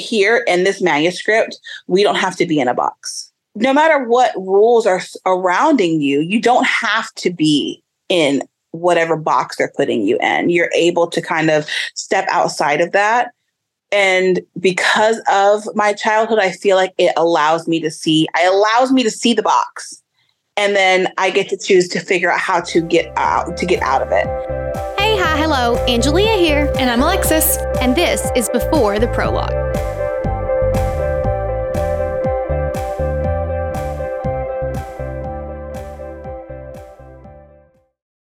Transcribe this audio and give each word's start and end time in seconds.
here 0.00 0.44
in 0.46 0.64
this 0.64 0.80
manuscript, 0.80 1.58
we 1.86 2.02
don't 2.02 2.16
have 2.16 2.36
to 2.36 2.46
be 2.46 2.58
in 2.58 2.68
a 2.68 2.74
box. 2.74 3.30
No 3.54 3.72
matter 3.72 4.04
what 4.04 4.32
rules 4.36 4.86
are 4.86 5.00
surrounding 5.00 6.00
you, 6.00 6.20
you 6.20 6.40
don't 6.40 6.66
have 6.66 7.12
to 7.14 7.30
be 7.30 7.82
in 8.08 8.42
whatever 8.72 9.16
box 9.16 9.56
they're 9.56 9.72
putting 9.76 10.02
you 10.02 10.18
in. 10.20 10.50
You're 10.50 10.70
able 10.74 11.08
to 11.08 11.20
kind 11.20 11.50
of 11.50 11.68
step 11.94 12.26
outside 12.30 12.80
of 12.80 12.92
that. 12.92 13.32
And 13.92 14.40
because 14.60 15.20
of 15.30 15.64
my 15.74 15.92
childhood, 15.92 16.38
I 16.38 16.52
feel 16.52 16.76
like 16.76 16.94
it 16.96 17.12
allows 17.16 17.66
me 17.66 17.80
to 17.80 17.90
see, 17.90 18.28
it 18.34 18.52
allows 18.52 18.92
me 18.92 19.02
to 19.02 19.10
see 19.10 19.34
the 19.34 19.42
box. 19.42 20.00
And 20.56 20.76
then 20.76 21.12
I 21.18 21.30
get 21.30 21.48
to 21.48 21.56
choose 21.56 21.88
to 21.88 22.00
figure 22.00 22.30
out 22.30 22.38
how 22.38 22.60
to 22.60 22.80
get 22.82 23.12
out, 23.16 23.56
to 23.56 23.66
get 23.66 23.82
out 23.82 24.02
of 24.02 24.08
it. 24.12 24.26
Hey, 24.98 25.16
hi, 25.18 25.36
hello. 25.36 25.76
Ayngelea 25.86 26.38
here. 26.38 26.72
And 26.78 26.90
I'm 26.90 27.00
Alexis. 27.00 27.56
And 27.80 27.96
this 27.96 28.30
is 28.36 28.48
Before 28.50 28.98
the 28.98 29.08
Prologue. 29.08 29.69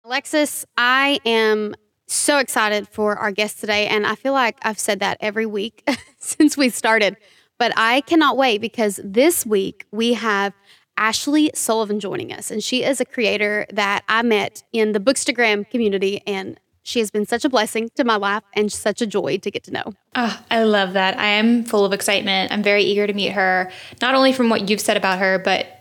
Alexis, 0.09 0.65
I 0.75 1.19
am 1.23 1.75
so 2.07 2.39
excited 2.39 2.87
for 2.87 3.15
our 3.17 3.31
guest 3.31 3.59
today. 3.59 3.85
And 3.85 4.07
I 4.07 4.15
feel 4.15 4.33
like 4.33 4.57
I've 4.63 4.79
said 4.79 5.01
that 5.01 5.19
every 5.21 5.45
week 5.45 5.87
since 6.17 6.57
we 6.57 6.69
started. 6.69 7.15
But 7.59 7.73
I 7.77 8.01
cannot 8.01 8.35
wait 8.35 8.59
because 8.59 8.99
this 9.03 9.45
week 9.45 9.85
we 9.91 10.13
have 10.13 10.53
Ashley 10.97 11.51
Sullivan 11.53 11.99
joining 11.99 12.33
us. 12.33 12.49
And 12.49 12.63
she 12.63 12.83
is 12.83 12.99
a 12.99 13.05
creator 13.05 13.67
that 13.71 14.03
I 14.09 14.23
met 14.23 14.63
in 14.73 14.93
the 14.93 14.99
Bookstagram 14.99 15.69
community. 15.69 16.23
And 16.25 16.59
she 16.81 16.97
has 16.97 17.11
been 17.11 17.27
such 17.27 17.45
a 17.45 17.49
blessing 17.49 17.91
to 17.93 18.03
my 18.03 18.15
life 18.15 18.41
and 18.53 18.71
such 18.71 19.03
a 19.03 19.05
joy 19.05 19.37
to 19.37 19.51
get 19.51 19.63
to 19.65 19.71
know. 19.71 19.93
Oh, 20.15 20.43
I 20.49 20.63
love 20.63 20.93
that. 20.93 21.19
I 21.19 21.27
am 21.27 21.65
full 21.65 21.85
of 21.85 21.93
excitement. 21.93 22.51
I'm 22.51 22.63
very 22.63 22.81
eager 22.81 23.05
to 23.05 23.13
meet 23.13 23.33
her, 23.33 23.71
not 24.01 24.15
only 24.15 24.33
from 24.33 24.49
what 24.49 24.71
you've 24.71 24.81
said 24.81 24.97
about 24.97 25.19
her, 25.19 25.37
but 25.37 25.78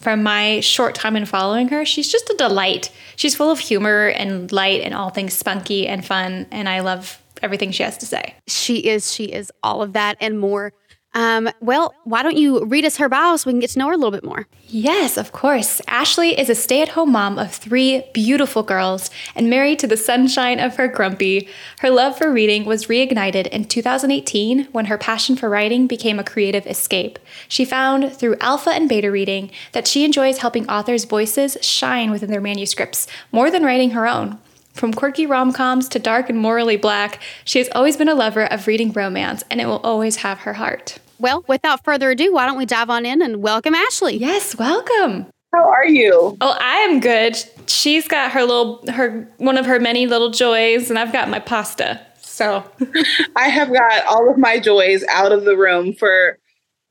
from 0.00 0.22
my 0.22 0.60
short 0.60 0.94
time 0.94 1.16
in 1.16 1.26
following 1.26 1.68
her, 1.68 1.84
she's 1.84 2.10
just 2.10 2.28
a 2.30 2.36
delight. 2.36 2.90
She's 3.16 3.34
full 3.34 3.50
of 3.50 3.58
humor 3.58 4.08
and 4.08 4.50
light 4.52 4.82
and 4.82 4.94
all 4.94 5.10
things 5.10 5.34
spunky 5.34 5.86
and 5.86 6.04
fun. 6.04 6.46
And 6.50 6.68
I 6.68 6.80
love 6.80 7.20
everything 7.42 7.70
she 7.70 7.82
has 7.82 7.98
to 7.98 8.06
say. 8.06 8.34
She 8.46 8.78
is, 8.78 9.12
she 9.12 9.24
is 9.24 9.52
all 9.62 9.82
of 9.82 9.92
that 9.94 10.16
and 10.20 10.38
more. 10.38 10.72
Um, 11.16 11.48
well, 11.62 11.94
why 12.04 12.22
don't 12.22 12.36
you 12.36 12.62
read 12.66 12.84
us 12.84 12.98
her 12.98 13.08
bio 13.08 13.36
so 13.36 13.48
we 13.48 13.54
can 13.54 13.60
get 13.60 13.70
to 13.70 13.78
know 13.78 13.86
her 13.86 13.94
a 13.94 13.96
little 13.96 14.10
bit 14.10 14.22
more? 14.22 14.46
Yes, 14.68 15.16
of 15.16 15.32
course. 15.32 15.80
Ashley 15.88 16.38
is 16.38 16.50
a 16.50 16.54
stay 16.54 16.82
at 16.82 16.90
home 16.90 17.12
mom 17.12 17.38
of 17.38 17.54
three 17.54 18.04
beautiful 18.12 18.62
girls 18.62 19.08
and 19.34 19.48
married 19.48 19.78
to 19.78 19.86
the 19.86 19.96
sunshine 19.96 20.60
of 20.60 20.76
her 20.76 20.88
grumpy. 20.88 21.48
Her 21.78 21.88
love 21.88 22.18
for 22.18 22.30
reading 22.30 22.66
was 22.66 22.88
reignited 22.88 23.46
in 23.46 23.64
2018 23.64 24.66
when 24.72 24.84
her 24.86 24.98
passion 24.98 25.36
for 25.36 25.48
writing 25.48 25.86
became 25.86 26.18
a 26.18 26.24
creative 26.24 26.66
escape. 26.66 27.18
She 27.48 27.64
found 27.64 28.12
through 28.12 28.36
alpha 28.42 28.68
and 28.68 28.86
beta 28.86 29.10
reading 29.10 29.50
that 29.72 29.88
she 29.88 30.04
enjoys 30.04 30.38
helping 30.38 30.68
authors' 30.68 31.06
voices 31.06 31.56
shine 31.62 32.10
within 32.10 32.30
their 32.30 32.42
manuscripts 32.42 33.06
more 33.32 33.50
than 33.50 33.64
writing 33.64 33.92
her 33.92 34.06
own. 34.06 34.38
From 34.74 34.92
quirky 34.92 35.24
rom 35.24 35.54
coms 35.54 35.88
to 35.88 35.98
dark 35.98 36.28
and 36.28 36.38
morally 36.38 36.76
black, 36.76 37.22
she 37.42 37.58
has 37.58 37.70
always 37.74 37.96
been 37.96 38.10
a 38.10 38.14
lover 38.14 38.44
of 38.44 38.66
reading 38.66 38.92
romance, 38.92 39.42
and 39.50 39.62
it 39.62 39.66
will 39.66 39.78
always 39.78 40.16
have 40.16 40.40
her 40.40 40.52
heart. 40.52 40.98
Well, 41.18 41.44
without 41.48 41.84
further 41.84 42.10
ado, 42.10 42.32
why 42.32 42.46
don't 42.46 42.58
we 42.58 42.66
dive 42.66 42.90
on 42.90 43.06
in 43.06 43.22
and 43.22 43.42
welcome 43.42 43.74
Ashley? 43.74 44.16
Yes, 44.16 44.56
welcome. 44.58 45.26
How 45.54 45.68
are 45.70 45.86
you? 45.86 46.36
Oh, 46.40 46.56
I 46.60 46.76
am 46.78 47.00
good. 47.00 47.36
She's 47.66 48.06
got 48.06 48.32
her 48.32 48.42
little 48.42 48.84
her 48.90 49.26
one 49.38 49.56
of 49.56 49.64
her 49.64 49.80
many 49.80 50.06
little 50.06 50.30
joys 50.30 50.90
and 50.90 50.98
I've 50.98 51.12
got 51.12 51.30
my 51.30 51.38
pasta. 51.38 52.00
So, 52.18 52.64
I 53.36 53.48
have 53.48 53.72
got 53.72 54.04
all 54.06 54.30
of 54.30 54.36
my 54.36 54.60
joys 54.60 55.04
out 55.10 55.32
of 55.32 55.44
the 55.44 55.56
room 55.56 55.94
for 55.94 56.38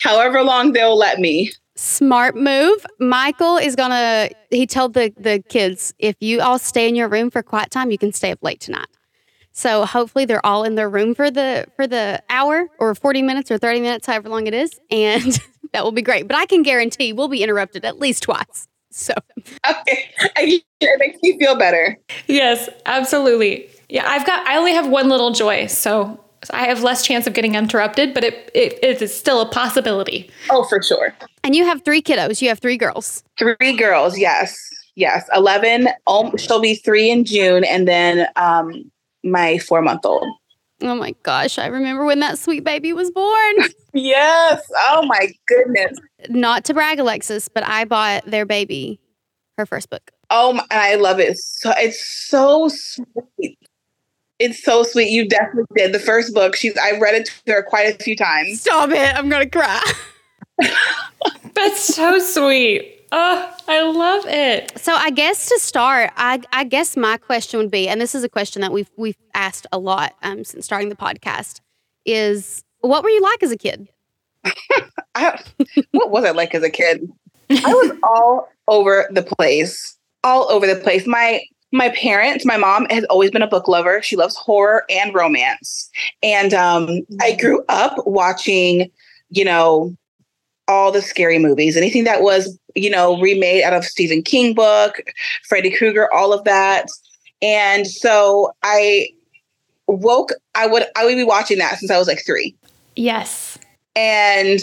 however 0.02 0.44
long 0.44 0.74
they'll 0.74 0.98
let 0.98 1.20
me. 1.20 1.52
Smart 1.76 2.36
move. 2.36 2.86
Michael 3.00 3.58
is 3.58 3.76
gonna. 3.76 4.30
He 4.50 4.66
told 4.66 4.94
the 4.94 5.14
the 5.18 5.44
kids, 5.50 5.94
if 6.00 6.16
you 6.20 6.42
all 6.42 6.58
stay 6.58 6.88
in 6.88 6.96
your 6.96 7.10
room 7.10 7.30
for 7.30 7.44
quiet 7.44 7.70
time, 7.70 7.92
you 7.92 7.98
can 7.98 8.14
stay 8.14 8.32
up 8.32 8.40
late 8.42 8.62
tonight. 8.62 8.88
So 9.58 9.86
hopefully 9.86 10.26
they're 10.26 10.46
all 10.46 10.66
in 10.66 10.76
their 10.76 10.90
room 10.90 11.16
for 11.16 11.32
the 11.32 11.66
for 11.78 11.88
the 11.88 12.22
hour 12.30 12.68
or 12.78 12.94
40 12.94 13.22
minutes 13.22 13.50
or 13.50 13.58
30 13.58 13.80
minutes, 13.80 14.06
however 14.06 14.28
long 14.28 14.48
it 14.48 14.54
is, 14.54 14.78
and 14.92 15.40
that 15.74 15.86
will 15.86 15.94
be 15.94 16.02
great. 16.02 16.28
But 16.28 16.36
I 16.36 16.46
can 16.46 16.62
guarantee 16.62 17.14
we'll 17.14 17.30
be 17.30 17.42
interrupted 17.42 17.86
at 17.86 17.98
least 17.98 18.24
twice. 18.24 18.68
So 18.92 19.14
okay, 19.70 20.10
it 20.36 21.00
makes 21.00 21.18
me 21.24 21.40
feel 21.40 21.58
better. 21.58 21.98
Yes, 22.28 22.68
absolutely. 22.86 23.70
Yeah, 23.88 24.04
I've 24.06 24.26
got. 24.26 24.46
I 24.46 24.58
only 24.58 24.74
have 24.74 24.90
one 24.90 25.08
little 25.08 25.32
joy, 25.32 25.68
so 25.68 26.20
I 26.52 26.66
have 26.66 26.84
less 26.84 27.06
chance 27.06 27.26
of 27.26 27.34
getting 27.34 27.56
interrupted, 27.56 28.14
but 28.14 28.26
it, 28.26 28.52
it, 28.54 28.78
it 28.84 29.02
is 29.02 29.18
still 29.18 29.40
a 29.40 29.50
possibility. 29.50 30.30
Oh, 30.50 30.66
for 30.66 30.82
sure. 30.82 31.16
And 31.46 31.56
you 31.56 31.64
have 31.64 31.82
three 31.84 32.02
kiddos. 32.02 32.42
You 32.42 32.50
have 32.50 32.60
three 32.60 32.78
girls. 32.78 33.24
Three 33.38 33.78
girls. 33.78 34.18
Yes. 34.18 34.58
Yes. 34.96 35.28
11. 35.34 35.88
Um, 36.08 36.36
she'll 36.38 36.62
be 36.62 36.76
three 36.76 37.10
in 37.10 37.24
June. 37.26 37.64
And 37.64 37.88
then 37.88 38.28
um, 38.36 38.92
my 39.26 39.58
four 39.58 39.82
month 39.82 40.06
old. 40.06 40.28
Oh 40.82 40.96
my 40.96 41.16
gosh, 41.24 41.58
I 41.58 41.68
remember 41.68 42.06
when 42.06 42.20
that 42.20 42.38
sweet 42.38 42.64
baby 42.64 42.94
was 42.94 43.10
born. 43.12 43.56
yes. 43.94 44.62
Oh 44.76 45.06
my 45.06 45.30
goodness. 45.48 45.98
Not 46.30 46.66
to 46.66 46.74
brag, 46.74 47.00
Alexis, 47.00 47.48
but 47.48 47.64
I 47.66 47.86
bought 47.86 48.26
their 48.26 48.46
baby 48.46 49.00
her 49.58 49.66
first 49.66 49.90
book. 49.90 50.12
Oh, 50.30 50.54
my, 50.54 50.66
I 50.72 50.96
love 50.96 51.20
it. 51.20 51.38
So 51.38 51.72
it's 51.78 52.04
so 52.04 52.68
sweet. 52.68 53.58
It's 54.38 54.62
so 54.62 54.84
sweet. 54.84 55.10
You 55.10 55.30
definitely 55.30 55.64
did 55.76 55.94
the 55.94 56.00
first 56.00 56.34
book. 56.34 56.56
She's 56.56 56.78
I 56.78 56.98
read 57.00 57.16
it 57.16 57.32
to 57.46 57.54
her 57.54 57.64
quite 57.64 57.96
a 57.96 58.04
few 58.04 58.18
times. 58.18 58.62
Stop 58.62 58.90
it! 58.90 59.16
I'm 59.16 59.30
gonna 59.30 59.50
cry. 59.50 59.82
That's 61.54 61.96
so 61.96 62.20
sweet. 62.20 62.95
Oh, 63.12 63.56
I 63.68 63.84
love 63.84 64.26
it. 64.28 64.78
So 64.80 64.94
I 64.94 65.10
guess 65.12 65.48
to 65.50 65.60
start, 65.60 66.12
I, 66.18 66.42
I 66.52 66.64
guess 66.64 66.98
my 66.98 67.18
question 67.18 67.60
would 67.60 67.72
be, 67.72 67.88
and 67.88 68.02
this 68.02 68.16
is 68.16 68.24
a 68.24 68.30
question 68.30 68.62
that 68.62 68.72
we've 68.72 68.90
we've 68.98 69.18
asked 69.34 69.68
a 69.72 69.78
lot 69.78 70.16
um, 70.24 70.44
since 70.44 70.66
starting 70.66 70.90
the 70.90 70.96
podcast, 70.96 71.62
is 72.06 72.64
what 72.82 73.04
were 73.04 73.10
you 73.10 73.22
like 73.22 73.44
as 73.44 73.52
a 73.52 73.58
kid? 73.58 73.88
I, 75.16 75.42
what 75.92 76.12
was 76.12 76.26
I 76.26 76.32
like 76.32 76.54
as 76.56 76.64
a 76.64 76.70
kid? 76.70 77.10
I 77.50 77.74
was 77.74 77.98
all 78.04 78.50
over 78.68 79.08
the 79.12 79.24
place, 79.24 79.98
all 80.24 80.50
over 80.52 80.68
the 80.68 80.76
place. 80.76 81.08
My 81.08 81.42
my 81.72 81.90
parents, 81.90 82.46
my 82.46 82.58
mom 82.58 82.86
has 82.90 83.04
always 83.06 83.32
been 83.32 83.42
a 83.42 83.48
book 83.48 83.68
lover. 83.68 84.02
She 84.02 84.16
loves 84.16 84.36
horror 84.36 84.86
and 84.90 85.14
romance, 85.14 85.90
and 86.24 86.54
um, 86.54 87.02
I 87.22 87.36
grew 87.36 87.64
up 87.70 87.96
watching, 88.06 88.92
you 89.30 89.46
know, 89.46 89.96
all 90.68 90.92
the 90.92 91.02
scary 91.02 91.38
movies, 91.38 91.78
anything 91.78 92.04
that 92.06 92.22
was, 92.22 92.58
you 92.76 92.90
know, 92.90 93.20
remade 93.20 93.64
out 93.64 93.74
of 93.74 93.86
Stephen 93.86 94.22
King 94.22 94.54
book, 94.54 95.02
Freddy 95.48 95.76
Krueger, 95.76 96.12
all 96.12 96.34
of 96.34 96.44
that. 96.44 96.88
And 97.42 97.88
so 97.88 98.52
I 98.64 99.10
woke 99.88 100.32
I 100.56 100.66
would 100.66 100.86
I 100.96 101.06
would 101.06 101.16
be 101.16 101.24
watching 101.24 101.60
that 101.60 101.78
since 101.78 101.92
I 101.92 101.98
was 101.98 102.08
like 102.08 102.26
3. 102.26 102.56
Yes. 102.96 103.58
And 103.96 104.62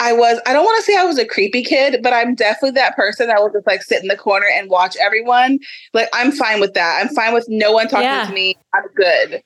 I 0.00 0.12
was 0.12 0.40
I 0.46 0.52
don't 0.52 0.64
want 0.64 0.76
to 0.76 0.82
say 0.82 0.98
I 0.98 1.04
was 1.04 1.18
a 1.18 1.26
creepy 1.26 1.62
kid, 1.62 2.02
but 2.02 2.12
I'm 2.12 2.34
definitely 2.34 2.72
that 2.72 2.96
person 2.96 3.28
that 3.28 3.40
will 3.40 3.50
just 3.50 3.66
like 3.66 3.82
sit 3.82 4.02
in 4.02 4.08
the 4.08 4.16
corner 4.16 4.46
and 4.52 4.68
watch 4.68 4.96
everyone. 5.00 5.58
Like 5.94 6.08
I'm 6.12 6.32
fine 6.32 6.60
with 6.60 6.74
that. 6.74 7.00
I'm 7.00 7.14
fine 7.14 7.32
with 7.32 7.46
no 7.48 7.72
one 7.72 7.88
talking 7.88 8.04
yeah. 8.04 8.26
to 8.26 8.32
me. 8.32 8.56
I'm 8.74 8.84
good. 8.94 9.42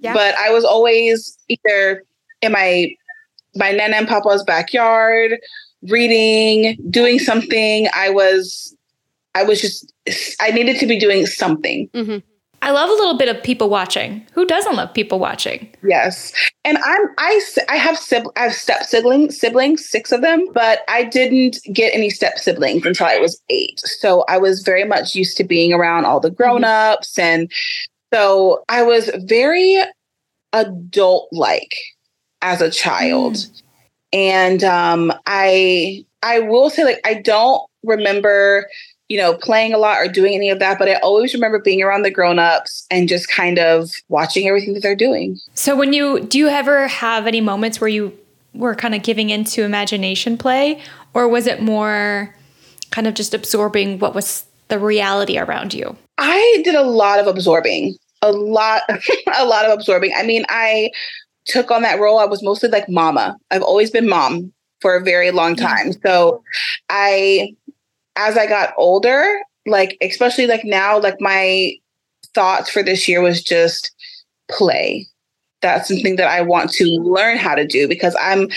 Yeah. 0.00 0.14
But 0.14 0.34
I 0.36 0.50
was 0.50 0.64
always 0.64 1.36
either 1.48 2.04
in 2.40 2.52
my 2.52 2.94
my 3.56 3.72
nana 3.72 3.96
and 3.96 4.08
papa's 4.08 4.42
backyard, 4.44 5.38
reading, 5.82 6.76
doing 6.90 7.18
something. 7.18 7.88
I 7.94 8.10
was, 8.10 8.76
I 9.34 9.42
was 9.42 9.60
just, 9.60 9.92
I 10.40 10.50
needed 10.50 10.78
to 10.78 10.86
be 10.86 10.98
doing 10.98 11.26
something. 11.26 11.88
Mm-hmm. 11.88 12.18
I 12.62 12.72
love 12.72 12.90
a 12.90 12.92
little 12.92 13.16
bit 13.16 13.34
of 13.34 13.42
people 13.42 13.70
watching. 13.70 14.26
Who 14.34 14.44
doesn't 14.44 14.76
love 14.76 14.92
people 14.92 15.18
watching? 15.18 15.72
Yes, 15.82 16.32
and 16.64 16.76
I'm 16.78 17.06
I 17.16 17.40
I 17.70 17.76
have 17.76 17.96
sib- 17.96 18.30
I 18.36 18.44
have 18.44 18.52
step 18.52 18.82
siblings 18.82 19.40
siblings 19.40 19.88
six 19.88 20.12
of 20.12 20.20
them, 20.20 20.46
but 20.52 20.80
I 20.86 21.04
didn't 21.04 21.58
get 21.72 21.94
any 21.94 22.10
step 22.10 22.38
siblings 22.38 22.84
until 22.84 23.06
I 23.06 23.18
was 23.18 23.40
eight. 23.48 23.80
So 23.80 24.24
I 24.28 24.36
was 24.36 24.62
very 24.62 24.84
much 24.84 25.14
used 25.14 25.38
to 25.38 25.44
being 25.44 25.72
around 25.72 26.04
all 26.04 26.20
the 26.20 26.30
grown 26.30 26.64
ups, 26.64 27.14
mm-hmm. 27.14 27.42
and 27.42 27.52
so 28.12 28.62
I 28.68 28.82
was 28.82 29.10
very 29.24 29.82
adult 30.52 31.28
like 31.32 31.74
as 32.42 32.60
a 32.60 32.70
child. 32.70 33.34
Mm. 33.34 33.62
And 34.12 34.64
um, 34.64 35.12
I 35.26 36.04
I 36.22 36.40
will 36.40 36.70
say 36.70 36.84
like 36.84 37.00
I 37.04 37.14
don't 37.14 37.62
remember 37.84 38.66
you 39.08 39.18
know 39.18 39.34
playing 39.34 39.72
a 39.72 39.78
lot 39.78 39.98
or 39.98 40.06
doing 40.06 40.34
any 40.34 40.50
of 40.50 40.58
that 40.58 40.78
but 40.78 40.86
i 40.86 40.94
always 40.96 41.32
remember 41.32 41.58
being 41.58 41.82
around 41.82 42.02
the 42.02 42.10
grown-ups 42.10 42.86
and 42.90 43.08
just 43.08 43.28
kind 43.28 43.58
of 43.58 43.90
watching 44.08 44.46
everything 44.46 44.74
that 44.74 44.82
they're 44.82 44.94
doing. 44.94 45.38
So 45.54 45.74
when 45.74 45.92
you 45.92 46.20
do 46.20 46.38
you 46.38 46.48
ever 46.48 46.88
have 46.88 47.26
any 47.26 47.40
moments 47.40 47.80
where 47.80 47.88
you 47.88 48.16
were 48.54 48.74
kind 48.74 48.94
of 48.94 49.02
giving 49.02 49.30
into 49.30 49.64
imagination 49.64 50.36
play? 50.36 50.80
Or 51.14 51.28
was 51.28 51.46
it 51.46 51.62
more 51.62 52.34
kind 52.90 53.06
of 53.06 53.14
just 53.14 53.34
absorbing 53.34 53.98
what 53.98 54.14
was 54.14 54.44
the 54.68 54.78
reality 54.78 55.38
around 55.38 55.74
you? 55.74 55.96
I 56.18 56.60
did 56.64 56.74
a 56.74 56.82
lot 56.82 57.18
of 57.18 57.26
absorbing. 57.26 57.96
A 58.22 58.32
lot 58.32 58.82
a 59.38 59.44
lot 59.44 59.64
of 59.64 59.72
absorbing. 59.72 60.12
I 60.16 60.22
mean 60.22 60.44
i 60.48 60.90
took 61.46 61.70
on 61.70 61.82
that 61.82 62.00
role, 62.00 62.18
I 62.18 62.24
was 62.24 62.42
mostly 62.42 62.68
like 62.68 62.88
mama. 62.88 63.36
I've 63.50 63.62
always 63.62 63.90
been 63.90 64.08
mom 64.08 64.52
for 64.80 64.96
a 64.96 65.02
very 65.02 65.30
long 65.30 65.56
time. 65.56 65.92
So 66.04 66.42
I, 66.88 67.54
as 68.16 68.36
I 68.36 68.46
got 68.46 68.74
older, 68.76 69.40
like, 69.66 69.96
especially 70.00 70.46
like 70.46 70.64
now, 70.64 70.98
like 70.98 71.20
my 71.20 71.72
thoughts 72.34 72.70
for 72.70 72.82
this 72.82 73.08
year 73.08 73.20
was 73.20 73.42
just 73.42 73.92
play. 74.50 75.06
That's 75.62 75.88
something 75.88 76.16
that 76.16 76.30
I 76.30 76.40
want 76.40 76.70
to 76.72 76.84
learn 76.84 77.36
how 77.36 77.54
to 77.54 77.66
do 77.66 77.86
because 77.86 78.16
I'm 78.18 78.48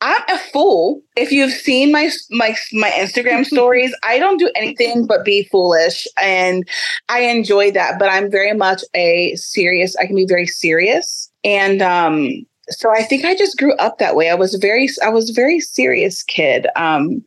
I'm 0.00 0.22
a 0.28 0.38
fool. 0.38 1.02
If 1.16 1.32
you've 1.32 1.52
seen 1.52 1.90
my 1.90 2.10
my 2.30 2.54
my 2.72 2.90
Instagram 2.90 3.44
stories, 3.52 3.92
I 4.04 4.20
don't 4.20 4.38
do 4.38 4.48
anything 4.54 5.04
but 5.04 5.24
be 5.24 5.48
foolish 5.50 6.06
and 6.16 6.62
I 7.08 7.22
enjoy 7.22 7.72
that, 7.72 7.98
but 7.98 8.08
I'm 8.08 8.30
very 8.30 8.54
much 8.54 8.82
a 8.94 9.34
serious 9.34 9.96
I 9.96 10.06
can 10.06 10.14
be 10.14 10.26
very 10.26 10.46
serious 10.46 11.28
and 11.44 11.82
um 11.82 12.46
so 12.70 12.90
I 12.90 13.02
think 13.02 13.24
I 13.24 13.34
just 13.34 13.58
grew 13.58 13.74
up 13.74 13.98
that 13.98 14.16
way. 14.16 14.30
I 14.30 14.34
was 14.34 14.54
very 14.54 14.88
I 15.02 15.10
was 15.10 15.30
a 15.30 15.34
very 15.34 15.60
serious 15.60 16.22
kid 16.22 16.66
um 16.76 17.24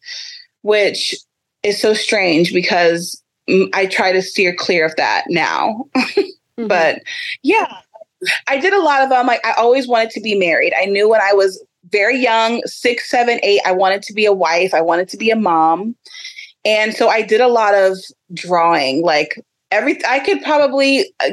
which 0.62 1.16
is 1.64 1.80
so 1.80 1.94
strange 1.94 2.54
because 2.54 3.22
I 3.74 3.86
try 3.86 4.12
to 4.12 4.22
steer 4.22 4.54
clear 4.54 4.86
of 4.86 4.96
that 4.98 5.26
now. 5.30 5.86
mm-hmm. 5.96 6.68
But 6.68 7.02
yeah, 7.44 7.78
I 8.48 8.58
did 8.58 8.74
a 8.74 8.82
lot 8.82 9.02
of 9.02 9.10
them. 9.10 9.22
Um, 9.22 9.28
like 9.28 9.46
I 9.46 9.54
always 9.54 9.88
wanted 9.88 10.10
to 10.12 10.22
be 10.22 10.36
married. 10.36 10.74
I 10.78 10.86
knew 10.86 11.10
when 11.10 11.22
I 11.22 11.34
was 11.34 11.64
very 11.92 12.18
young, 12.18 12.62
six, 12.66 13.10
seven, 13.10 13.40
eight, 13.44 13.62
I 13.66 13.72
wanted 13.72 14.02
to 14.04 14.14
be 14.14 14.26
a 14.26 14.34
wife. 14.34 14.74
I 14.74 14.82
wanted 14.82 15.08
to 15.10 15.18
be 15.18 15.30
a 15.30 15.36
mom. 15.36 15.96
And 16.66 16.94
so 16.94 17.08
I 17.08 17.22
did 17.22 17.40
a 17.40 17.48
lot 17.48 17.74
of 17.74 17.98
drawing. 18.34 19.02
Like 19.02 19.42
every, 19.72 20.04
I 20.06 20.20
could 20.20 20.42
probably 20.42 21.14
uh, 21.22 21.30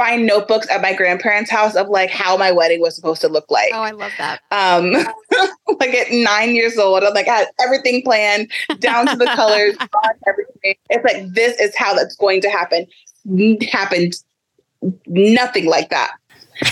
find 0.00 0.24
notebooks 0.24 0.66
at 0.70 0.80
my 0.80 0.94
grandparents' 0.94 1.50
house 1.50 1.76
of 1.76 1.90
like 1.90 2.08
how 2.08 2.34
my 2.34 2.50
wedding 2.50 2.80
was 2.80 2.96
supposed 2.96 3.20
to 3.20 3.28
look 3.28 3.50
like. 3.50 3.70
Oh, 3.74 3.82
I 3.82 3.90
love 3.90 4.12
that. 4.16 4.40
Um, 4.50 4.92
like 5.78 5.92
at 5.92 6.10
nine 6.10 6.54
years 6.54 6.78
old, 6.78 7.04
I'm 7.04 7.12
like 7.12 7.28
I 7.28 7.36
had 7.36 7.48
everything 7.60 8.02
planned 8.02 8.50
down 8.78 9.06
to 9.08 9.16
the 9.16 9.26
colors, 9.36 9.76
everything. 10.26 10.74
It's 10.88 11.04
like 11.04 11.34
this 11.34 11.60
is 11.60 11.76
how 11.76 11.92
that's 11.94 12.16
going 12.16 12.40
to 12.40 12.48
happen. 12.48 12.86
Happened 13.70 14.14
nothing 15.06 15.66
like 15.66 15.90
that. 15.90 16.12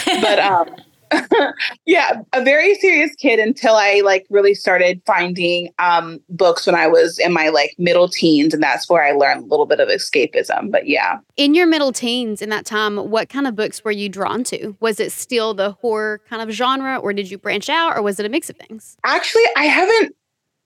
But 0.06 0.38
um 0.38 0.74
yeah, 1.86 2.22
a 2.32 2.42
very 2.42 2.74
serious 2.76 3.14
kid 3.16 3.38
until 3.38 3.74
I 3.74 4.02
like 4.04 4.26
really 4.30 4.54
started 4.54 5.00
finding 5.06 5.70
um, 5.78 6.20
books 6.28 6.66
when 6.66 6.74
I 6.74 6.86
was 6.86 7.18
in 7.18 7.32
my 7.32 7.48
like 7.48 7.74
middle 7.78 8.08
teens, 8.08 8.54
and 8.54 8.62
that's 8.62 8.88
where 8.88 9.04
I 9.04 9.12
learned 9.12 9.44
a 9.44 9.46
little 9.46 9.66
bit 9.66 9.80
of 9.80 9.88
escapism. 9.88 10.70
But 10.70 10.86
yeah, 10.86 11.18
in 11.36 11.54
your 11.54 11.66
middle 11.66 11.92
teens, 11.92 12.42
in 12.42 12.50
that 12.50 12.66
time, 12.66 12.96
what 12.96 13.28
kind 13.28 13.46
of 13.46 13.54
books 13.56 13.84
were 13.84 13.90
you 13.90 14.08
drawn 14.08 14.44
to? 14.44 14.76
Was 14.80 15.00
it 15.00 15.12
still 15.12 15.54
the 15.54 15.72
horror 15.72 16.20
kind 16.28 16.42
of 16.42 16.50
genre, 16.50 16.96
or 16.98 17.12
did 17.12 17.30
you 17.30 17.38
branch 17.38 17.68
out, 17.68 17.96
or 17.96 18.02
was 18.02 18.18
it 18.20 18.26
a 18.26 18.28
mix 18.28 18.50
of 18.50 18.56
things? 18.56 18.96
Actually, 19.04 19.44
I 19.56 19.64
haven't. 19.64 20.14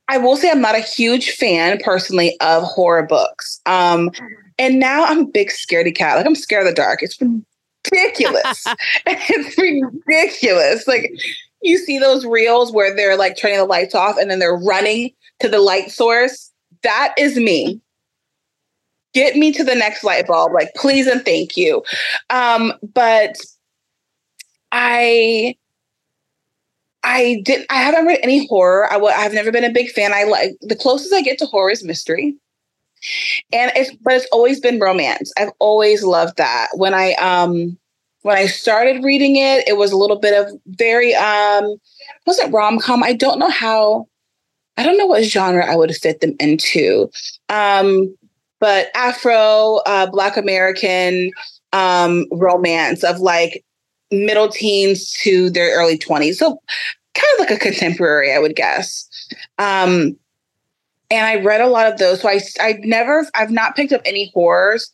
I 0.09 0.19
will 0.19 0.37
say 0.37 0.51
I'm 0.51 0.61
not 0.61 0.75
a 0.75 0.81
huge 0.81 1.31
fan 1.31 1.79
personally 1.83 2.37
of 2.41 2.65
horror 2.65 3.05
books. 3.05 3.61
Um, 3.67 4.11
and 4.59 4.79
now 4.79 5.05
I'm 5.05 5.21
a 5.21 5.27
big 5.27 5.49
scaredy 5.49 5.95
cat. 5.95 6.17
Like 6.17 6.27
I'm 6.27 6.35
scared 6.35 6.67
of 6.67 6.73
the 6.73 6.75
dark. 6.75 7.03
It's 7.03 7.17
been 7.17 7.45
ridiculous. 7.91 8.65
it's 9.07 9.59
ridiculous. 9.59 10.87
Like 10.87 11.11
you 11.63 11.79
see 11.79 11.99
those 11.99 12.25
reels 12.25 12.73
where 12.73 12.95
they're 12.95 13.17
like 13.17 13.37
turning 13.37 13.59
the 13.59 13.65
lights 13.65 13.95
off 13.95 14.17
and 14.19 14.31
then 14.31 14.39
they're 14.39 14.57
running 14.57 15.11
to 15.41 15.49
the 15.49 15.61
light 15.61 15.91
source. 15.91 16.51
That 16.83 17.15
is 17.19 17.37
me. 17.37 17.81
Get 19.15 19.37
me 19.37 19.53
to 19.53 19.63
the 19.63 19.75
next 19.75 20.05
light 20.05 20.27
bulb, 20.27 20.53
like 20.53 20.73
please 20.75 21.07
and 21.07 21.25
thank 21.25 21.57
you. 21.57 21.83
Um, 22.31 22.73
but 22.95 23.37
I 24.73 25.55
I 27.05 27.43
didn't 27.45 27.67
I 27.69 27.77
haven't 27.77 28.07
read 28.07 28.21
any 28.23 28.47
horror. 28.47 28.91
I 28.91 28.95
w- 28.95 29.15
I've 29.15 29.35
never 29.35 29.53
been 29.53 29.65
a 29.65 29.71
big 29.71 29.91
fan. 29.91 30.15
I 30.15 30.25
like 30.25 30.53
the 30.63 30.77
closest 30.77 31.13
I 31.13 31.21
get 31.21 31.39
to 31.39 31.47
horror 31.47 31.71
is 31.71 31.85
mystery 31.85 32.37
and 33.53 33.73
it's 33.75 33.95
but 34.03 34.15
it's 34.15 34.29
always 34.33 34.61
been 34.61 34.79
romance. 34.81 35.33
I've 35.37 35.53
always 35.59 36.03
loved 36.03 36.37
that. 36.37 36.69
When 36.75 36.95
i 36.95 37.13
um 37.15 37.77
when 38.23 38.37
i 38.37 38.47
started 38.47 39.03
reading 39.05 39.37
it 39.37 39.67
it 39.67 39.77
was 39.77 39.91
a 39.93 39.97
little 39.97 40.19
bit 40.19 40.35
of 40.41 40.53
very 40.67 41.15
um 41.15 41.77
wasn't 42.27 42.53
rom-com? 42.53 43.03
I 43.03 43.13
don't 43.13 43.39
know 43.39 43.51
how 43.51 44.07
i 44.77 44.83
don't 44.83 44.97
know 44.99 45.07
what 45.07 45.25
genre 45.25 45.67
i 45.67 45.77
would 45.77 45.95
fit 45.95 46.21
them 46.21 46.35
into. 46.41 47.11
Um 47.49 48.15
but 48.61 48.89
afro 48.95 49.81
uh 49.87 50.07
black 50.07 50.37
american 50.37 51.31
um 51.73 52.27
romance 52.31 53.03
of 53.03 53.19
like 53.21 53.65
middle 54.11 54.49
teens 54.49 55.11
to 55.23 55.51
their 55.51 55.75
early 55.77 55.97
20s 55.99 56.35
so 56.35 56.61
kind 57.15 57.33
of 57.35 57.41
like 57.41 57.51
a 57.51 57.59
contemporary 57.59 58.33
i 58.33 58.39
would 58.39 58.55
guess. 58.57 59.09
Um 59.59 60.17
and 61.13 61.27
I 61.27 61.37
read 61.45 61.61
a 61.61 61.69
lot 61.69 61.87
of 61.87 61.99
those. 61.99 62.23
So 62.23 62.29
I 62.29 62.41
I 62.61 62.79
never 62.81 63.27
I've 63.35 63.51
not 63.51 63.77
picked 63.77 63.93
up 63.93 64.01
any 64.05 64.31
horrors. 64.35 64.91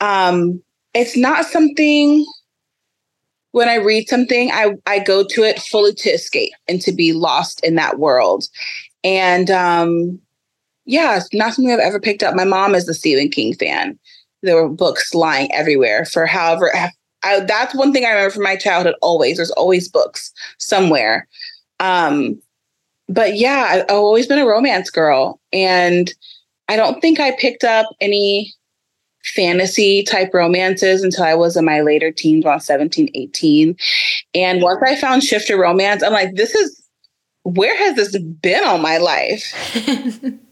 Um, 0.00 0.62
it's 0.94 1.16
not 1.16 1.44
something 1.44 2.24
when 3.52 3.68
I 3.68 3.76
read 3.76 4.08
something, 4.08 4.50
I 4.52 4.74
I 4.86 4.98
go 4.98 5.24
to 5.24 5.42
it 5.42 5.60
fully 5.60 5.92
to 5.94 6.10
escape 6.10 6.52
and 6.66 6.80
to 6.82 6.92
be 6.92 7.12
lost 7.12 7.62
in 7.64 7.74
that 7.76 7.98
world. 7.98 8.44
And 9.04 9.50
um, 9.50 10.18
yeah, 10.84 11.16
it's 11.16 11.32
not 11.32 11.54
something 11.54 11.72
I've 11.72 11.78
ever 11.80 12.00
picked 12.00 12.22
up. 12.22 12.34
My 12.34 12.44
mom 12.44 12.74
is 12.74 12.88
a 12.88 12.94
Stephen 12.94 13.28
King 13.28 13.54
fan. 13.54 13.98
There 14.42 14.56
were 14.56 14.68
books 14.68 15.14
lying 15.14 15.52
everywhere 15.52 16.04
for 16.04 16.26
however. 16.26 16.72
I, 16.74 17.40
that's 17.40 17.74
one 17.74 17.92
thing 17.92 18.04
I 18.04 18.10
remember 18.10 18.30
from 18.30 18.44
my 18.44 18.56
childhood. 18.56 18.94
Always, 19.02 19.36
there's 19.36 19.50
always 19.52 19.88
books 19.88 20.32
somewhere. 20.58 21.26
Um, 21.80 22.40
but 23.08 23.36
yeah, 23.36 23.68
I've 23.70 23.84
always 23.88 24.26
been 24.26 24.38
a 24.38 24.46
romance 24.46 24.90
girl. 24.90 25.40
And 25.52 26.12
I 26.68 26.76
don't 26.76 27.00
think 27.00 27.20
I 27.20 27.32
picked 27.36 27.64
up 27.64 27.86
any 28.00 28.52
fantasy 29.24 30.02
type 30.02 30.32
romances 30.32 31.02
until 31.02 31.24
I 31.24 31.34
was 31.34 31.56
in 31.56 31.64
my 31.64 31.80
later 31.80 32.10
teens, 32.10 32.44
around 32.44 32.60
17, 32.60 33.10
18. 33.14 33.76
And 34.34 34.62
once 34.62 34.82
I 34.84 34.96
found 34.96 35.22
shifter 35.22 35.58
romance, 35.58 36.02
I'm 36.02 36.12
like, 36.12 36.34
this 36.34 36.54
is 36.54 36.82
where 37.42 37.76
has 37.78 37.96
this 37.96 38.18
been 38.18 38.64
all 38.64 38.78
my 38.78 38.98
life? 38.98 39.54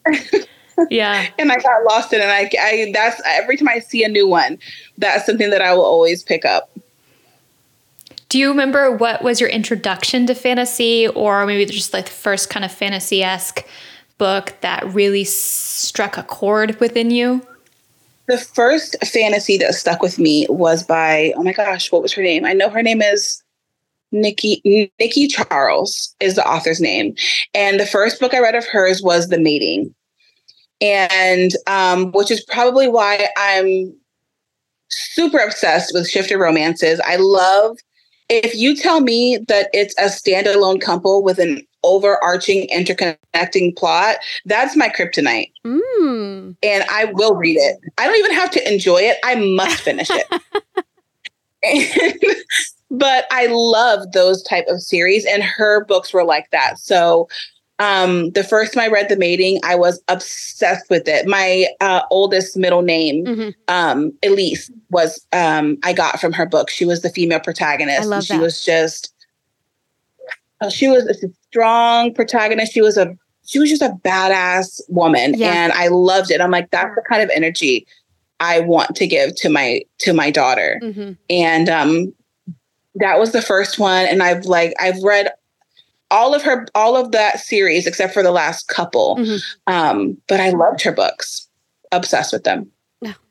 yeah. 0.91 1.27
and 1.39 1.53
I 1.53 1.57
got 1.57 1.85
lost 1.85 2.13
in 2.13 2.21
it. 2.21 2.25
And 2.25 2.33
I, 2.33 2.51
I 2.61 2.91
that's 2.93 3.21
every 3.27 3.57
time 3.57 3.69
I 3.69 3.81
see 3.81 4.05
a 4.05 4.09
new 4.09 4.27
one, 4.27 4.59
that's 4.99 5.27
something 5.27 5.51
that 5.51 5.61
I 5.61 5.75
will 5.75 5.85
always 5.85 6.23
pick 6.23 6.45
up. 6.45 6.76
Do 8.29 8.39
you 8.39 8.49
remember 8.49 8.91
what 8.91 9.23
was 9.23 9.41
your 9.41 9.51
introduction 9.51 10.27
to 10.27 10.35
fantasy, 10.35 11.07
or 11.09 11.47
maybe 11.47 11.65
just 11.67 11.93
like 11.93 12.07
the 12.07 12.11
first 12.11 12.51
kind 12.51 12.65
of 12.65 12.73
fantasy 12.73 13.23
esque 13.23 13.65
book 14.19 14.55
that 14.63 14.87
really 14.93 15.25
struck 15.25 16.17
a 16.17 16.23
chord 16.23 16.79
within 16.81 17.11
you? 17.11 17.47
The 18.27 18.39
first 18.39 18.97
fantasy 19.05 19.57
that 19.59 19.75
stuck 19.75 20.03
with 20.03 20.19
me 20.19 20.47
was 20.49 20.83
by 20.83 21.33
oh 21.37 21.43
my 21.43 21.53
gosh, 21.53 21.93
what 21.93 22.03
was 22.03 22.13
her 22.15 22.23
name? 22.23 22.45
I 22.45 22.53
know 22.53 22.69
her 22.69 22.83
name 22.83 23.01
is 23.01 23.43
Nicky 24.11 24.91
Nicky 24.99 25.29
Charles 25.29 26.15
is 26.19 26.35
the 26.35 26.47
author's 26.47 26.81
name, 26.81 27.15
and 27.55 27.79
the 27.79 27.87
first 27.87 28.19
book 28.19 28.35
I 28.35 28.41
read 28.41 28.57
of 28.57 28.67
hers 28.67 29.03
was 29.03 29.29
The 29.29 29.39
Mating, 29.39 29.95
and 30.81 31.53
um, 31.69 32.11
which 32.11 32.33
is 32.33 32.45
probably 32.45 32.89
why 32.89 33.29
I'm 33.37 33.95
super 34.89 35.39
obsessed 35.39 35.93
with 35.95 36.09
shifter 36.09 36.39
romances. 36.39 37.01
I 37.05 37.17
love 37.17 37.79
if 38.29 38.55
you 38.55 38.75
tell 38.75 39.01
me 39.01 39.39
that 39.49 39.69
it's 39.73 39.95
a 39.99 40.05
standalone 40.05 40.81
couple 40.81 41.23
with 41.23 41.39
an 41.39 41.67
overarching 41.85 42.67
interconnecting 42.69 43.77
plot 43.77 44.17
that's 44.45 44.75
my 44.77 44.89
kryptonite. 44.89 45.53
Mm. 45.65 46.57
and 46.63 46.85
i 46.91 47.07
will 47.13 47.35
read 47.35 47.57
it. 47.57 47.79
I 47.99 48.07
don't 48.07 48.19
even 48.19 48.33
have 48.33 48.51
to 48.53 48.73
enjoy 48.73 48.99
it. 48.99 49.19
I 49.25 49.37
must 49.37 49.81
finish 49.81 50.09
it. 50.11 50.27
But 52.89 53.27
i 53.33 53.49
love 53.51 54.13
those 54.13 54.43
type 54.45 54.67
of 54.69 54.81
series 54.81 55.27
and 55.27 55.43
her 55.43 55.85
books 55.85 56.13
were 56.13 56.25
like 56.25 56.51
that. 56.51 56.79
So 56.79 57.29
um, 57.79 58.31
the 58.31 58.45
first 58.45 58.73
time 58.73 58.85
I 58.85 58.89
read 58.89 59.09
The 59.09 59.17
Mating, 59.17 59.61
I 59.63 59.75
was 59.75 60.03
obsessed 60.09 60.89
with 60.89 61.07
it. 61.07 61.27
My 61.27 61.67
uh, 61.81 62.03
oldest 62.11 62.57
middle 62.57 62.83
name, 62.83 63.25
mm-hmm. 63.25 63.51
um, 63.69 64.13
Elise, 64.25 64.71
was 64.91 65.27
um, 65.33 65.79
I 65.83 65.93
got 65.93 66.21
from 66.21 66.33
her 66.33 66.47
book. 66.47 66.71
She 66.71 66.87
was 66.87 67.03
the 67.03 67.11
female 67.11 67.41
protagonist. 67.41 68.03
I 68.03 68.05
love 68.05 68.25
she 68.25 68.35
that. 68.35 68.41
was 68.41 68.65
just 68.65 69.13
uh, 70.61 70.71
she 70.71 70.89
was 70.89 71.07
a 71.07 71.15
strong 71.49 72.15
protagonist. 72.15 72.73
She 72.73 72.81
was 72.81 72.97
a 72.97 73.15
she 73.45 73.59
was 73.59 73.69
just 73.69 73.83
a 73.83 73.91
badass 74.05 74.81
woman, 74.89 75.35
yeah. 75.35 75.53
and 75.53 75.73
I 75.73 75.89
loved 75.89 76.31
it. 76.31 76.41
I'm 76.41 76.51
like, 76.51 76.71
that's 76.71 76.95
the 76.95 77.03
kind 77.09 77.23
of 77.23 77.31
energy 77.35 77.87
I 78.41 78.61
want 78.61 78.97
to 78.97 79.07
give 79.07 79.35
to 79.37 79.51
my 79.51 79.83
to 79.99 80.15
my 80.15 80.31
daughter. 80.31 80.81
Mm-hmm. 80.83 81.13
And 81.29 81.69
um, 81.69 82.15
that 82.95 83.19
was 83.19 83.33
the 83.33 83.43
first 83.43 83.79
one, 83.79 84.07
and 84.07 84.23
I've 84.23 84.47
like 84.47 84.73
I've 84.81 85.03
read 85.03 85.31
all 86.11 86.35
of 86.35 86.43
her 86.43 86.67
all 86.75 86.97
of 86.97 87.13
that 87.13 87.41
series 87.41 87.87
except 87.87 88.15
for 88.15 88.23
the 88.23 88.33
last 88.33 88.69
couple 88.69 89.17
mm-hmm. 89.17 89.73
um, 89.73 90.17
but 90.29 90.41
i 90.41 90.51
loved 90.51 90.83
her 90.83 90.93
books 90.93 91.49
obsessed 91.93 92.33
with 92.33 92.45
them 92.45 92.71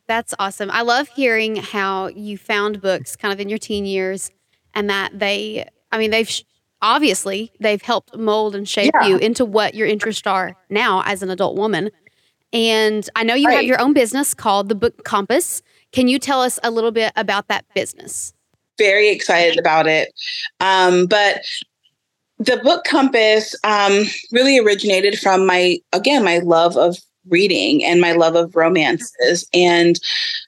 that's 0.08 0.36
awesome 0.38 0.70
i 0.72 0.82
love 0.82 1.08
hearing 1.10 1.56
how 1.56 2.08
you 2.08 2.38
found 2.38 2.82
books 2.82 3.16
kind 3.16 3.34
of 3.34 3.40
in 3.40 3.50
your 3.50 3.58
teen 3.58 3.86
years 3.86 4.30
and 4.76 4.90
that 4.90 5.18
they 5.18 5.68
I 5.96 5.98
mean, 5.98 6.12
they've 6.12 6.30
sh- 6.30 6.44
obviously 6.82 7.54
they've 7.60 7.82
helped 7.82 8.16
mold 8.16 8.54
and 8.54 8.68
shape 8.68 8.92
Yeah. 9.00 9.08
you 9.08 9.18
into 9.18 9.46
what 9.46 9.76
your 9.76 9.88
interests 9.88 10.28
are 10.28 10.56
now 10.70 11.04
as 11.06 11.24
an 11.24 11.30
adult 11.30 11.58
woman. 11.58 11.90
And 12.52 13.10
I 13.16 13.24
know 13.24 13.34
you 13.34 13.50
have 13.50 13.64
your 13.64 13.82
own 13.82 13.94
business 13.94 14.34
called 14.34 14.70
the 14.70 14.76
Book 14.76 15.04
Compass. 15.04 15.62
Can 15.94 16.08
you 16.08 16.20
tell 16.20 16.42
us 16.42 16.60
a 16.64 16.72
little 16.72 16.92
bit 16.92 17.14
about 17.16 17.48
that 17.48 17.66
business? 17.74 18.34
very 18.78 19.08
excited 19.08 19.58
about 19.58 19.88
it. 19.88 20.12
Um, 20.60 21.06
but 21.06 21.46
the 22.38 22.58
book 22.58 22.84
compass 22.84 23.56
um, 23.64 24.04
really 24.32 24.60
originated 24.60 25.18
from 25.20 25.46
my 25.46 25.80
again 25.94 26.24
my 26.24 26.40
love 26.40 26.78
of 26.78 26.98
reading 27.30 27.84
and 27.84 28.02
my 28.02 28.12
love 28.12 28.36
of 28.36 28.56
romances. 28.56 29.48
And 29.54 30.00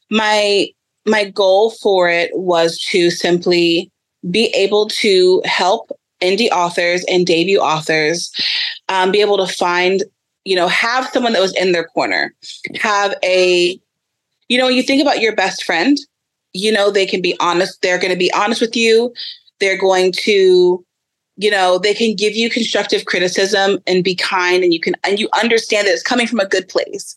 my 0.09 0.67
my 1.05 1.29
goal 1.29 1.71
for 1.71 2.09
it 2.09 2.31
was 2.33 2.79
to 2.91 3.09
simply 3.09 3.91
be 4.29 4.47
able 4.47 4.87
to 4.89 5.41
help 5.45 5.91
indie 6.21 6.49
authors 6.49 7.05
and 7.07 7.25
debut 7.25 7.59
authors 7.59 8.31
um, 8.89 9.11
be 9.11 9.21
able 9.21 9.37
to 9.37 9.51
find 9.51 10.03
you 10.45 10.55
know 10.55 10.67
have 10.67 11.07
someone 11.09 11.33
that 11.33 11.41
was 11.41 11.55
in 11.55 11.71
their 11.71 11.85
corner 11.85 12.33
have 12.79 13.13
a 13.23 13.79
you 14.49 14.57
know 14.57 14.65
when 14.65 14.75
you 14.75 14.81
think 14.81 15.01
about 15.01 15.21
your 15.21 15.35
best 15.35 15.63
friend 15.63 15.97
you 16.53 16.71
know 16.71 16.89
they 16.89 17.05
can 17.05 17.21
be 17.21 17.35
honest 17.39 17.81
they're 17.81 17.99
going 17.99 18.11
to 18.11 18.17
be 18.17 18.33
honest 18.33 18.61
with 18.61 18.75
you. 18.75 19.13
They're 19.59 19.77
going 19.77 20.11
to 20.19 20.85
you 21.37 21.49
know 21.49 21.77
they 21.77 21.93
can 21.93 22.15
give 22.15 22.33
you 22.33 22.49
constructive 22.49 23.05
criticism 23.05 23.79
and 23.87 24.03
be 24.03 24.15
kind 24.15 24.63
and 24.63 24.73
you 24.73 24.79
can 24.79 24.95
and 25.03 25.19
you 25.19 25.29
understand 25.39 25.87
that 25.87 25.93
it's 25.93 26.03
coming 26.03 26.27
from 26.27 26.39
a 26.39 26.47
good 26.47 26.67
place 26.67 27.15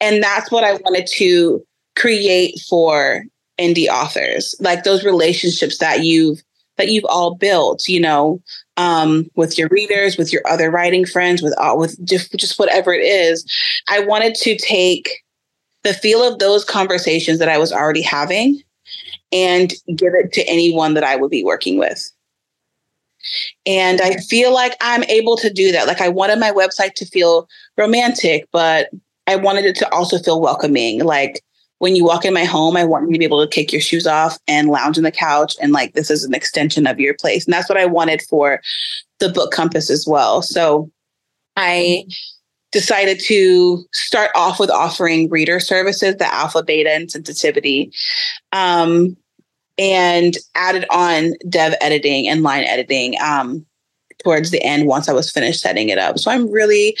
and 0.00 0.22
that's 0.22 0.50
what 0.50 0.64
i 0.64 0.74
wanted 0.74 1.06
to 1.06 1.64
create 1.96 2.60
for 2.68 3.24
indie 3.58 3.88
authors 3.88 4.54
like 4.60 4.84
those 4.84 5.04
relationships 5.04 5.78
that 5.78 6.04
you've 6.04 6.42
that 6.78 6.88
you've 6.88 7.04
all 7.06 7.34
built 7.34 7.86
you 7.88 8.00
know 8.00 8.40
um, 8.78 9.28
with 9.34 9.58
your 9.58 9.68
readers 9.68 10.16
with 10.16 10.32
your 10.32 10.42
other 10.48 10.70
writing 10.70 11.04
friends 11.04 11.42
with 11.42 11.54
all 11.58 11.78
with 11.78 12.02
just 12.04 12.32
just 12.32 12.58
whatever 12.58 12.92
it 12.92 13.02
is 13.02 13.44
i 13.88 14.00
wanted 14.00 14.34
to 14.34 14.56
take 14.56 15.10
the 15.82 15.92
feel 15.92 16.22
of 16.22 16.38
those 16.38 16.64
conversations 16.64 17.38
that 17.38 17.48
i 17.48 17.58
was 17.58 17.72
already 17.72 18.02
having 18.02 18.62
and 19.32 19.72
give 19.96 20.14
it 20.14 20.32
to 20.34 20.42
anyone 20.42 20.94
that 20.94 21.04
I 21.04 21.16
would 21.16 21.30
be 21.30 21.42
working 21.42 21.78
with. 21.78 22.11
And 23.66 24.00
I 24.00 24.16
feel 24.16 24.52
like 24.52 24.76
I'm 24.80 25.04
able 25.04 25.36
to 25.36 25.52
do 25.52 25.72
that. 25.72 25.86
Like 25.86 26.00
I 26.00 26.08
wanted 26.08 26.38
my 26.38 26.50
website 26.50 26.94
to 26.94 27.06
feel 27.06 27.48
romantic, 27.76 28.46
but 28.52 28.88
I 29.26 29.36
wanted 29.36 29.64
it 29.64 29.76
to 29.76 29.92
also 29.92 30.18
feel 30.18 30.40
welcoming. 30.40 31.04
Like 31.04 31.42
when 31.78 31.96
you 31.96 32.04
walk 32.04 32.24
in 32.24 32.34
my 32.34 32.44
home, 32.44 32.76
I 32.76 32.84
want 32.84 33.08
you 33.08 33.12
to 33.14 33.18
be 33.18 33.24
able 33.24 33.42
to 33.42 33.50
kick 33.50 33.72
your 33.72 33.80
shoes 33.80 34.06
off 34.06 34.38
and 34.46 34.68
lounge 34.68 34.98
on 34.98 35.04
the 35.04 35.10
couch 35.10 35.54
and 35.60 35.72
like 35.72 35.94
this 35.94 36.10
is 36.10 36.24
an 36.24 36.34
extension 36.34 36.86
of 36.86 37.00
your 37.00 37.14
place. 37.14 37.44
And 37.44 37.52
that's 37.52 37.68
what 37.68 37.78
I 37.78 37.86
wanted 37.86 38.22
for 38.22 38.60
the 39.18 39.28
book 39.28 39.52
compass 39.52 39.90
as 39.90 40.06
well. 40.06 40.42
So 40.42 40.90
I 41.56 42.04
decided 42.72 43.20
to 43.26 43.84
start 43.92 44.30
off 44.34 44.58
with 44.58 44.70
offering 44.70 45.28
reader 45.28 45.60
services, 45.60 46.16
the 46.16 46.32
alpha, 46.32 46.62
beta, 46.62 46.90
and 46.90 47.10
sensitivity. 47.10 47.92
Um, 48.52 49.16
and 49.82 50.36
added 50.54 50.86
on 50.90 51.32
dev 51.48 51.74
editing 51.80 52.28
and 52.28 52.44
line 52.44 52.62
editing 52.62 53.16
um, 53.20 53.66
towards 54.22 54.52
the 54.52 54.62
end 54.62 54.86
once 54.86 55.08
I 55.08 55.12
was 55.12 55.28
finished 55.30 55.60
setting 55.60 55.88
it 55.88 55.98
up. 55.98 56.20
So 56.20 56.30
I'm 56.30 56.48
really, 56.50 56.96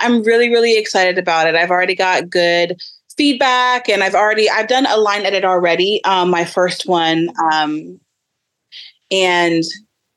I'm 0.00 0.22
really, 0.22 0.50
really 0.50 0.76
excited 0.76 1.16
about 1.16 1.46
it. 1.46 1.54
I've 1.54 1.70
already 1.70 1.94
got 1.94 2.28
good 2.28 2.78
feedback 3.16 3.88
and 3.88 4.02
I've 4.04 4.14
already, 4.14 4.50
I've 4.50 4.68
done 4.68 4.84
a 4.86 4.98
line 4.98 5.24
edit 5.24 5.44
already, 5.46 6.04
um, 6.04 6.28
my 6.28 6.44
first 6.44 6.86
one. 6.86 7.30
Um, 7.50 7.98
and 9.10 9.62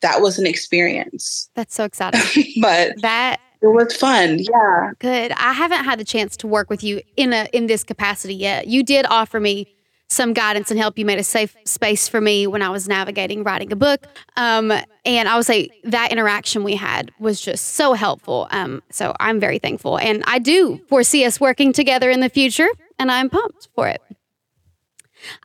that 0.02 0.20
was 0.22 0.38
an 0.38 0.46
experience, 0.46 1.50
That's 1.56 1.74
so 1.74 1.84
exciting. 1.86 2.62
but 2.62 3.02
that 3.02 3.40
it 3.62 3.68
was 3.68 3.96
fun. 3.96 4.40
Yeah. 4.40 4.92
good. 5.00 5.32
I 5.34 5.54
haven't 5.54 5.84
had 5.84 6.00
the 6.00 6.06
chance 6.06 6.36
to 6.38 6.48
work 6.48 6.70
with 6.70 6.84
you 6.84 7.02
in 7.18 7.34
a 7.34 7.48
in 7.52 7.68
this 7.68 7.84
capacity 7.84 8.34
yet. 8.36 8.68
You 8.68 8.84
did 8.84 9.06
offer 9.10 9.40
me 9.40 9.68
some 10.10 10.34
guidance 10.34 10.72
and 10.72 10.80
help. 10.80 10.98
You 10.98 11.06
made 11.06 11.20
a 11.20 11.24
safe 11.24 11.56
space 11.66 12.08
for 12.08 12.20
me 12.20 12.48
when 12.48 12.62
I 12.62 12.70
was 12.70 12.88
navigating 12.88 13.44
writing 13.44 13.72
a 13.72 13.76
book. 13.76 14.08
Um, 14.36 14.74
and 15.06 15.30
I 15.30 15.36
would 15.36 15.46
say 15.46 15.70
that 15.84 16.12
interaction 16.12 16.64
we 16.64 16.76
had 16.76 17.12
was 17.20 17.40
just 17.40 17.76
so 17.76 17.94
helpful. 17.94 18.48
Um, 18.50 18.82
so 18.90 19.14
I'm 19.20 19.40
very 19.40 19.60
thankful. 19.60 20.00
And 20.00 20.24
I 20.26 20.40
do 20.40 20.82
foresee 20.90 21.26
us 21.26 21.40
working 21.40 21.72
together 21.74 22.10
in 22.10 22.20
the 22.20 22.30
future, 22.30 22.70
and 22.98 23.12
I'm 23.12 23.30
pumped 23.30 23.70
for 23.76 23.88
it. 23.88 24.02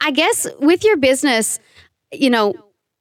I 0.00 0.10
guess 0.10 0.46
with 0.58 0.84
your 0.84 0.96
business, 0.96 1.58
you 2.12 2.30
know, 2.30 2.54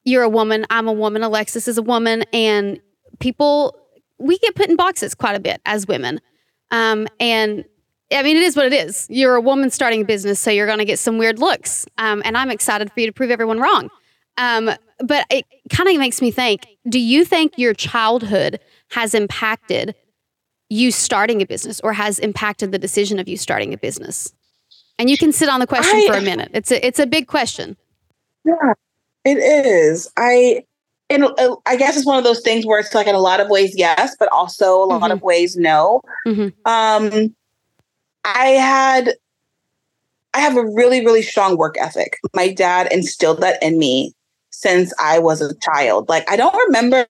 you're 0.03 0.23
a 0.23 0.29
woman, 0.29 0.65
I'm 0.69 0.87
a 0.87 0.93
woman, 0.93 1.23
Alexis 1.23 1.67
is 1.67 1.77
a 1.77 1.81
woman, 1.81 2.23
and 2.33 2.81
people, 3.19 3.79
we 4.17 4.37
get 4.39 4.53
put 4.55 4.69
in 4.69 4.75
boxes 4.75 5.15
quite 5.15 5.35
a 5.35 5.39
bit 5.39 5.61
as 5.65 5.87
women. 5.87 6.19
Um, 6.71 7.07
and 7.19 7.63
I 8.13 8.23
mean, 8.23 8.37
it 8.37 8.43
is 8.43 8.55
what 8.55 8.65
it 8.65 8.73
is. 8.73 9.07
You're 9.09 9.35
a 9.35 9.41
woman 9.41 9.69
starting 9.69 10.01
a 10.01 10.05
business, 10.05 10.39
so 10.39 10.51
you're 10.51 10.67
going 10.67 10.79
to 10.79 10.85
get 10.85 10.99
some 10.99 11.17
weird 11.17 11.39
looks. 11.39 11.85
Um, 11.97 12.21
and 12.25 12.37
I'm 12.37 12.49
excited 12.51 12.91
for 12.91 12.99
you 12.99 13.07
to 13.07 13.13
prove 13.13 13.31
everyone 13.31 13.59
wrong. 13.59 13.89
Um, 14.37 14.71
but 14.99 15.25
it 15.29 15.45
kind 15.69 15.89
of 15.89 15.97
makes 15.97 16.21
me 16.21 16.31
think 16.31 16.65
do 16.89 16.99
you 16.99 17.23
think 17.25 17.57
your 17.57 17.73
childhood 17.73 18.59
has 18.91 19.13
impacted 19.13 19.95
you 20.69 20.91
starting 20.91 21.41
a 21.41 21.45
business 21.45 21.79
or 21.81 21.93
has 21.93 22.19
impacted 22.19 22.71
the 22.71 22.79
decision 22.79 23.19
of 23.19 23.27
you 23.27 23.37
starting 23.37 23.73
a 23.73 23.77
business? 23.77 24.33
And 24.99 25.09
you 25.09 25.17
can 25.17 25.31
sit 25.31 25.49
on 25.49 25.59
the 25.59 25.67
question 25.67 25.99
I- 26.03 26.07
for 26.07 26.17
a 26.17 26.21
minute. 26.21 26.51
It's 26.53 26.71
a, 26.71 26.85
it's 26.85 26.99
a 26.99 27.05
big 27.07 27.27
question. 27.27 27.77
Yeah, 28.45 28.73
it 29.25 29.37
is. 29.37 30.09
I 30.17 30.63
and 31.09 31.25
uh, 31.25 31.55
I 31.65 31.75
guess 31.75 31.95
it's 31.95 32.05
one 32.05 32.17
of 32.17 32.23
those 32.23 32.41
things 32.41 32.65
where 32.65 32.79
it's 32.79 32.93
like 32.93 33.07
in 33.07 33.15
a 33.15 33.19
lot 33.19 33.39
of 33.39 33.49
ways 33.49 33.73
yes, 33.77 34.15
but 34.19 34.29
also 34.31 34.83
a 34.83 34.85
lot 34.85 35.11
of 35.11 35.21
ways 35.21 35.55
no. 35.55 36.01
Mhm. 36.27 36.53
Um, 36.65 37.35
I 38.25 38.47
had 38.47 39.15
I 40.33 40.39
have 40.39 40.57
a 40.57 40.65
really 40.65 41.05
really 41.05 41.21
strong 41.21 41.57
work 41.57 41.75
ethic. 41.79 42.17
My 42.33 42.51
dad 42.51 42.91
instilled 42.91 43.41
that 43.41 43.61
in 43.61 43.77
me 43.77 44.13
since 44.49 44.93
I 44.99 45.19
was 45.19 45.41
a 45.41 45.53
child. 45.59 46.09
Like 46.09 46.29
I 46.29 46.35
don't 46.35 46.55
remember 46.67 47.07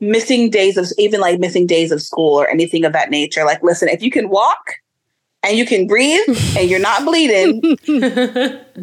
missing 0.00 0.50
days 0.50 0.76
of 0.76 0.86
even 0.98 1.20
like 1.20 1.38
missing 1.38 1.66
days 1.66 1.92
of 1.92 2.02
school 2.02 2.40
or 2.40 2.48
anything 2.48 2.84
of 2.84 2.92
that 2.92 3.10
nature. 3.10 3.44
Like 3.44 3.62
listen, 3.62 3.88
if 3.88 4.02
you 4.02 4.10
can 4.10 4.28
walk 4.28 4.76
and 5.42 5.56
you 5.56 5.64
can 5.64 5.86
breathe 5.86 6.20
and 6.56 6.68
you're 6.68 6.80
not 6.80 7.04
bleeding, 7.04 7.60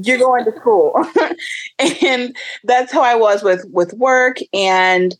you're 0.04 0.18
going 0.18 0.46
to 0.46 0.54
school 0.60 1.06
and 2.02 2.36
that's 2.64 2.92
how 2.92 3.02
i 3.02 3.16
was 3.16 3.44
with 3.44 3.66
with 3.72 3.94
work 3.94 4.38
and 4.54 5.16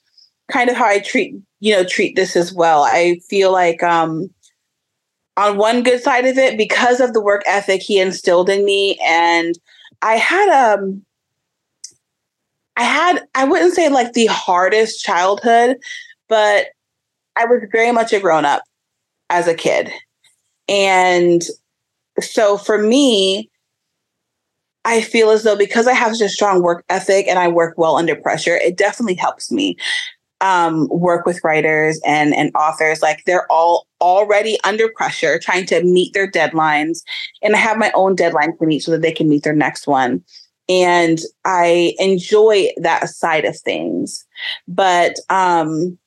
kind 0.52 0.70
of 0.70 0.76
how 0.76 0.86
i 0.86 1.00
treat 1.00 1.36
you 1.60 1.74
know 1.74 1.84
treat 1.84 2.16
this 2.16 2.36
as 2.36 2.54
well 2.54 2.84
i 2.84 3.20
feel 3.30 3.52
like 3.52 3.82
um 3.84 4.30
on 5.38 5.58
one 5.58 5.84
good 5.84 6.02
side 6.02 6.26
of 6.26 6.38
it 6.38 6.58
because 6.58 7.00
of 7.00 7.14
the 7.14 7.22
work 7.22 7.44
ethic 7.46 7.82
he 7.82 8.00
instilled 8.00 8.50
in 8.50 8.66
me. 8.66 9.00
And 9.06 9.56
i 10.02 10.16
had 10.16 10.50
um 10.50 11.04
i 12.76 12.84
had 12.84 13.24
i 13.36 13.44
wouldn't 13.46 13.74
say 13.74 13.90
like 13.90 14.14
the 14.14 14.28
hardest 14.28 15.04
childhood 15.04 15.78
but 16.28 16.68
i 17.36 17.46
was 17.46 17.62
very 17.72 17.92
much 17.92 18.14
a 18.14 18.20
grown 18.20 18.46
up 18.46 18.62
as 19.30 19.48
a 19.48 19.56
kid. 19.56 19.92
And 20.70 21.44
so 22.20 22.58
for 22.58 22.78
me 22.78 23.50
I 24.86 25.02
feel 25.02 25.32
as 25.32 25.44
though 25.44 25.58
because 25.58 25.86
I 25.86 25.94
have 25.94 26.16
such 26.16 26.26
a 26.26 26.30
strong 26.30 26.62
work 26.64 26.86
ethic 26.88 27.28
and 27.28 27.38
I 27.38 27.50
work 27.50 27.78
well 27.78 27.98
under 27.98 28.16
pressure, 28.16 28.56
it 28.56 28.78
definitely 28.78 29.16
helps 29.16 29.52
me 29.52 29.76
um, 30.42 30.88
work 30.90 31.26
with 31.26 31.44
writers 31.44 32.00
and 32.06 32.36
and 32.36 32.52
authors. 32.56 33.02
Like 33.02 33.24
they're 33.26 33.52
all 33.52 33.88
already 34.02 34.58
under 34.64 34.90
pressure, 34.90 35.40
trying 35.40 35.66
to 35.68 35.84
meet 35.84 36.14
their 36.14 36.30
deadlines, 36.30 37.02
and 37.42 37.56
I 37.56 37.60
have 37.60 37.78
my 37.78 37.92
own 37.96 38.16
deadline 38.16 38.58
to 38.58 38.66
meet 38.66 38.84
so 38.84 38.92
that 38.92 39.02
they 39.02 39.12
can 39.12 39.30
meet 39.30 39.44
their 39.44 39.56
next 39.56 39.88
one. 39.88 40.24
And 40.70 41.20
I 41.46 41.94
enjoy 41.98 42.70
that 42.78 43.10
side 43.10 43.46
of 43.46 43.58
things, 43.58 44.26
but 44.68 45.16
um, 45.30 45.98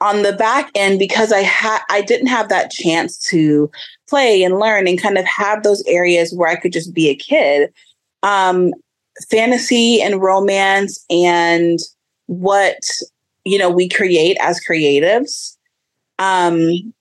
on 0.00 0.22
the 0.22 0.32
back 0.32 0.70
end, 0.74 0.98
because 0.98 1.32
I 1.32 1.40
had 1.40 1.80
I 1.90 2.00
didn't 2.00 2.28
have 2.28 2.48
that 2.48 2.70
chance 2.70 3.18
to 3.28 3.70
play 4.08 4.42
and 4.42 4.58
learn 4.58 4.88
and 4.88 5.00
kind 5.00 5.18
of 5.18 5.24
have 5.26 5.62
those 5.62 5.82
areas 5.86 6.34
where 6.34 6.48
I 6.48 6.56
could 6.56 6.72
just 6.72 6.94
be 6.94 7.08
a 7.08 7.14
kid. 7.14 7.72
Um, 8.22 8.72
fantasy 9.30 10.02
and 10.02 10.20
romance 10.20 11.04
and 11.08 11.78
what 12.26 12.78
you 13.44 13.58
know 13.58 13.70
we 13.70 13.88
create 13.88 14.36
as 14.40 14.60
creatives. 14.64 15.56
Um, 16.18 16.92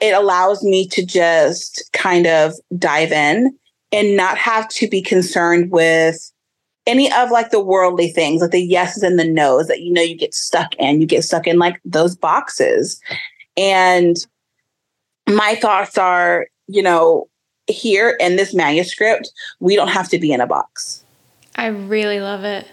it 0.00 0.14
allows 0.14 0.62
me 0.62 0.88
to 0.88 1.04
just 1.04 1.90
kind 1.92 2.26
of 2.26 2.54
dive 2.78 3.12
in 3.12 3.56
and 3.92 4.16
not 4.16 4.38
have 4.38 4.68
to 4.68 4.88
be 4.88 5.02
concerned 5.02 5.70
with 5.70 6.32
any 6.86 7.12
of 7.12 7.30
like 7.30 7.50
the 7.50 7.62
worldly 7.62 8.08
things, 8.08 8.40
like 8.40 8.50
the 8.50 8.62
yeses 8.62 9.02
and 9.02 9.18
the 9.18 9.24
nos 9.24 9.68
that 9.68 9.82
you 9.82 9.92
know 9.92 10.02
you 10.02 10.16
get 10.16 10.34
stuck 10.34 10.74
in. 10.76 11.00
You 11.00 11.06
get 11.06 11.24
stuck 11.24 11.46
in 11.46 11.58
like 11.58 11.80
those 11.84 12.16
boxes. 12.16 13.00
And 13.56 14.16
my 15.28 15.54
thoughts 15.56 15.98
are, 15.98 16.46
you 16.66 16.82
know, 16.82 17.28
here 17.66 18.16
in 18.20 18.36
this 18.36 18.54
manuscript, 18.54 19.30
we 19.60 19.76
don't 19.76 19.88
have 19.88 20.08
to 20.08 20.18
be 20.18 20.32
in 20.32 20.40
a 20.40 20.46
box. 20.46 21.04
I 21.56 21.66
really 21.66 22.20
love 22.20 22.44
it. 22.44 22.66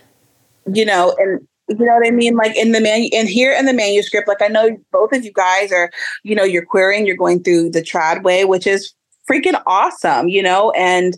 You 0.71 0.85
know, 0.85 1.15
and 1.19 1.47
You 1.69 1.85
know 1.85 1.95
what 1.95 2.07
I 2.07 2.11
mean? 2.11 2.35
Like 2.35 2.55
in 2.55 2.71
the 2.71 2.79
man 2.79 3.09
and 3.13 3.27
here 3.27 3.51
in 3.51 3.65
the 3.65 3.73
manuscript, 3.73 4.27
like 4.27 4.41
I 4.41 4.47
know 4.47 4.77
both 4.91 5.11
of 5.11 5.25
you 5.25 5.33
guys 5.33 5.71
are, 5.71 5.91
you 6.23 6.33
know, 6.33 6.43
you're 6.43 6.65
querying, 6.65 7.05
you're 7.05 7.17
going 7.17 7.43
through 7.43 7.71
the 7.71 7.81
trad 7.81 8.23
way, 8.23 8.45
which 8.45 8.65
is 8.65 8.93
freaking 9.29 9.61
awesome, 9.67 10.29
you 10.29 10.41
know, 10.41 10.71
and 10.71 11.17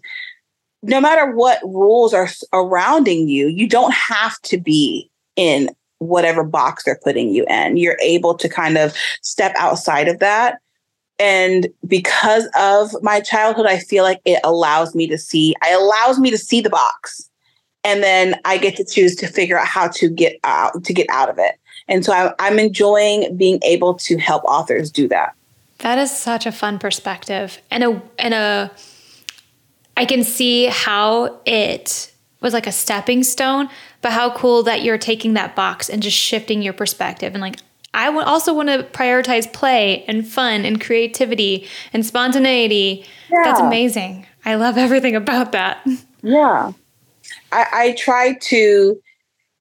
no 0.81 0.99
matter 0.99 1.31
what 1.31 1.59
rules 1.63 2.13
are 2.13 2.27
surrounding 2.27 3.27
you, 3.27 3.47
you 3.47 3.67
don't 3.67 3.93
have 3.93 4.39
to 4.41 4.57
be 4.57 5.09
in 5.35 5.69
whatever 5.99 6.43
box 6.43 6.83
they're 6.83 6.99
putting 7.03 7.29
you 7.29 7.45
in. 7.49 7.77
You're 7.77 7.99
able 8.01 8.35
to 8.35 8.49
kind 8.49 8.77
of 8.77 8.95
step 9.21 9.53
outside 9.57 10.07
of 10.07 10.19
that. 10.19 10.59
And 11.19 11.67
because 11.85 12.47
of 12.57 12.91
my 13.03 13.19
childhood, 13.19 13.65
I 13.65 13.79
feel 13.79 14.05
like 14.05 14.21
it 14.23 14.39
allows 14.45 14.95
me 14.95 15.05
to 15.07 15.17
see, 15.17 15.53
it 15.61 15.79
allows 15.79 16.17
me 16.17 16.31
to 16.31 16.37
see 16.37 16.61
the 16.61 16.69
box. 16.69 17.28
And 17.83 18.03
then 18.03 18.39
I 18.45 18.57
get 18.57 18.75
to 18.77 18.85
choose 18.85 19.15
to 19.17 19.27
figure 19.27 19.57
out 19.57 19.67
how 19.67 19.87
to 19.87 20.09
get 20.09 20.37
out 20.43 20.83
to 20.83 20.93
get 20.93 21.07
out 21.09 21.29
of 21.29 21.39
it. 21.39 21.55
And 21.87 22.05
so 22.05 22.13
I'm, 22.13 22.33
I'm 22.39 22.59
enjoying 22.59 23.35
being 23.35 23.59
able 23.63 23.95
to 23.95 24.17
help 24.17 24.43
authors 24.43 24.91
do 24.91 25.07
that. 25.07 25.35
That 25.79 25.97
is 25.97 26.15
such 26.15 26.45
a 26.45 26.51
fun 26.51 26.77
perspective 26.77 27.61
and 27.71 27.83
a 27.83 28.01
and 28.17 28.33
a 28.33 28.71
I 29.95 30.05
can 30.05 30.23
see 30.23 30.65
how 30.65 31.39
it 31.45 32.11
was 32.41 32.53
like 32.53 32.67
a 32.67 32.71
stepping 32.71 33.23
stone, 33.23 33.69
but 34.01 34.13
how 34.13 34.33
cool 34.33 34.63
that 34.63 34.81
you're 34.81 34.97
taking 34.97 35.33
that 35.33 35.55
box 35.55 35.89
and 35.89 36.01
just 36.01 36.15
shifting 36.15 36.61
your 36.61 36.73
perspective 36.73 37.33
and 37.33 37.41
like 37.41 37.57
I 37.93 38.07
also 38.07 38.53
want 38.53 38.69
to 38.69 38.83
prioritize 38.83 39.51
play 39.51 40.03
and 40.07 40.27
fun 40.27 40.63
and 40.63 40.79
creativity 40.79 41.67
and 41.91 42.05
spontaneity. 42.05 43.05
Yeah. 43.31 43.39
That's 43.43 43.59
amazing. 43.59 44.27
I 44.45 44.55
love 44.55 44.77
everything 44.77 45.15
about 45.15 45.53
that. 45.53 45.85
Yeah. 46.21 46.73
I, 47.51 47.67
I 47.73 47.91
try 47.93 48.33
to 48.33 49.01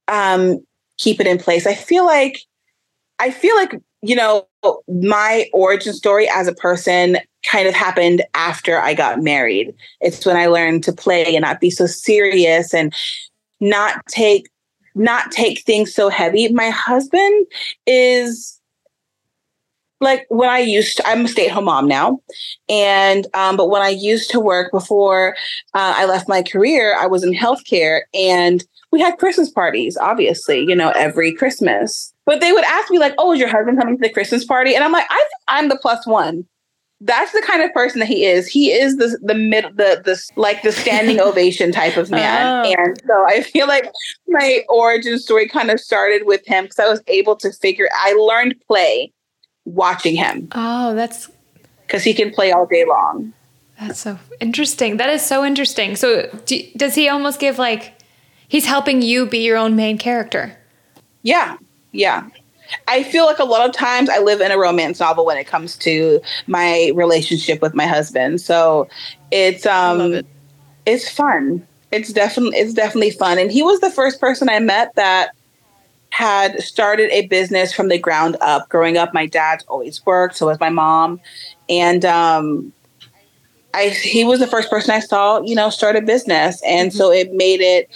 um, 0.07 0.65
keep 0.97 1.19
it 1.19 1.27
in 1.27 1.37
place. 1.37 1.65
I 1.65 1.75
feel 1.75 2.05
like 2.05 2.39
I 3.19 3.31
feel 3.31 3.55
like, 3.55 3.75
you 4.01 4.15
know, 4.15 4.47
my 4.87 5.49
origin 5.53 5.93
story 5.93 6.29
as 6.29 6.47
a 6.47 6.55
person 6.55 7.17
kind 7.49 7.67
of 7.67 7.73
happened 7.73 8.23
after 8.33 8.79
I 8.79 8.93
got 8.93 9.21
married. 9.21 9.73
It's 10.01 10.25
when 10.25 10.37
I 10.37 10.47
learned 10.47 10.83
to 10.85 10.93
play 10.93 11.35
and 11.35 11.43
not 11.43 11.59
be 11.59 11.69
so 11.69 11.85
serious 11.85 12.73
and 12.73 12.93
not 13.59 14.05
take 14.07 14.49
not 14.95 15.31
take 15.31 15.61
things 15.61 15.93
so 15.93 16.09
heavy. 16.09 16.49
My 16.49 16.69
husband 16.69 17.47
is 17.85 18.58
like 19.99 20.25
when 20.29 20.49
I 20.49 20.59
used 20.59 20.97
to, 20.97 21.07
I'm 21.07 21.25
a 21.25 21.27
stay 21.27 21.47
at 21.47 21.51
home 21.51 21.65
mom 21.65 21.87
now. 21.87 22.19
And, 22.67 23.27
um, 23.33 23.57
but 23.57 23.69
when 23.69 23.81
I 23.81 23.89
used 23.89 24.29
to 24.31 24.39
work 24.39 24.71
before 24.71 25.35
uh, 25.73 25.93
I 25.95 26.05
left 26.05 26.29
my 26.29 26.41
career, 26.41 26.95
I 26.97 27.07
was 27.07 27.23
in 27.23 27.33
healthcare 27.33 28.01
and 28.13 28.63
we 28.91 29.01
had 29.01 29.17
Christmas 29.17 29.49
parties, 29.51 29.97
obviously, 29.97 30.61
you 30.61 30.75
know, 30.75 30.89
every 30.91 31.33
Christmas. 31.33 32.13
But 32.25 32.41
they 32.41 32.51
would 32.51 32.63
ask 32.65 32.89
me, 32.91 32.99
like, 32.99 33.13
oh, 33.17 33.33
is 33.33 33.39
your 33.39 33.49
husband 33.49 33.79
coming 33.79 33.97
to 33.97 34.01
the 34.01 34.13
Christmas 34.13 34.45
party? 34.45 34.75
And 34.75 34.83
I'm 34.83 34.91
like, 34.91 35.07
I 35.09 35.15
think 35.15 35.29
I'm 35.47 35.69
the 35.69 35.79
plus 35.81 36.05
one 36.07 36.45
that's 37.01 37.31
the 37.31 37.41
kind 37.41 37.63
of 37.63 37.73
person 37.73 37.99
that 37.99 38.07
he 38.07 38.25
is. 38.25 38.47
He 38.47 38.71
is 38.71 38.97
the 38.97 39.17
the 39.21 39.35
mid 39.35 39.65
the 39.77 40.01
the 40.03 40.21
like 40.35 40.63
the 40.63 40.71
standing 40.71 41.19
ovation 41.21 41.71
type 41.71 41.97
of 41.97 42.11
man. 42.11 42.65
Oh. 42.65 42.73
And 42.77 43.01
so 43.07 43.25
I 43.27 43.41
feel 43.41 43.67
like 43.67 43.89
my 44.27 44.63
origin 44.67 45.17
story 45.17 45.47
kind 45.47 45.71
of 45.71 45.79
started 45.79 46.23
with 46.25 46.45
him 46.45 46.65
because 46.65 46.79
I 46.79 46.89
was 46.89 47.01
able 47.07 47.35
to 47.37 47.51
figure 47.53 47.89
I 47.93 48.13
learned 48.13 48.55
play 48.67 49.13
watching 49.65 50.15
him. 50.15 50.47
Oh, 50.53 50.95
that's 50.95 51.29
because 51.85 52.03
he 52.03 52.13
can 52.13 52.31
play 52.31 52.51
all 52.51 52.65
day 52.65 52.85
long. 52.85 53.33
That's 53.79 53.99
so 53.99 54.19
interesting. 54.39 54.97
That 54.97 55.09
is 55.09 55.25
so 55.25 55.45
interesting. 55.45 55.95
So 55.95 56.29
do, 56.45 56.61
does 56.75 56.95
he 56.95 57.07
almost 57.07 57.39
give 57.39 57.57
like 57.57 57.93
he's 58.47 58.65
helping 58.65 59.01
you 59.01 59.25
be 59.25 59.39
your 59.39 59.57
own 59.57 59.75
main 59.75 59.97
character? 59.97 60.57
Yeah. 61.21 61.57
Yeah. 61.91 62.27
I 62.87 63.03
feel 63.03 63.25
like 63.25 63.39
a 63.39 63.45
lot 63.45 63.67
of 63.67 63.75
times 63.75 64.09
I 64.09 64.19
live 64.19 64.41
in 64.41 64.51
a 64.51 64.57
romance 64.57 64.99
novel 64.99 65.25
when 65.25 65.37
it 65.37 65.47
comes 65.47 65.75
to 65.77 66.21
my 66.45 66.91
relationship 66.93 67.61
with 67.61 67.73
my 67.73 67.87
husband. 67.87 68.41
So 68.41 68.87
it's 69.31 69.65
um 69.65 70.13
it. 70.13 70.25
it's 70.85 71.09
fun. 71.09 71.65
It's 71.91 72.13
definitely 72.13 72.57
it's 72.57 72.73
definitely 72.73 73.11
fun. 73.11 73.39
And 73.39 73.51
he 73.51 73.63
was 73.63 73.79
the 73.79 73.89
first 73.89 74.19
person 74.19 74.49
I 74.49 74.59
met 74.59 74.93
that 74.95 75.31
had 76.11 76.61
started 76.61 77.09
a 77.11 77.27
business 77.27 77.73
from 77.73 77.87
the 77.87 77.97
ground 77.97 78.35
up. 78.41 78.67
Growing 78.69 78.97
up, 78.97 79.13
my 79.13 79.25
dad's 79.25 79.63
always 79.67 80.05
worked, 80.05 80.35
so 80.37 80.47
was 80.47 80.59
my 80.59 80.69
mom. 80.69 81.19
And 81.69 82.03
um 82.05 82.73
I 83.73 83.89
he 83.89 84.23
was 84.23 84.39
the 84.39 84.47
first 84.47 84.69
person 84.69 84.91
I 84.91 84.99
saw, 84.99 85.41
you 85.41 85.55
know, 85.55 85.69
start 85.69 85.95
a 85.95 86.01
business. 86.01 86.61
And 86.65 86.89
mm-hmm. 86.89 86.97
so 86.97 87.11
it 87.11 87.33
made 87.33 87.61
it 87.61 87.89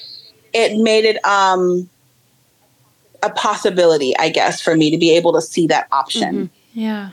it 0.54 0.78
made 0.78 1.06
it 1.06 1.23
um 1.26 1.89
a 3.23 3.30
possibility, 3.30 4.15
I 4.17 4.30
guess, 4.30 4.62
for 4.62 4.76
me 4.76 4.91
to 4.91 4.97
be 4.97 5.15
able 5.15 5.34
to 5.34 5.41
see 5.41 5.65
that 5.67 5.88
option. 5.91 6.36
Mm-hmm. 6.36 6.80
Yeah. 6.80 7.12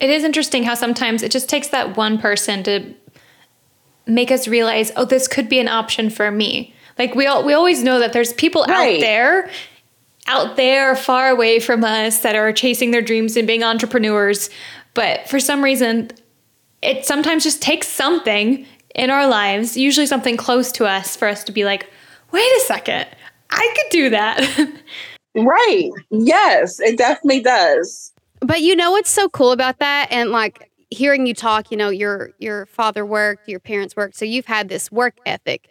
It 0.00 0.10
is 0.10 0.24
interesting 0.24 0.64
how 0.64 0.74
sometimes 0.74 1.22
it 1.22 1.30
just 1.30 1.48
takes 1.48 1.68
that 1.68 1.96
one 1.96 2.18
person 2.18 2.62
to 2.64 2.92
make 4.06 4.30
us 4.30 4.48
realize, 4.48 4.90
oh, 4.96 5.04
this 5.04 5.28
could 5.28 5.48
be 5.48 5.58
an 5.60 5.68
option 5.68 6.10
for 6.10 6.30
me. 6.30 6.74
Like 6.98 7.14
we 7.14 7.26
all 7.26 7.44
we 7.44 7.52
always 7.54 7.82
know 7.82 7.98
that 7.98 8.12
there's 8.12 8.32
people 8.32 8.64
right. 8.68 8.96
out 8.96 9.00
there 9.00 9.50
out 10.26 10.56
there 10.56 10.96
far 10.96 11.28
away 11.28 11.60
from 11.60 11.84
us 11.84 12.20
that 12.20 12.34
are 12.34 12.52
chasing 12.52 12.90
their 12.90 13.02
dreams 13.02 13.36
and 13.36 13.46
being 13.46 13.62
entrepreneurs, 13.62 14.50
but 14.94 15.28
for 15.28 15.38
some 15.38 15.62
reason 15.62 16.10
it 16.82 17.06
sometimes 17.06 17.42
just 17.42 17.62
takes 17.62 17.88
something 17.88 18.66
in 18.94 19.10
our 19.10 19.26
lives, 19.26 19.76
usually 19.76 20.06
something 20.06 20.36
close 20.36 20.70
to 20.72 20.86
us 20.86 21.16
for 21.16 21.26
us 21.26 21.42
to 21.44 21.52
be 21.52 21.64
like, 21.64 21.90
"Wait 22.30 22.56
a 22.56 22.60
second. 22.60 23.06
I 23.50 23.74
could 23.76 23.90
do 23.90 24.10
that." 24.10 24.70
Right. 25.34 25.90
Yes, 26.10 26.78
it 26.80 26.96
definitely 26.96 27.40
does. 27.40 28.12
But 28.40 28.62
you 28.62 28.76
know 28.76 28.92
what's 28.92 29.10
so 29.10 29.28
cool 29.28 29.52
about 29.52 29.78
that? 29.80 30.08
And 30.10 30.30
like 30.30 30.70
hearing 30.90 31.26
you 31.26 31.34
talk, 31.34 31.70
you 31.70 31.76
know, 31.76 31.88
your 31.88 32.30
your 32.38 32.66
father 32.66 33.04
worked, 33.04 33.48
your 33.48 33.60
parents 33.60 33.96
worked, 33.96 34.16
so 34.16 34.24
you've 34.24 34.46
had 34.46 34.68
this 34.68 34.92
work 34.92 35.18
ethic 35.26 35.68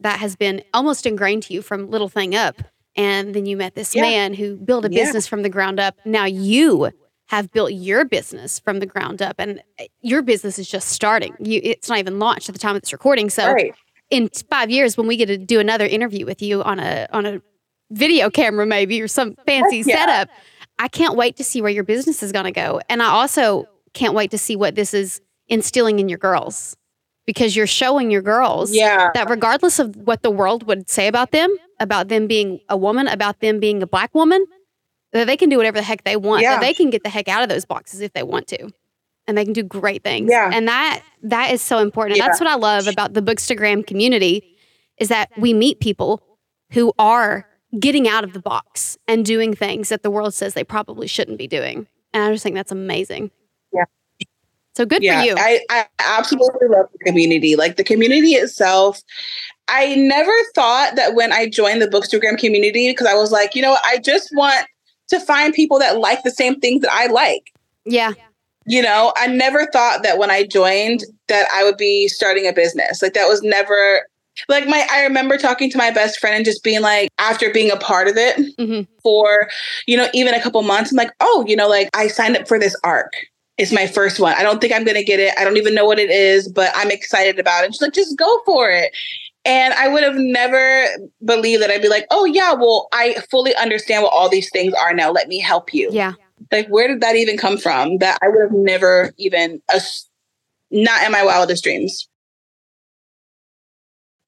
that 0.00 0.18
has 0.18 0.36
been 0.36 0.62
almost 0.72 1.06
ingrained 1.06 1.44
to 1.44 1.54
you 1.54 1.62
from 1.62 1.90
little 1.90 2.08
thing 2.08 2.34
up. 2.34 2.56
And 2.96 3.34
then 3.34 3.46
you 3.46 3.56
met 3.56 3.74
this 3.74 3.94
yeah. 3.94 4.02
man 4.02 4.34
who 4.34 4.56
built 4.56 4.84
a 4.84 4.88
business 4.88 5.26
yeah. 5.26 5.30
from 5.30 5.42
the 5.42 5.48
ground 5.48 5.80
up. 5.80 5.96
Now 6.04 6.26
you 6.26 6.90
have 7.26 7.50
built 7.50 7.72
your 7.72 8.04
business 8.04 8.58
from 8.58 8.80
the 8.80 8.86
ground 8.86 9.22
up 9.22 9.36
and 9.38 9.60
uh, 9.80 9.84
your 10.00 10.22
business 10.22 10.58
is 10.58 10.68
just 10.68 10.88
starting. 10.88 11.34
You 11.40 11.60
it's 11.62 11.88
not 11.88 11.98
even 11.98 12.18
launched 12.18 12.48
at 12.48 12.54
the 12.54 12.58
time 12.58 12.76
of 12.76 12.82
this 12.82 12.92
recording. 12.92 13.30
So 13.30 13.52
right. 13.52 13.74
in 14.10 14.28
5 14.28 14.70
years 14.70 14.96
when 14.96 15.06
we 15.06 15.16
get 15.16 15.26
to 15.26 15.38
do 15.38 15.58
another 15.58 15.86
interview 15.86 16.26
with 16.26 16.42
you 16.42 16.62
on 16.62 16.78
a 16.78 17.08
on 17.12 17.26
a 17.26 17.40
video 17.90 18.30
camera 18.30 18.66
maybe 18.66 19.00
or 19.00 19.08
some 19.08 19.34
fancy 19.46 19.78
yeah. 19.78 19.96
setup. 19.96 20.28
I 20.78 20.88
can't 20.88 21.16
wait 21.16 21.36
to 21.36 21.44
see 21.44 21.62
where 21.62 21.70
your 21.70 21.84
business 21.84 22.22
is 22.22 22.32
going 22.32 22.46
to 22.46 22.52
go. 22.52 22.80
And 22.88 23.02
I 23.02 23.06
also 23.06 23.66
can't 23.92 24.14
wait 24.14 24.32
to 24.32 24.38
see 24.38 24.56
what 24.56 24.74
this 24.74 24.92
is 24.92 25.20
instilling 25.48 26.00
in 26.00 26.08
your 26.08 26.18
girls 26.18 26.76
because 27.26 27.56
you're 27.56 27.66
showing 27.66 28.10
your 28.10 28.22
girls 28.22 28.74
yeah. 28.74 29.10
that 29.14 29.30
regardless 29.30 29.78
of 29.78 29.96
what 29.96 30.22
the 30.22 30.30
world 30.30 30.66
would 30.66 30.90
say 30.90 31.06
about 31.06 31.30
them, 31.30 31.54
about 31.80 32.08
them 32.08 32.26
being 32.26 32.60
a 32.68 32.76
woman, 32.76 33.08
about 33.08 33.40
them 33.40 33.60
being 33.60 33.82
a 33.82 33.86
black 33.86 34.14
woman, 34.14 34.44
that 35.12 35.26
they 35.26 35.36
can 35.36 35.48
do 35.48 35.56
whatever 35.56 35.78
the 35.78 35.82
heck 35.82 36.04
they 36.04 36.16
want. 36.16 36.42
Yeah. 36.42 36.54
That 36.54 36.60
they 36.60 36.74
can 36.74 36.90
get 36.90 37.02
the 37.02 37.08
heck 37.08 37.28
out 37.28 37.42
of 37.42 37.48
those 37.48 37.64
boxes 37.64 38.00
if 38.00 38.12
they 38.12 38.22
want 38.22 38.46
to. 38.48 38.70
And 39.26 39.38
they 39.38 39.44
can 39.44 39.54
do 39.54 39.62
great 39.62 40.02
things. 40.02 40.28
Yeah. 40.30 40.50
And 40.52 40.68
that 40.68 41.02
that 41.22 41.52
is 41.52 41.62
so 41.62 41.78
important. 41.78 42.18
Yeah. 42.18 42.26
That's 42.26 42.40
what 42.40 42.48
I 42.48 42.56
love 42.56 42.86
about 42.86 43.14
the 43.14 43.22
Bookstagram 43.22 43.86
community 43.86 44.56
is 44.98 45.08
that 45.08 45.30
we 45.38 45.54
meet 45.54 45.80
people 45.80 46.22
who 46.72 46.92
are 46.98 47.48
getting 47.80 48.06
out 48.06 48.24
of 48.24 48.32
the 48.32 48.40
box 48.40 48.98
and 49.08 49.24
doing 49.24 49.54
things 49.54 49.88
that 49.88 50.02
the 50.02 50.10
world 50.10 50.34
says 50.34 50.54
they 50.54 50.64
probably 50.64 51.06
shouldn't 51.06 51.38
be 51.38 51.46
doing. 51.46 51.86
And 52.12 52.22
I 52.22 52.32
just 52.32 52.42
think 52.42 52.54
that's 52.54 52.70
amazing. 52.70 53.30
So 54.76 54.84
good 54.84 55.02
yeah, 55.02 55.20
for 55.20 55.26
you. 55.26 55.34
I, 55.38 55.60
I 55.70 55.86
absolutely 56.04 56.68
love 56.68 56.86
the 56.92 56.98
community. 57.04 57.54
Like 57.54 57.76
the 57.76 57.84
community 57.84 58.32
itself, 58.32 59.02
I 59.68 59.94
never 59.94 60.32
thought 60.54 60.96
that 60.96 61.14
when 61.14 61.32
I 61.32 61.48
joined 61.48 61.80
the 61.80 61.86
Bookstagram 61.86 62.38
community, 62.38 62.90
because 62.90 63.06
I 63.06 63.14
was 63.14 63.30
like, 63.30 63.54
you 63.54 63.62
know, 63.62 63.76
I 63.84 63.98
just 63.98 64.30
want 64.34 64.66
to 65.08 65.20
find 65.20 65.54
people 65.54 65.78
that 65.78 65.98
like 65.98 66.22
the 66.22 66.30
same 66.30 66.58
things 66.58 66.82
that 66.82 66.92
I 66.92 67.06
like. 67.06 67.52
Yeah. 67.84 68.12
You 68.66 68.82
know, 68.82 69.12
I 69.16 69.26
never 69.26 69.66
thought 69.66 70.02
that 70.02 70.18
when 70.18 70.30
I 70.30 70.44
joined 70.44 71.04
that 71.28 71.46
I 71.54 71.62
would 71.64 71.76
be 71.76 72.08
starting 72.08 72.48
a 72.48 72.52
business. 72.52 73.02
Like 73.02 73.14
that 73.14 73.28
was 73.28 73.42
never 73.42 74.02
like 74.48 74.66
my 74.66 74.84
i 74.90 75.04
remember 75.04 75.38
talking 75.38 75.70
to 75.70 75.78
my 75.78 75.92
best 75.92 76.18
friend 76.18 76.34
and 76.34 76.44
just 76.44 76.64
being 76.64 76.80
like 76.80 77.08
after 77.18 77.52
being 77.52 77.70
a 77.70 77.76
part 77.76 78.08
of 78.08 78.16
it 78.16 78.36
mm-hmm. 78.58 78.82
for 79.00 79.48
you 79.86 79.96
know 79.96 80.08
even 80.12 80.34
a 80.34 80.42
couple 80.42 80.60
months 80.62 80.90
i'm 80.90 80.96
like 80.96 81.12
oh 81.20 81.44
you 81.46 81.54
know 81.54 81.68
like 81.68 81.88
i 81.94 82.08
signed 82.08 82.36
up 82.36 82.48
for 82.48 82.58
this 82.58 82.74
arc 82.82 83.12
it's 83.58 83.72
my 83.72 83.86
first 83.86 84.20
one 84.20 84.34
i 84.34 84.42
don't 84.42 84.60
think 84.60 84.72
i'm 84.72 84.84
gonna 84.84 85.02
get 85.02 85.20
it 85.20 85.32
i 85.38 85.44
don't 85.44 85.56
even 85.56 85.74
know 85.74 85.84
what 85.84 85.98
it 85.98 86.10
is 86.10 86.48
but 86.48 86.70
i'm 86.74 86.90
excited 86.90 87.38
about 87.38 87.64
it 87.64 87.72
she's 87.72 87.82
like 87.82 87.92
just 87.92 88.16
go 88.18 88.40
for 88.44 88.70
it 88.70 88.92
and 89.44 89.74
I 89.74 89.88
would 89.88 90.02
have 90.02 90.16
never 90.16 90.86
believed 91.24 91.62
that 91.62 91.70
I'd 91.70 91.82
be 91.82 91.88
like, 91.88 92.06
oh, 92.10 92.24
yeah, 92.24 92.54
well, 92.54 92.88
I 92.92 93.14
fully 93.30 93.54
understand 93.56 94.02
what 94.02 94.12
all 94.12 94.28
these 94.28 94.50
things 94.50 94.72
are 94.74 94.94
now. 94.94 95.10
Let 95.10 95.28
me 95.28 95.38
help 95.38 95.74
you. 95.74 95.90
Yeah. 95.92 96.14
Like, 96.50 96.68
where 96.68 96.88
did 96.88 97.02
that 97.02 97.16
even 97.16 97.36
come 97.36 97.58
from? 97.58 97.98
That 97.98 98.18
I 98.22 98.28
would 98.28 98.40
have 98.40 98.52
never 98.52 99.12
even, 99.18 99.60
uh, 99.72 99.80
not 100.70 101.04
in 101.04 101.12
my 101.12 101.24
wildest 101.24 101.62
dreams. 101.62 102.08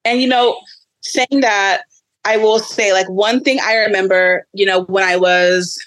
And, 0.05 0.21
you 0.21 0.29
know, 0.29 0.61
saying 1.01 1.41
that, 1.41 1.83
I 2.25 2.37
will 2.37 2.59
say, 2.59 2.93
like, 2.93 3.09
one 3.09 3.41
thing 3.41 3.59
I 3.62 3.77
remember, 3.77 4.47
you 4.53 4.67
know, 4.67 4.83
when 4.85 5.05
I 5.05 5.17
was 5.17 5.79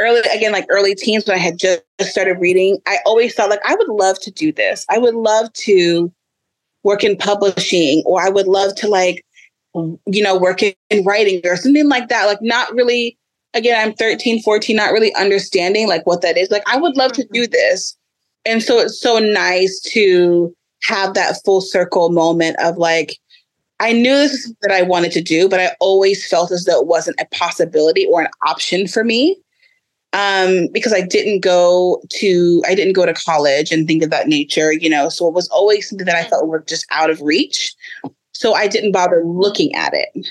early, 0.00 0.20
again, 0.34 0.52
like 0.52 0.66
early 0.70 0.94
teens, 0.94 1.26
when 1.26 1.36
I 1.36 1.40
had 1.40 1.58
just 1.58 1.82
started 2.00 2.40
reading, 2.40 2.78
I 2.86 2.98
always 3.06 3.34
thought, 3.34 3.50
like, 3.50 3.64
I 3.64 3.74
would 3.74 3.88
love 3.88 4.18
to 4.20 4.30
do 4.30 4.52
this. 4.52 4.84
I 4.88 4.98
would 4.98 5.14
love 5.14 5.52
to 5.64 6.12
work 6.82 7.04
in 7.04 7.16
publishing, 7.16 8.02
or 8.06 8.20
I 8.20 8.30
would 8.30 8.48
love 8.48 8.74
to, 8.76 8.88
like, 8.88 9.24
you 9.74 10.22
know, 10.22 10.36
work 10.36 10.62
in 10.62 11.04
writing 11.04 11.40
or 11.44 11.56
something 11.56 11.88
like 11.88 12.08
that. 12.08 12.26
Like, 12.26 12.42
not 12.42 12.74
really, 12.74 13.16
again, 13.54 13.80
I'm 13.80 13.94
13, 13.94 14.42
14, 14.42 14.74
not 14.74 14.92
really 14.92 15.14
understanding 15.14 15.88
like 15.88 16.06
what 16.06 16.22
that 16.22 16.36
is. 16.36 16.50
Like, 16.50 16.64
I 16.66 16.76
would 16.76 16.96
love 16.96 17.12
to 17.12 17.22
mm-hmm. 17.22 17.34
do 17.34 17.46
this. 17.46 17.96
And 18.46 18.62
so 18.62 18.78
it's 18.78 19.00
so 19.00 19.18
nice 19.18 19.80
to 19.92 20.54
have 20.82 21.14
that 21.14 21.36
full 21.44 21.60
circle 21.60 22.10
moment 22.10 22.56
of 22.58 22.78
like, 22.78 23.16
I 23.80 23.92
knew 23.92 24.14
this 24.14 24.32
is 24.32 24.54
that 24.62 24.72
I 24.72 24.82
wanted 24.82 25.12
to 25.12 25.22
do, 25.22 25.48
but 25.48 25.60
I 25.60 25.74
always 25.80 26.26
felt 26.26 26.50
as 26.50 26.64
though 26.64 26.80
it 26.80 26.86
wasn't 26.86 27.20
a 27.20 27.26
possibility 27.34 28.06
or 28.06 28.22
an 28.22 28.28
option 28.46 28.86
for 28.86 29.04
me. 29.04 29.36
Um, 30.12 30.66
because 30.72 30.92
I 30.92 31.02
didn't 31.02 31.40
go 31.40 32.02
to 32.14 32.62
I 32.66 32.74
didn't 32.74 32.94
go 32.94 33.06
to 33.06 33.14
college 33.14 33.70
and 33.70 33.86
think 33.86 34.02
of 34.02 34.10
that 34.10 34.26
nature, 34.26 34.72
you 34.72 34.90
know. 34.90 35.08
So 35.08 35.28
it 35.28 35.34
was 35.34 35.48
always 35.48 35.88
something 35.88 36.06
that 36.06 36.16
I 36.16 36.28
felt 36.28 36.48
were 36.48 36.64
just 36.66 36.84
out 36.90 37.10
of 37.10 37.20
reach. 37.20 37.72
So 38.32 38.54
I 38.54 38.66
didn't 38.66 38.92
bother 38.92 39.22
looking 39.24 39.72
at 39.74 39.94
it. 39.94 40.28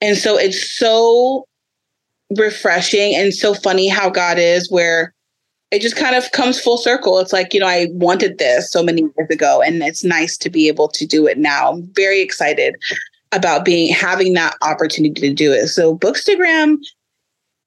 And 0.00 0.16
so 0.16 0.36
it's 0.36 0.76
so 0.76 1.46
refreshing 2.36 3.14
and 3.14 3.32
so 3.32 3.54
funny 3.54 3.88
how 3.88 4.10
God 4.10 4.38
is 4.38 4.70
where 4.70 5.14
it 5.70 5.82
just 5.82 5.96
kind 5.96 6.16
of 6.16 6.30
comes 6.32 6.58
full 6.58 6.78
circle. 6.78 7.18
It's 7.18 7.32
like, 7.32 7.52
you 7.52 7.60
know, 7.60 7.66
I 7.66 7.88
wanted 7.92 8.38
this 8.38 8.70
so 8.70 8.82
many 8.82 9.02
years 9.02 9.30
ago 9.30 9.60
and 9.60 9.82
it's 9.82 10.02
nice 10.02 10.36
to 10.38 10.50
be 10.50 10.68
able 10.68 10.88
to 10.88 11.06
do 11.06 11.26
it 11.26 11.38
now. 11.38 11.72
I'm 11.72 11.82
very 11.94 12.20
excited 12.20 12.74
about 13.32 13.64
being 13.64 13.92
having 13.92 14.32
that 14.32 14.56
opportunity 14.62 15.20
to 15.20 15.34
do 15.34 15.52
it. 15.52 15.68
So 15.68 15.98
Bookstagram, 15.98 16.78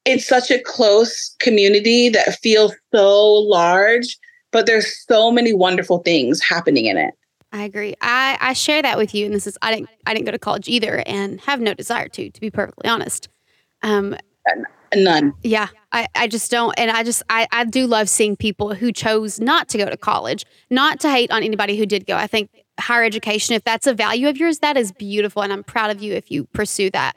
it's 0.05 0.27
such 0.27 0.51
a 0.51 0.59
close 0.59 1.35
community 1.39 2.09
that 2.09 2.39
feels 2.41 2.73
so 2.93 3.33
large, 3.33 4.17
but 4.51 4.65
there's 4.65 5.05
so 5.07 5.31
many 5.31 5.53
wonderful 5.53 5.99
things 5.99 6.41
happening 6.41 6.85
in 6.85 6.97
it. 6.97 7.13
I 7.53 7.63
agree. 7.63 7.95
I, 8.01 8.37
I 8.39 8.53
share 8.53 8.81
that 8.81 8.97
with 8.97 9.13
you, 9.13 9.25
and 9.25 9.35
this 9.35 9.45
is 9.45 9.57
I 9.61 9.75
didn't 9.75 9.89
I 10.05 10.13
didn't 10.13 10.25
go 10.25 10.31
to 10.31 10.39
college 10.39 10.69
either, 10.69 11.03
and 11.05 11.39
have 11.41 11.59
no 11.59 11.73
desire 11.73 12.07
to, 12.09 12.29
to 12.29 12.41
be 12.41 12.49
perfectly 12.49 12.89
honest. 12.89 13.27
Um, 13.83 14.15
None. 14.95 15.33
Yeah, 15.43 15.69
I, 15.91 16.07
I 16.15 16.27
just 16.27 16.51
don't. 16.51 16.77
And 16.77 16.91
I 16.91 17.03
just, 17.03 17.23
I, 17.29 17.47
I 17.51 17.63
do 17.63 17.87
love 17.87 18.09
seeing 18.09 18.35
people 18.35 18.73
who 18.73 18.91
chose 18.91 19.39
not 19.39 19.69
to 19.69 19.77
go 19.77 19.89
to 19.89 19.95
college, 19.95 20.45
not 20.69 20.99
to 21.01 21.09
hate 21.09 21.31
on 21.31 21.43
anybody 21.43 21.77
who 21.77 21.85
did 21.85 22.05
go. 22.05 22.17
I 22.17 22.27
think 22.27 22.49
higher 22.77 23.03
education, 23.03 23.55
if 23.55 23.63
that's 23.63 23.87
a 23.87 23.93
value 23.93 24.27
of 24.27 24.35
yours, 24.37 24.59
that 24.59 24.75
is 24.75 24.91
beautiful. 24.91 25.43
And 25.43 25.53
I'm 25.53 25.63
proud 25.63 25.91
of 25.91 26.03
you 26.03 26.13
if 26.13 26.29
you 26.29 26.43
pursue 26.45 26.89
that. 26.91 27.15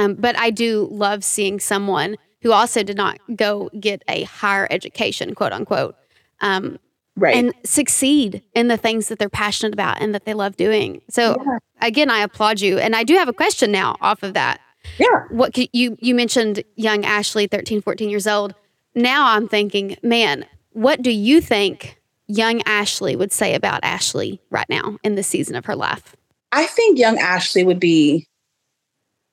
Um, 0.00 0.14
but 0.14 0.36
I 0.38 0.50
do 0.50 0.88
love 0.90 1.22
seeing 1.24 1.60
someone 1.60 2.16
who 2.42 2.52
also 2.52 2.82
did 2.82 2.96
not 2.96 3.18
go 3.36 3.70
get 3.78 4.02
a 4.08 4.22
higher 4.24 4.66
education, 4.70 5.34
quote 5.34 5.52
unquote, 5.52 5.94
um, 6.40 6.78
right. 7.16 7.36
and 7.36 7.52
succeed 7.64 8.42
in 8.54 8.68
the 8.68 8.78
things 8.78 9.08
that 9.08 9.18
they're 9.18 9.28
passionate 9.28 9.74
about 9.74 10.00
and 10.00 10.14
that 10.14 10.24
they 10.24 10.32
love 10.32 10.56
doing. 10.56 11.02
So, 11.10 11.36
yeah. 11.44 11.58
again, 11.82 12.10
I 12.10 12.20
applaud 12.20 12.60
you. 12.60 12.78
And 12.78 12.96
I 12.96 13.04
do 13.04 13.14
have 13.14 13.28
a 13.28 13.32
question 13.32 13.70
now 13.70 13.96
off 14.00 14.22
of 14.22 14.34
that. 14.34 14.60
Yeah. 14.98 15.24
What 15.28 15.58
you 15.74 15.98
you 16.00 16.14
mentioned 16.14 16.64
young 16.76 17.04
Ashley 17.04 17.46
13 17.46 17.82
14 17.82 18.08
years 18.08 18.26
old. 18.26 18.54
Now 18.94 19.26
I'm 19.34 19.46
thinking, 19.46 19.98
man, 20.02 20.46
what 20.70 21.02
do 21.02 21.10
you 21.10 21.42
think 21.42 22.00
young 22.26 22.62
Ashley 22.62 23.14
would 23.14 23.30
say 23.30 23.54
about 23.54 23.80
Ashley 23.82 24.40
right 24.48 24.68
now 24.70 24.96
in 25.04 25.16
this 25.16 25.26
season 25.26 25.54
of 25.56 25.66
her 25.66 25.76
life? 25.76 26.16
I 26.52 26.64
think 26.64 26.98
young 26.98 27.18
Ashley 27.18 27.62
would 27.62 27.78
be 27.78 28.26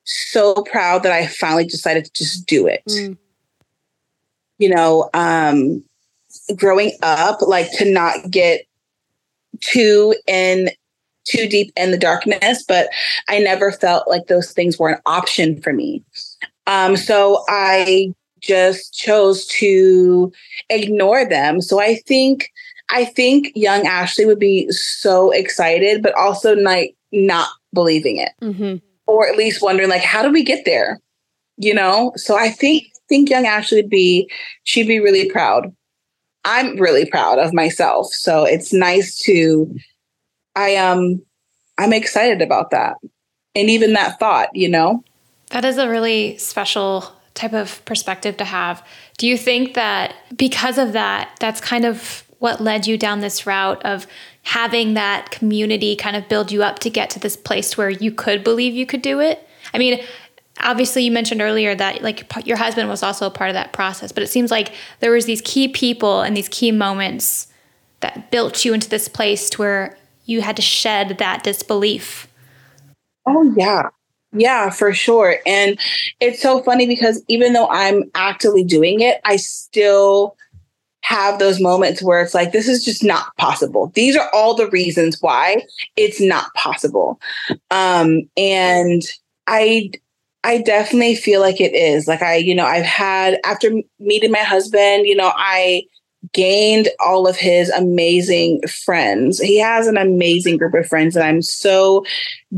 so 0.08 0.54
proud 0.54 1.02
that 1.02 1.12
I 1.12 1.26
finally 1.26 1.66
decided 1.66 2.04
to 2.06 2.12
just 2.12 2.46
do 2.46 2.66
it. 2.66 2.82
Mm. 2.88 3.16
You 4.58 4.74
know, 4.74 5.10
um 5.14 5.84
growing 6.56 6.92
up 7.02 7.42
like 7.42 7.70
to 7.78 7.90
not 7.90 8.30
get 8.30 8.62
too 9.60 10.14
in 10.26 10.70
too 11.24 11.48
deep 11.48 11.72
in 11.76 11.90
the 11.90 11.98
darkness, 11.98 12.64
but 12.66 12.88
I 13.28 13.38
never 13.38 13.70
felt 13.70 14.08
like 14.08 14.26
those 14.26 14.52
things 14.52 14.78
were 14.78 14.88
an 14.90 15.00
option 15.04 15.60
for 15.60 15.72
me. 15.72 16.02
Um, 16.66 16.96
so 16.96 17.44
I 17.48 18.14
just 18.40 18.94
chose 18.94 19.46
to 19.46 20.32
ignore 20.70 21.28
them. 21.28 21.60
So 21.60 21.80
I 21.80 21.96
think 22.06 22.50
I 22.90 23.04
think 23.04 23.52
young 23.54 23.86
Ashley 23.86 24.24
would 24.24 24.38
be 24.38 24.70
so 24.70 25.30
excited, 25.30 26.02
but 26.02 26.14
also 26.14 26.56
like 26.56 26.94
not 27.12 27.48
believing 27.74 28.16
it, 28.16 28.32
mm-hmm. 28.40 28.76
Or 29.08 29.26
at 29.26 29.36
least 29.36 29.62
wondering 29.62 29.88
like, 29.88 30.02
how 30.02 30.22
do 30.22 30.30
we 30.30 30.44
get 30.44 30.64
there? 30.64 31.00
You 31.56 31.74
know. 31.74 32.12
So 32.14 32.38
I 32.38 32.50
think 32.50 32.84
think 33.08 33.30
young 33.30 33.46
Ashley 33.46 33.80
would 33.80 33.90
be 33.90 34.30
she'd 34.62 34.86
be 34.86 35.00
really 35.00 35.28
proud. 35.30 35.74
I'm 36.44 36.76
really 36.76 37.06
proud 37.06 37.38
of 37.38 37.52
myself. 37.52 38.12
So 38.12 38.44
it's 38.44 38.72
nice 38.72 39.18
to 39.24 39.74
I 40.54 40.76
um 40.76 41.20
I'm 41.78 41.92
excited 41.92 42.42
about 42.42 42.70
that. 42.70 42.96
And 43.54 43.70
even 43.70 43.94
that 43.94 44.18
thought, 44.18 44.54
you 44.54 44.68
know. 44.68 45.02
That 45.50 45.64
is 45.64 45.78
a 45.78 45.88
really 45.88 46.36
special 46.36 47.12
type 47.34 47.54
of 47.54 47.82
perspective 47.86 48.36
to 48.36 48.44
have. 48.44 48.84
Do 49.16 49.26
you 49.26 49.38
think 49.38 49.74
that 49.74 50.14
because 50.36 50.76
of 50.76 50.92
that, 50.92 51.30
that's 51.40 51.60
kind 51.60 51.84
of 51.84 52.24
what 52.38 52.60
led 52.60 52.86
you 52.86 52.98
down 52.98 53.20
this 53.20 53.46
route 53.46 53.84
of 53.84 54.06
having 54.48 54.94
that 54.94 55.30
community 55.30 55.94
kind 55.94 56.16
of 56.16 56.26
build 56.26 56.50
you 56.50 56.62
up 56.62 56.78
to 56.78 56.88
get 56.88 57.10
to 57.10 57.18
this 57.18 57.36
place 57.36 57.76
where 57.76 57.90
you 57.90 58.10
could 58.10 58.42
believe 58.42 58.72
you 58.72 58.86
could 58.86 59.02
do 59.02 59.20
it? 59.20 59.46
I 59.74 59.78
mean, 59.78 60.02
obviously 60.58 61.04
you 61.04 61.10
mentioned 61.10 61.42
earlier 61.42 61.74
that 61.74 62.00
like 62.02 62.24
your 62.46 62.56
husband 62.56 62.88
was 62.88 63.02
also 63.02 63.26
a 63.26 63.30
part 63.30 63.50
of 63.50 63.54
that 63.54 63.74
process, 63.74 64.10
but 64.10 64.22
it 64.22 64.28
seems 64.28 64.50
like 64.50 64.72
there 65.00 65.10
was 65.10 65.26
these 65.26 65.42
key 65.42 65.68
people 65.68 66.22
and 66.22 66.34
these 66.34 66.48
key 66.48 66.72
moments 66.72 67.48
that 68.00 68.30
built 68.30 68.64
you 68.64 68.72
into 68.72 68.88
this 68.88 69.06
place 69.06 69.50
to 69.50 69.58
where 69.58 69.98
you 70.24 70.40
had 70.40 70.56
to 70.56 70.62
shed 70.62 71.18
that 71.18 71.42
disbelief. 71.42 72.26
Oh, 73.26 73.52
yeah. 73.54 73.90
Yeah, 74.32 74.70
for 74.70 74.94
sure. 74.94 75.36
And 75.44 75.78
it's 76.20 76.40
so 76.40 76.62
funny 76.62 76.86
because 76.86 77.22
even 77.28 77.52
though 77.52 77.68
I'm 77.68 78.04
actively 78.14 78.64
doing 78.64 79.00
it, 79.00 79.20
I 79.26 79.36
still 79.36 80.36
have 81.08 81.38
those 81.38 81.58
moments 81.58 82.02
where 82.02 82.20
it's 82.20 82.34
like, 82.34 82.52
this 82.52 82.68
is 82.68 82.84
just 82.84 83.02
not 83.02 83.34
possible. 83.38 83.90
These 83.94 84.14
are 84.14 84.28
all 84.34 84.54
the 84.54 84.68
reasons 84.68 85.16
why 85.22 85.64
it's 85.96 86.20
not 86.20 86.52
possible. 86.52 87.18
Um, 87.70 88.28
and 88.36 89.00
I, 89.46 89.90
I 90.44 90.58
definitely 90.58 91.14
feel 91.14 91.40
like 91.40 91.62
it 91.62 91.74
is. 91.74 92.06
Like 92.06 92.20
I, 92.20 92.36
you 92.36 92.54
know, 92.54 92.66
I've 92.66 92.84
had 92.84 93.38
after 93.46 93.72
meeting 93.98 94.30
my 94.30 94.40
husband, 94.40 95.06
you 95.06 95.16
know, 95.16 95.32
I 95.34 95.84
gained 96.32 96.88
all 97.04 97.28
of 97.28 97.36
his 97.36 97.70
amazing 97.70 98.60
friends. 98.62 99.38
He 99.38 99.58
has 99.58 99.86
an 99.86 99.96
amazing 99.96 100.56
group 100.56 100.74
of 100.74 100.86
friends, 100.86 101.16
and 101.16 101.24
I'm 101.24 101.42
so 101.42 102.04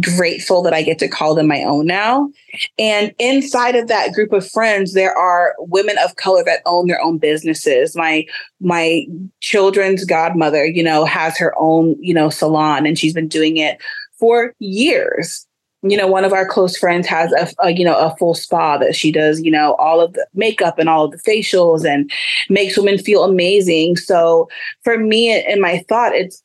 grateful 0.00 0.62
that 0.62 0.72
I 0.72 0.82
get 0.82 0.98
to 1.00 1.08
call 1.08 1.34
them 1.34 1.46
my 1.46 1.62
own 1.64 1.86
now. 1.86 2.30
And 2.78 3.14
inside 3.18 3.76
of 3.76 3.88
that 3.88 4.12
group 4.12 4.32
of 4.32 4.48
friends, 4.48 4.94
there 4.94 5.16
are 5.16 5.54
women 5.58 5.96
of 6.02 6.16
color 6.16 6.42
that 6.44 6.62
own 6.64 6.86
their 6.86 7.02
own 7.02 7.18
businesses. 7.18 7.94
My 7.94 8.24
my 8.60 9.06
children's 9.40 10.04
godmother, 10.04 10.64
you 10.64 10.82
know, 10.82 11.04
has 11.04 11.36
her 11.38 11.54
own, 11.58 11.96
you 12.00 12.14
know, 12.14 12.30
salon, 12.30 12.86
and 12.86 12.98
she's 12.98 13.14
been 13.14 13.28
doing 13.28 13.56
it 13.56 13.78
for 14.18 14.54
years 14.58 15.46
you 15.82 15.96
know 15.96 16.06
one 16.06 16.24
of 16.24 16.32
our 16.32 16.46
close 16.46 16.76
friends 16.76 17.06
has 17.06 17.32
a, 17.32 17.48
a, 17.64 17.70
you 17.70 17.84
know 17.84 17.96
a 17.96 18.14
full 18.16 18.34
spa 18.34 18.76
that 18.78 18.94
she 18.94 19.10
does 19.10 19.40
you 19.40 19.50
know 19.50 19.74
all 19.74 20.00
of 20.00 20.12
the 20.12 20.26
makeup 20.34 20.78
and 20.78 20.88
all 20.88 21.04
of 21.04 21.12
the 21.12 21.18
facials 21.18 21.84
and 21.84 22.10
makes 22.48 22.76
women 22.76 22.98
feel 22.98 23.24
amazing. 23.24 23.96
So 23.96 24.48
for 24.84 24.98
me 24.98 25.44
in 25.46 25.60
my 25.60 25.84
thought 25.88 26.14
it's 26.14 26.42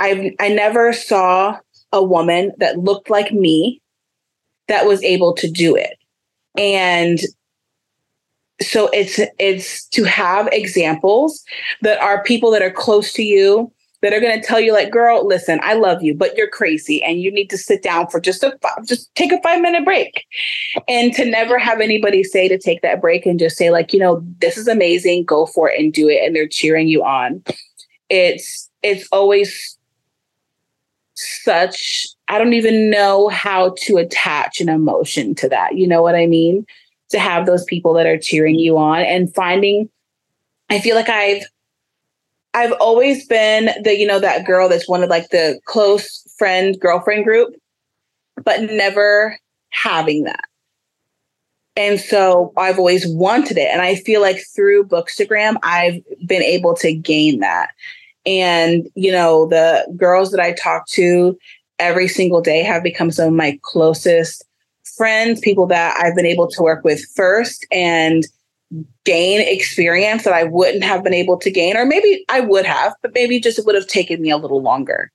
i 0.00 0.34
i 0.40 0.48
never 0.48 0.92
saw 0.92 1.58
a 1.92 2.02
woman 2.02 2.52
that 2.58 2.78
looked 2.78 3.10
like 3.10 3.32
me 3.32 3.80
that 4.68 4.86
was 4.86 5.02
able 5.02 5.32
to 5.34 5.50
do 5.50 5.74
it. 5.74 5.96
And 6.56 7.18
so 8.60 8.88
it's 8.92 9.20
it's 9.38 9.86
to 9.88 10.04
have 10.04 10.48
examples 10.52 11.44
that 11.82 12.00
are 12.00 12.22
people 12.22 12.50
that 12.50 12.62
are 12.62 12.70
close 12.70 13.12
to 13.14 13.22
you 13.22 13.72
that 14.02 14.12
are 14.12 14.20
going 14.20 14.40
to 14.40 14.46
tell 14.46 14.60
you 14.60 14.72
like 14.72 14.90
girl 14.90 15.26
listen 15.26 15.58
i 15.62 15.74
love 15.74 16.02
you 16.02 16.14
but 16.14 16.36
you're 16.36 16.48
crazy 16.48 17.02
and 17.02 17.20
you 17.20 17.32
need 17.32 17.50
to 17.50 17.58
sit 17.58 17.82
down 17.82 18.06
for 18.06 18.20
just 18.20 18.42
a 18.42 18.56
just 18.86 19.12
take 19.14 19.32
a 19.32 19.40
5 19.42 19.60
minute 19.60 19.84
break. 19.84 20.24
And 20.86 21.12
to 21.14 21.24
never 21.24 21.58
have 21.58 21.80
anybody 21.80 22.22
say 22.22 22.48
to 22.48 22.58
take 22.58 22.82
that 22.82 23.00
break 23.00 23.26
and 23.26 23.38
just 23.38 23.56
say 23.56 23.70
like 23.70 23.92
you 23.92 23.98
know 23.98 24.22
this 24.40 24.56
is 24.56 24.68
amazing 24.68 25.24
go 25.24 25.46
for 25.46 25.70
it 25.70 25.80
and 25.80 25.92
do 25.92 26.08
it 26.08 26.24
and 26.24 26.34
they're 26.34 26.48
cheering 26.48 26.88
you 26.88 27.04
on. 27.04 27.42
It's 28.08 28.70
it's 28.82 29.08
always 29.12 29.76
such 31.14 32.06
i 32.28 32.38
don't 32.38 32.52
even 32.52 32.90
know 32.90 33.28
how 33.28 33.74
to 33.76 33.96
attach 33.96 34.60
an 34.60 34.68
emotion 34.68 35.34
to 35.34 35.48
that 35.48 35.76
you 35.76 35.86
know 35.86 36.00
what 36.00 36.14
i 36.14 36.26
mean? 36.26 36.64
To 37.10 37.18
have 37.18 37.46
those 37.46 37.64
people 37.64 37.94
that 37.94 38.06
are 38.06 38.18
cheering 38.18 38.56
you 38.56 38.76
on 38.78 39.00
and 39.00 39.34
finding 39.34 39.88
i 40.70 40.78
feel 40.78 40.94
like 40.94 41.08
i've 41.08 41.42
I've 42.54 42.72
always 42.80 43.26
been 43.26 43.70
the, 43.82 43.96
you 43.96 44.06
know, 44.06 44.18
that 44.20 44.46
girl 44.46 44.68
that's 44.68 44.88
one 44.88 45.02
of 45.02 45.10
like 45.10 45.28
the 45.30 45.60
close 45.64 46.24
friend 46.38 46.78
girlfriend 46.80 47.24
group, 47.24 47.54
but 48.42 48.62
never 48.62 49.38
having 49.70 50.24
that. 50.24 50.44
And 51.76 52.00
so 52.00 52.52
I've 52.56 52.78
always 52.78 53.06
wanted 53.06 53.56
it. 53.56 53.68
And 53.70 53.80
I 53.80 53.94
feel 53.94 54.20
like 54.20 54.44
through 54.54 54.86
Bookstagram, 54.86 55.56
I've 55.62 56.02
been 56.26 56.42
able 56.42 56.74
to 56.76 56.92
gain 56.92 57.38
that. 57.38 57.70
And, 58.26 58.88
you 58.96 59.12
know, 59.12 59.46
the 59.46 59.86
girls 59.96 60.32
that 60.32 60.40
I 60.40 60.52
talk 60.52 60.88
to 60.88 61.38
every 61.78 62.08
single 62.08 62.40
day 62.40 62.64
have 62.64 62.82
become 62.82 63.12
some 63.12 63.28
of 63.28 63.34
my 63.34 63.58
closest 63.62 64.44
friends, 64.96 65.38
people 65.40 65.66
that 65.66 65.96
I've 66.02 66.16
been 66.16 66.26
able 66.26 66.48
to 66.48 66.62
work 66.62 66.82
with 66.82 67.00
first 67.14 67.64
and 67.70 68.24
gain 69.04 69.40
experience 69.40 70.24
that 70.24 70.34
I 70.34 70.44
wouldn't 70.44 70.84
have 70.84 71.02
been 71.02 71.14
able 71.14 71.38
to 71.38 71.50
gain, 71.50 71.76
or 71.76 71.86
maybe 71.86 72.24
I 72.28 72.40
would 72.40 72.66
have, 72.66 72.94
but 73.02 73.14
maybe 73.14 73.40
just 73.40 73.58
it 73.58 73.66
would 73.66 73.74
have 73.74 73.86
taken 73.86 74.20
me 74.20 74.30
a 74.30 74.36
little 74.36 74.62
longer. 74.62 75.10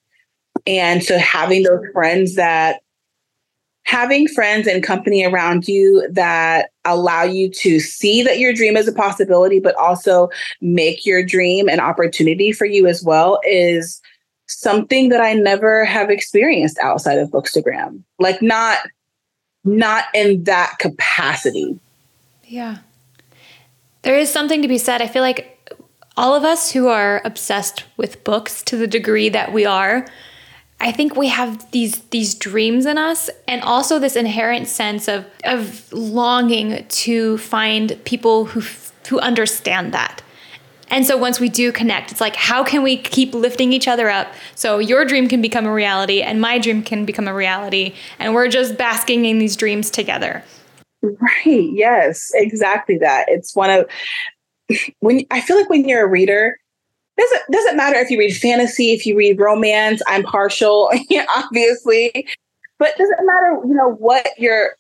And 0.66 1.04
so 1.04 1.18
having 1.18 1.64
those 1.64 1.86
friends 1.94 2.36
that 2.36 2.82
having 3.86 4.28
friends 4.30 4.66
and 4.66 4.82
company 4.82 5.26
around 5.26 5.68
you 5.68 6.08
that 6.12 6.70
allow 6.86 7.24
you 7.24 7.50
to 7.50 7.80
see 7.80 8.24
that 8.24 8.40
your 8.40 8.54
dream 8.54 8.78
is 8.78 8.88
a 8.88 8.94
possibility, 8.94 9.60
but 9.60 9.76
also 9.76 10.30
make 10.62 11.06
your 11.06 11.24
dream 11.24 11.68
an 11.68 11.80
opportunity 11.80 12.52
for 12.52 12.66
you 12.66 12.88
as 12.88 13.04
well 13.04 13.40
is 13.44 14.02
something 14.48 15.10
that 15.10 15.22
I 15.22 15.34
never 15.34 15.86
have 15.86 16.10
experienced 16.10 16.78
outside 16.82 17.18
of 17.18 17.30
Bookstagram. 17.30 18.02
Like 18.20 18.42
not 18.42 18.80
not 19.66 20.06
in 20.14 20.44
that 20.44 20.78
capacity. 20.80 21.80
Yeah. 22.46 22.78
There 24.04 24.18
is 24.18 24.30
something 24.30 24.62
to 24.62 24.68
be 24.68 24.78
said. 24.78 25.02
I 25.02 25.08
feel 25.08 25.22
like 25.22 25.50
all 26.16 26.36
of 26.36 26.44
us 26.44 26.72
who 26.72 26.88
are 26.88 27.22
obsessed 27.26 27.86
with 27.98 28.24
books 28.24 28.62
to 28.64 28.78
the 28.78 28.88
degree 28.88 29.30
that 29.30 29.52
we 29.52 29.66
are, 29.66 30.06
I 30.80 30.92
think 30.92 31.16
we 31.16 31.30
have 31.30 31.72
these 31.72 32.00
these 32.10 32.36
dreams 32.36 32.86
in 32.86 32.98
us 32.98 33.30
and 33.48 33.62
also 33.62 34.00
this 34.00 34.18
inherent 34.18 34.68
sense 34.68 35.08
of 35.08 35.26
of 35.46 35.92
longing 35.94 36.86
to 36.88 37.38
find 37.38 37.98
people 38.04 38.46
who 38.46 38.62
who 39.08 39.20
understand 39.20 39.94
that. 39.94 40.22
And 40.90 41.08
so 41.08 41.18
once 41.18 41.40
we 41.40 41.50
do 41.50 41.72
connect, 41.72 42.12
it's 42.12 42.22
like 42.22 42.36
how 42.36 42.64
can 42.64 42.84
we 42.84 42.98
keep 42.98 43.34
lifting 43.34 43.72
each 43.72 43.88
other 43.88 44.10
up 44.10 44.28
so 44.56 44.80
your 44.80 45.06
dream 45.06 45.30
can 45.30 45.42
become 45.42 45.66
a 45.66 45.74
reality 45.74 46.22
and 46.22 46.42
my 46.42 46.60
dream 46.60 46.84
can 46.84 47.06
become 47.06 47.30
a 47.30 47.34
reality 47.34 47.96
and 48.20 48.34
we're 48.34 48.50
just 48.50 48.78
basking 48.78 49.26
in 49.26 49.40
these 49.40 49.56
dreams 49.56 49.90
together. 49.90 50.44
Right. 51.04 51.70
Yes, 51.74 52.32
exactly 52.34 52.98
that. 53.00 53.26
It's 53.28 53.54
one 53.56 53.70
of 53.70 53.90
when 55.02 55.26
I 55.32 55.42
feel 55.42 55.58
like 55.58 55.70
when 55.70 55.88
you're 55.88 56.06
a 56.06 56.10
reader, 56.10 56.58
doesn't 57.18 57.42
doesn't 57.52 57.78
matter 57.78 58.00
if 58.00 58.10
you 58.10 58.18
read 58.18 58.36
fantasy, 58.36 58.94
if 58.94 59.06
you 59.06 59.16
read 59.18 59.40
romance. 59.40 60.02
I'm 60.08 60.24
partial, 60.24 60.90
obviously, 61.36 62.26
but 62.80 62.98
doesn't 62.98 63.26
matter. 63.26 63.60
You 63.68 63.74
know 63.74 63.96
what 63.96 64.30
you're 64.38 64.76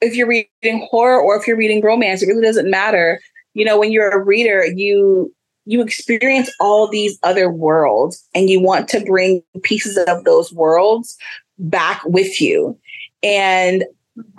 if 0.00 0.14
you're 0.14 0.28
reading 0.28 0.86
horror 0.88 1.20
or 1.20 1.36
if 1.36 1.46
you're 1.48 1.56
reading 1.56 1.82
romance. 1.82 2.22
It 2.22 2.28
really 2.28 2.46
doesn't 2.46 2.70
matter. 2.70 3.20
You 3.54 3.64
know, 3.64 3.78
when 3.78 3.90
you're 3.90 4.10
a 4.10 4.22
reader, 4.22 4.64
you 4.64 5.34
you 5.64 5.82
experience 5.82 6.48
all 6.60 6.88
these 6.88 7.18
other 7.24 7.50
worlds, 7.50 8.24
and 8.36 8.48
you 8.48 8.60
want 8.60 8.88
to 8.90 9.00
bring 9.00 9.42
pieces 9.64 9.98
of 10.06 10.22
those 10.22 10.52
worlds 10.52 11.16
back 11.58 12.00
with 12.04 12.40
you. 12.40 12.78
And 13.24 13.84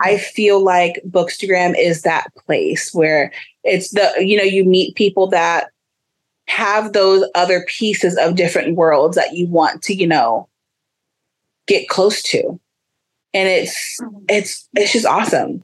I 0.00 0.18
feel 0.18 0.62
like 0.62 1.00
Bookstagram 1.08 1.74
is 1.78 2.02
that 2.02 2.34
place 2.34 2.92
where 2.92 3.32
it's 3.64 3.90
the, 3.90 4.12
you 4.18 4.36
know, 4.36 4.42
you 4.42 4.64
meet 4.64 4.96
people 4.96 5.28
that 5.28 5.68
have 6.48 6.92
those 6.92 7.28
other 7.34 7.64
pieces 7.68 8.16
of 8.16 8.34
different 8.34 8.76
worlds 8.76 9.16
that 9.16 9.34
you 9.34 9.46
want 9.46 9.82
to, 9.82 9.94
you 9.94 10.06
know, 10.06 10.48
get 11.66 11.88
close 11.88 12.22
to. 12.24 12.58
And 13.34 13.48
it's 13.48 14.00
mm-hmm. 14.00 14.24
it's 14.28 14.68
it's 14.74 14.92
just 14.92 15.06
awesome. 15.06 15.62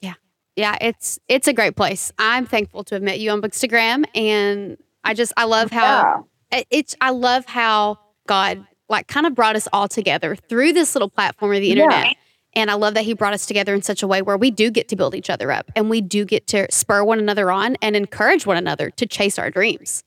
Yeah. 0.00 0.14
Yeah, 0.56 0.76
it's 0.80 1.18
it's 1.28 1.48
a 1.48 1.52
great 1.52 1.76
place. 1.76 2.12
I'm 2.18 2.46
thankful 2.46 2.84
to 2.84 2.94
have 2.94 3.02
met 3.02 3.18
you 3.18 3.30
on 3.30 3.42
Bookstagram 3.42 4.04
and 4.14 4.78
I 5.02 5.14
just 5.14 5.32
I 5.36 5.44
love 5.44 5.70
how 5.70 6.24
yeah. 6.52 6.62
it's 6.70 6.94
I 7.00 7.10
love 7.10 7.44
how 7.46 7.98
God 8.26 8.64
like 8.88 9.08
kind 9.08 9.26
of 9.26 9.34
brought 9.34 9.56
us 9.56 9.68
all 9.72 9.88
together 9.88 10.36
through 10.36 10.72
this 10.72 10.94
little 10.94 11.10
platform 11.10 11.54
of 11.54 11.60
the 11.60 11.72
internet. 11.72 12.06
Yeah. 12.06 12.12
And 12.54 12.70
I 12.70 12.74
love 12.74 12.94
that 12.94 13.04
he 13.04 13.14
brought 13.14 13.32
us 13.32 13.46
together 13.46 13.74
in 13.74 13.82
such 13.82 14.02
a 14.02 14.06
way 14.06 14.22
where 14.22 14.36
we 14.36 14.50
do 14.50 14.70
get 14.70 14.88
to 14.88 14.96
build 14.96 15.14
each 15.14 15.30
other 15.30 15.52
up 15.52 15.70
and 15.76 15.88
we 15.88 16.00
do 16.00 16.24
get 16.24 16.46
to 16.48 16.66
spur 16.70 17.04
one 17.04 17.18
another 17.18 17.50
on 17.50 17.76
and 17.80 17.94
encourage 17.94 18.44
one 18.44 18.56
another 18.56 18.90
to 18.90 19.06
chase 19.06 19.38
our 19.38 19.50
dreams. 19.50 20.02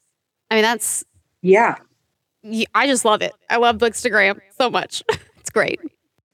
I 0.51 0.55
mean, 0.55 0.63
that's. 0.63 1.03
Yeah. 1.41 1.75
I 2.75 2.87
just 2.87 3.05
love 3.05 3.21
it. 3.21 3.33
I 3.49 3.57
love 3.57 3.77
Bookstagram 3.77 4.39
so 4.57 4.69
much. 4.69 5.03
it's 5.37 5.49
great. 5.49 5.79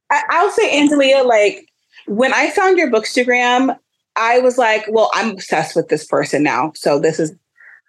I, 0.10 0.44
will 0.44 0.52
say, 0.52 0.80
Ayngelea, 0.80 1.24
like 1.26 1.70
when 2.08 2.34
I 2.34 2.50
found 2.50 2.80
your 2.80 2.90
Bookstagram, 2.90 3.78
I 4.16 4.40
was 4.40 4.58
like, 4.58 4.86
well, 4.90 5.12
I'm 5.14 5.32
obsessed 5.32 5.76
with 5.76 5.90
this 5.90 6.06
person 6.06 6.42
now. 6.42 6.72
So 6.76 7.00
this 7.00 7.20
is 7.20 7.32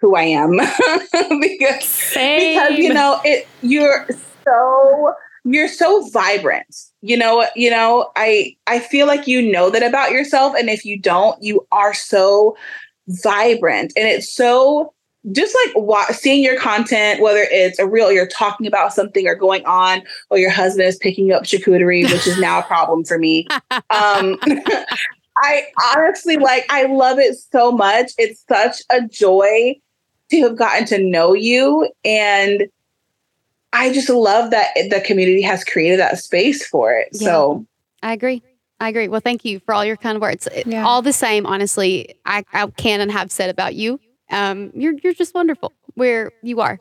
who 0.01 0.15
I 0.15 0.25
am. 0.25 0.51
because, 1.41 1.85
Same. 1.85 2.59
because, 2.59 2.79
you 2.79 2.93
know, 2.93 3.21
it 3.25 3.49
you're 3.63 4.07
so 4.45 5.15
you're 5.45 5.69
so 5.69 6.09
vibrant. 6.11 6.75
You 7.03 7.17
know 7.17 7.47
you 7.57 7.71
know 7.71 8.11
i 8.17 8.55
i 8.67 8.79
feel 8.79 9.07
like 9.07 9.27
you 9.27 9.41
know 9.41 9.71
that 9.71 9.83
about 9.83 10.13
yourself 10.13 10.55
and 10.59 10.69
if 10.69 10.85
you 10.85 10.99
don't 10.99 11.43
you 11.43 11.67
are 11.73 11.95
so 11.95 12.57
vibrant. 13.09 13.93
And 13.97 14.07
it's 14.07 14.33
so 14.33 14.93
just 15.33 15.57
like 15.67 15.77
wa- 15.77 16.07
seeing 16.13 16.43
your 16.43 16.59
content 16.59 17.21
whether 17.21 17.47
it's 17.51 17.79
a 17.79 17.87
real 17.87 18.13
you're 18.13 18.27
talking 18.27 18.67
about 18.67 18.93
something 18.93 19.27
or 19.27 19.35
going 19.35 19.65
on 19.67 20.03
or 20.31 20.39
your 20.39 20.51
husband 20.51 20.87
is 20.89 20.97
picking 20.97 21.33
up 21.33 21.45
charcuterie 21.45 22.11
which 22.11 22.27
is 22.27 22.39
now 22.39 22.59
a 22.59 22.63
problem 22.63 23.05
for 23.05 23.19
me. 23.19 23.47
Um 23.91 24.39
i 25.37 25.65
honestly 25.95 26.37
like 26.37 26.67
i 26.71 26.85
love 26.85 27.19
it 27.19 27.37
so 27.51 27.73
much. 27.73 28.13
It's 28.19 28.45
such 28.49 28.83
a 28.91 29.07
joy 29.07 29.81
to 30.31 30.43
have 30.43 30.57
gotten 30.57 30.87
to 30.87 30.99
know 31.03 31.35
you 31.35 31.91
and 32.05 32.69
I 33.73 33.93
just 33.93 34.09
love 34.09 34.51
that 34.51 34.75
the 34.75 35.01
community 35.01 35.43
has 35.43 35.65
created 35.65 36.01
that 36.01 36.19
space 36.19 36.67
for 36.67 36.93
it. 36.93 37.09
Yeah, 37.13 37.27
so 37.27 37.67
I 38.03 38.13
agree. 38.13 38.43
I 38.81 38.89
agree. 38.89 39.09
Well, 39.09 39.21
thank 39.21 39.45
you 39.45 39.61
for 39.61 39.75
all 39.75 39.85
your 39.85 39.97
kind 39.97 40.21
words. 40.21 40.49
Yeah. 40.67 40.85
All 40.85 41.03
the 41.03 41.13
same, 41.13 41.47
honestly, 41.47 42.15
I, 42.25 42.45
I 42.53 42.67
can 42.69 43.01
and 43.01 43.13
have 43.13 43.31
said 43.31 43.51
about 43.51 43.75
you. 43.75 44.01
Um, 44.31 44.71
you're 44.75 44.95
you're 45.03 45.13
just 45.13 45.35
wonderful 45.35 45.73
where 45.95 46.33
you 46.43 46.61
are, 46.61 46.79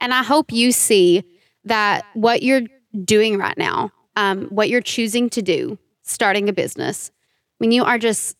and 0.00 0.14
I 0.14 0.22
hope 0.22 0.52
you 0.52 0.72
see 0.72 1.24
that 1.64 2.06
what 2.14 2.42
you're 2.42 2.62
doing 3.04 3.38
right 3.38 3.58
now, 3.58 3.90
um, 4.14 4.46
what 4.46 4.68
you're 4.68 4.80
choosing 4.80 5.28
to 5.30 5.42
do, 5.42 5.78
starting 6.02 6.48
a 6.48 6.52
business. 6.52 7.10
I 7.14 7.56
mean, 7.60 7.72
you 7.72 7.84
are 7.84 7.98
just. 7.98 8.36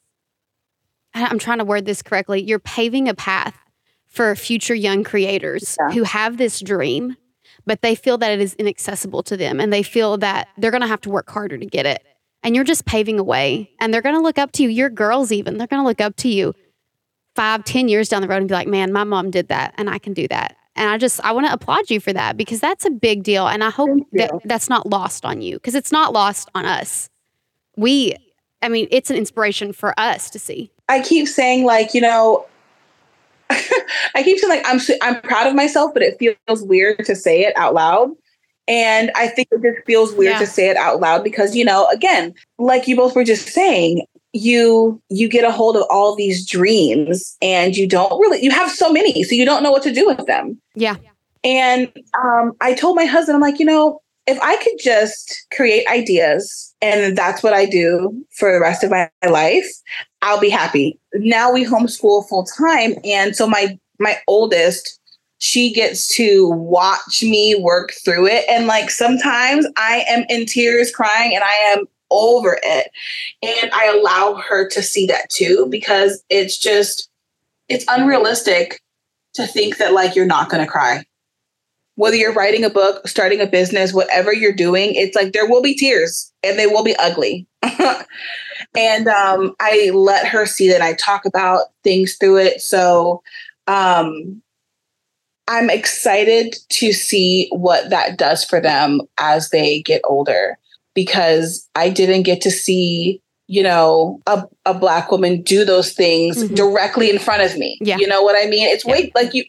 I'm 1.14 1.38
trying 1.38 1.59
to 1.59 1.64
word 1.64 1.87
this 1.87 2.03
correctly. 2.03 2.42
You're 2.42 2.59
paving 2.59 3.09
a 3.09 3.14
path 3.14 3.57
for 4.07 4.35
future 4.37 4.75
young 4.75 5.03
creators 5.03 5.77
yeah. 5.81 5.94
who 5.94 6.03
have 6.03 6.37
this 6.37 6.61
dream 6.61 7.16
but 7.67 7.83
they 7.83 7.95
feel 7.95 8.17
that 8.19 8.31
it 8.31 8.41
is 8.41 8.55
inaccessible 8.55 9.23
to 9.25 9.37
them 9.37 9.61
and 9.61 9.73
they 9.73 9.83
feel 9.83 10.17
that 10.19 10.49
they're 10.57 10.71
going 10.71 10.83
to 10.83 10.87
have 10.87 11.01
to 11.03 11.11
work 11.11 11.29
harder 11.29 11.59
to 11.59 11.67
get 11.67 11.85
it. 11.85 12.03
And 12.43 12.55
you're 12.55 12.65
just 12.65 12.85
paving 12.85 13.19
a 13.19 13.25
way 13.25 13.71
and 13.81 13.93
they're 13.93 14.03
going 14.03 14.15
to 14.15 14.21
look 14.21 14.39
up 14.39 14.53
to 14.53 14.63
you. 14.63 14.69
Your 14.69 14.89
girls, 14.89 15.33
even, 15.33 15.59
they're 15.59 15.67
going 15.67 15.83
to 15.83 15.87
look 15.87 16.01
up 16.01 16.15
to 16.17 16.29
you 16.29 16.55
five, 17.35 17.65
ten 17.65 17.89
years 17.89 18.09
down 18.09 18.23
the 18.23 18.29
road 18.29 18.39
and 18.39 18.49
be 18.49 18.55
like, 18.55 18.69
man, 18.69 18.93
my 18.93 19.05
mom 19.05 19.31
did 19.31 19.49
that 19.49 19.75
and 19.77 19.91
I 19.91 19.99
can 19.99 20.15
do 20.15 20.29
that. 20.29 20.57
And 20.77 20.91
I 20.91 20.99
just, 20.99 21.21
I 21.25 21.33
want 21.33 21.47
to 21.47 21.53
applaud 21.53 21.91
you 21.91 22.01
for 22.01 22.13
that 22.13 22.37
because 22.37 22.61
that's 22.61 22.85
a 22.85 22.91
big 22.91 23.23
deal. 23.23 23.49
And 23.49 23.65
I 23.65 23.71
hope 23.71 23.99
that 24.13 24.31
that's 24.45 24.69
not 24.69 24.87
lost 24.87 25.25
on 25.25 25.41
you 25.41 25.57
because 25.57 25.75
it's 25.75 25.91
not 25.91 26.13
lost 26.13 26.51
on 26.55 26.67
us. 26.67 27.09
We, 27.77 28.15
I 28.63 28.69
mean, 28.69 28.87
it's 28.91 29.11
an 29.11 29.17
inspiration 29.17 29.73
for 29.73 29.99
us 29.99 30.31
to 30.31 30.39
see. 30.39 30.71
I 30.89 31.01
keep 31.01 31.29
saying, 31.29 31.65
like, 31.65 31.95
you 31.95 32.01
know, 32.01 32.47
I 34.15 34.23
keep 34.23 34.39
saying 34.39 34.51
like 34.51 34.65
I'm 34.67 34.81
I'm 35.03 35.21
proud 35.23 35.47
of 35.47 35.55
myself, 35.55 35.93
but 35.95 36.03
it 36.03 36.19
feels 36.19 36.63
weird 36.63 37.05
to 37.05 37.15
say 37.15 37.43
it 37.43 37.57
out 37.57 37.75
loud. 37.75 38.11
And 38.69 39.13
I 39.15 39.29
think 39.29 39.49
it 39.53 39.63
just 39.63 39.87
feels 39.87 40.13
weird 40.13 40.33
yeah. 40.33 40.39
to 40.41 40.47
say 40.47 40.69
it 40.69 40.77
out 40.77 41.01
loud 41.01 41.23
because 41.23 41.55
you 41.55 41.65
know, 41.65 41.87
again, 41.89 42.35
like 42.59 42.89
you 42.89 42.97
both 42.97 43.15
were 43.15 43.25
just 43.25 43.49
saying, 43.49 44.05
you 44.33 45.01
you 45.09 45.29
get 45.29 45.45
a 45.45 45.53
hold 45.53 45.77
of 45.77 45.85
all 45.91 46.17
these 46.17 46.47
dreams 46.47 47.37
and 47.41 47.77
you 47.77 47.87
don't 47.87 48.19
really 48.21 48.43
you 48.43 48.51
have 48.51 48.71
so 48.71 48.93
many, 48.93 49.23
so 49.23 49.35
you 49.35 49.45
don't 49.45 49.63
know 49.63 49.71
what 49.71 49.83
to 49.85 49.93
do 49.93 50.07
with 50.07 50.27
them. 50.27 50.61
Yeah. 50.75 50.97
And 51.45 51.93
um, 52.21 52.53
I 52.61 52.75
told 52.75 52.97
my 52.97 53.05
husband, 53.05 53.37
I'm 53.37 53.41
like, 53.41 53.61
you 53.61 53.67
know, 53.67 54.01
if 54.27 54.41
I 54.41 54.57
could 54.57 54.79
just 54.81 55.47
create 55.55 55.87
ideas 55.89 56.75
and 56.83 57.17
that's 57.17 57.43
what 57.43 57.53
I 57.53 57.65
do 57.65 58.25
for 58.37 58.53
the 58.53 58.61
rest 58.61 58.83
of 58.83 58.91
my 58.91 59.09
life, 59.29 59.69
I'll 60.23 60.41
be 60.41 60.51
happy. 60.51 60.99
Now 61.15 61.53
we 61.53 61.65
homeschool 61.65 62.29
full 62.29 62.45
time. 62.45 62.95
And 63.05 63.37
so 63.37 63.47
my 63.47 63.79
my 63.99 64.19
oldest, 64.27 65.01
she 65.39 65.73
gets 65.73 66.09
to 66.17 66.51
watch 66.51 67.23
me 67.23 67.55
work 67.55 67.93
through 68.05 68.27
it. 68.27 68.45
And 68.49 68.67
like 68.67 68.91
sometimes 68.91 69.67
I 69.77 70.05
am 70.09 70.25
in 70.29 70.45
tears 70.45 70.91
crying 70.91 71.35
and 71.35 71.45
I 71.45 71.55
am 71.73 71.87
over 72.11 72.59
it. 72.62 72.91
And 73.43 73.71
I 73.73 73.87
allow 73.87 74.43
her 74.49 74.69
to 74.69 74.83
see 74.83 75.07
that 75.07 75.31
too, 75.31 75.67
because 75.71 76.23
it's 76.29 76.59
just 76.59 77.09
it's 77.69 77.85
unrealistic 77.89 78.81
to 79.35 79.47
think 79.47 79.77
that 79.79 79.93
like 79.93 80.17
you're 80.17 80.27
not 80.27 80.51
gonna 80.51 80.67
cry 80.67 81.05
whether 81.97 82.17
you're 82.17 82.33
writing 82.33 82.65
a 82.65 82.71
book, 82.71 83.07
starting 83.09 83.41
a 83.41 83.47
business, 83.47 83.93
whatever 83.93 84.33
you're 84.33 84.53
doing, 84.53 84.95
it's 84.95 85.17
like 85.17 85.33
there 85.33 85.49
will 85.49 85.63
be 85.63 85.75
tears 85.75 86.33
and 86.43 86.59
they 86.59 86.67
will 86.67 86.85
be 86.85 86.97
ugly. 86.97 87.47
and 88.75 89.09
um, 89.09 89.55
I 89.61 89.91
let 89.93 90.27
her 90.29 90.47
see 90.47 90.69
that 90.69 90.83
I 90.83 90.93
talk 90.95 91.25
about 91.25 91.65
things 91.83 92.17
through 92.17 92.39
it. 92.39 92.61
So 92.61 93.23
um, 93.67 94.43
I'm 95.49 95.71
excited 95.71 96.57
to 96.71 96.93
see 96.93 97.49
what 97.51 97.89
that 97.91 98.19
does 98.19 98.45
for 98.45 98.61
them 98.61 99.01
as 99.19 99.49
they 99.49 99.81
get 99.83 100.03
older 100.05 100.59
because 100.95 101.69
I 101.75 101.89
didn't 101.89 102.23
get 102.23 102.43
to 102.43 102.51
see, 102.51 103.23
you 103.47 103.63
know, 103.63 104.21
a, 104.27 104.45
a 104.67 104.75
black 104.75 105.11
woman 105.11 105.41
do 105.43 105.65
those 105.65 105.93
things 105.93 106.45
mm-hmm. 106.45 106.55
directly 106.55 107.09
in 107.09 107.19
front 107.19 107.43
of 107.43 107.57
me. 107.57 107.79
Yeah. 107.81 107.97
You 107.97 108.07
know 108.07 108.23
what 108.23 108.37
I 108.37 108.49
mean? 108.49 108.67
It's 108.67 108.85
yeah. 108.85 108.93
way 108.93 109.13
like 109.15 109.33
you 109.33 109.45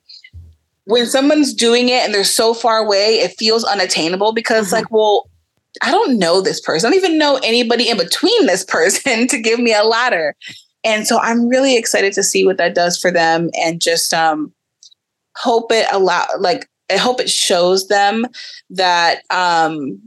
when 0.87 1.05
someone's 1.05 1.53
doing 1.53 1.89
it 1.89 2.03
and 2.03 2.13
they're 2.13 2.23
so 2.23 2.53
far 2.53 2.77
away, 2.77 3.19
it 3.19 3.35
feels 3.37 3.65
unattainable 3.65 4.31
because 4.31 4.71
uh-huh. 4.71 4.81
like, 4.81 4.91
well, 4.91 5.29
I 5.81 5.91
don't 5.91 6.17
know 6.17 6.41
this 6.41 6.61
person. 6.61 6.87
I 6.87 6.91
don't 6.91 7.03
even 7.03 7.17
know 7.17 7.39
anybody 7.43 7.89
in 7.89 7.97
between 7.97 8.45
this 8.45 8.63
person 8.63 9.27
to 9.29 9.37
give 9.37 9.59
me 9.59 9.73
a 9.73 9.83
ladder. 9.83 10.35
And 10.85 11.05
so 11.05 11.19
I'm 11.19 11.49
really 11.49 11.77
excited 11.77 12.13
to 12.13 12.23
see 12.23 12.45
what 12.45 12.57
that 12.57 12.73
does 12.73 12.97
for 12.97 13.11
them 13.11 13.49
and 13.53 13.81
just 13.81 14.13
um 14.13 14.53
hope 15.35 15.71
it 15.71 15.87
allow 15.91 16.25
like 16.39 16.69
I 16.89 16.95
hope 16.95 17.19
it 17.19 17.29
shows 17.29 17.89
them 17.89 18.25
that 18.69 19.23
um 19.29 19.99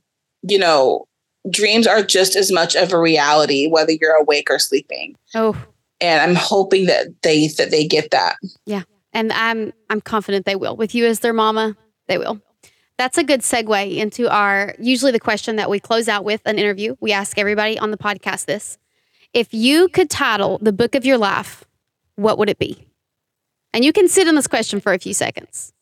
you 0.42 0.58
know 0.58 1.06
dreams 1.50 1.86
are 1.86 2.02
just 2.02 2.36
as 2.36 2.50
much 2.50 2.74
of 2.74 2.92
a 2.92 2.98
reality 2.98 3.66
whether 3.66 3.92
you're 3.92 4.16
awake 4.16 4.48
or 4.48 4.58
sleeping. 4.58 5.16
Oh. 5.34 5.62
And 6.00 6.22
I'm 6.22 6.36
hoping 6.36 6.86
that 6.86 7.08
they 7.20 7.48
that 7.48 7.70
they 7.70 7.86
get 7.86 8.10
that. 8.12 8.36
Yeah. 8.64 8.84
And 9.12 9.32
I'm 9.32 9.72
I'm 9.88 10.00
confident 10.00 10.46
they 10.46 10.56
will. 10.56 10.76
With 10.76 10.94
you 10.94 11.06
as 11.06 11.20
their 11.20 11.32
mama, 11.32 11.76
they 12.06 12.18
will. 12.18 12.40
That's 12.96 13.18
a 13.18 13.24
good 13.24 13.40
segue 13.40 13.96
into 13.96 14.28
our 14.30 14.74
usually 14.78 15.12
the 15.12 15.20
question 15.20 15.56
that 15.56 15.70
we 15.70 15.80
close 15.80 16.08
out 16.08 16.24
with 16.24 16.42
an 16.44 16.58
interview. 16.58 16.96
We 17.00 17.12
ask 17.12 17.38
everybody 17.38 17.78
on 17.78 17.90
the 17.90 17.96
podcast 17.96 18.44
this. 18.44 18.78
If 19.32 19.54
you 19.54 19.88
could 19.88 20.10
title 20.10 20.58
the 20.60 20.72
book 20.72 20.94
of 20.94 21.04
your 21.04 21.16
life, 21.16 21.64
what 22.16 22.36
would 22.38 22.50
it 22.50 22.58
be? 22.58 22.86
And 23.72 23.84
you 23.84 23.92
can 23.92 24.08
sit 24.08 24.28
in 24.28 24.34
this 24.34 24.46
question 24.46 24.80
for 24.80 24.92
a 24.92 24.98
few 24.98 25.14
seconds. 25.14 25.72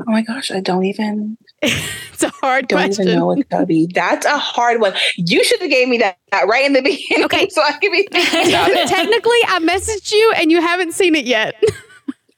Oh 0.00 0.10
my 0.10 0.22
gosh, 0.22 0.50
I 0.50 0.60
don't 0.60 0.84
even. 0.84 1.36
it's 1.62 2.22
a 2.22 2.28
hard 2.28 2.68
don't 2.68 2.78
question. 2.78 3.08
even 3.08 3.18
know 3.18 3.26
what 3.26 3.48
that 3.50 3.68
be. 3.68 3.88
That's 3.92 4.26
a 4.26 4.38
hard 4.38 4.80
one. 4.80 4.94
You 5.16 5.44
should 5.44 5.60
have 5.60 5.70
gave 5.70 5.88
me 5.88 5.98
that, 5.98 6.18
that 6.30 6.48
right 6.48 6.64
in 6.64 6.72
the 6.72 6.82
beginning. 6.82 7.24
Okay, 7.24 7.48
so 7.48 7.62
I 7.62 7.72
could 7.72 7.92
be 7.92 8.08
thinking 8.10 8.48
about 8.48 8.70
it. 8.70 8.88
Technically, 8.88 9.38
I 9.48 9.58
messaged 9.60 10.12
you 10.12 10.32
and 10.36 10.50
you 10.50 10.60
haven't 10.60 10.92
seen 10.92 11.14
it 11.14 11.26
yet. 11.26 11.62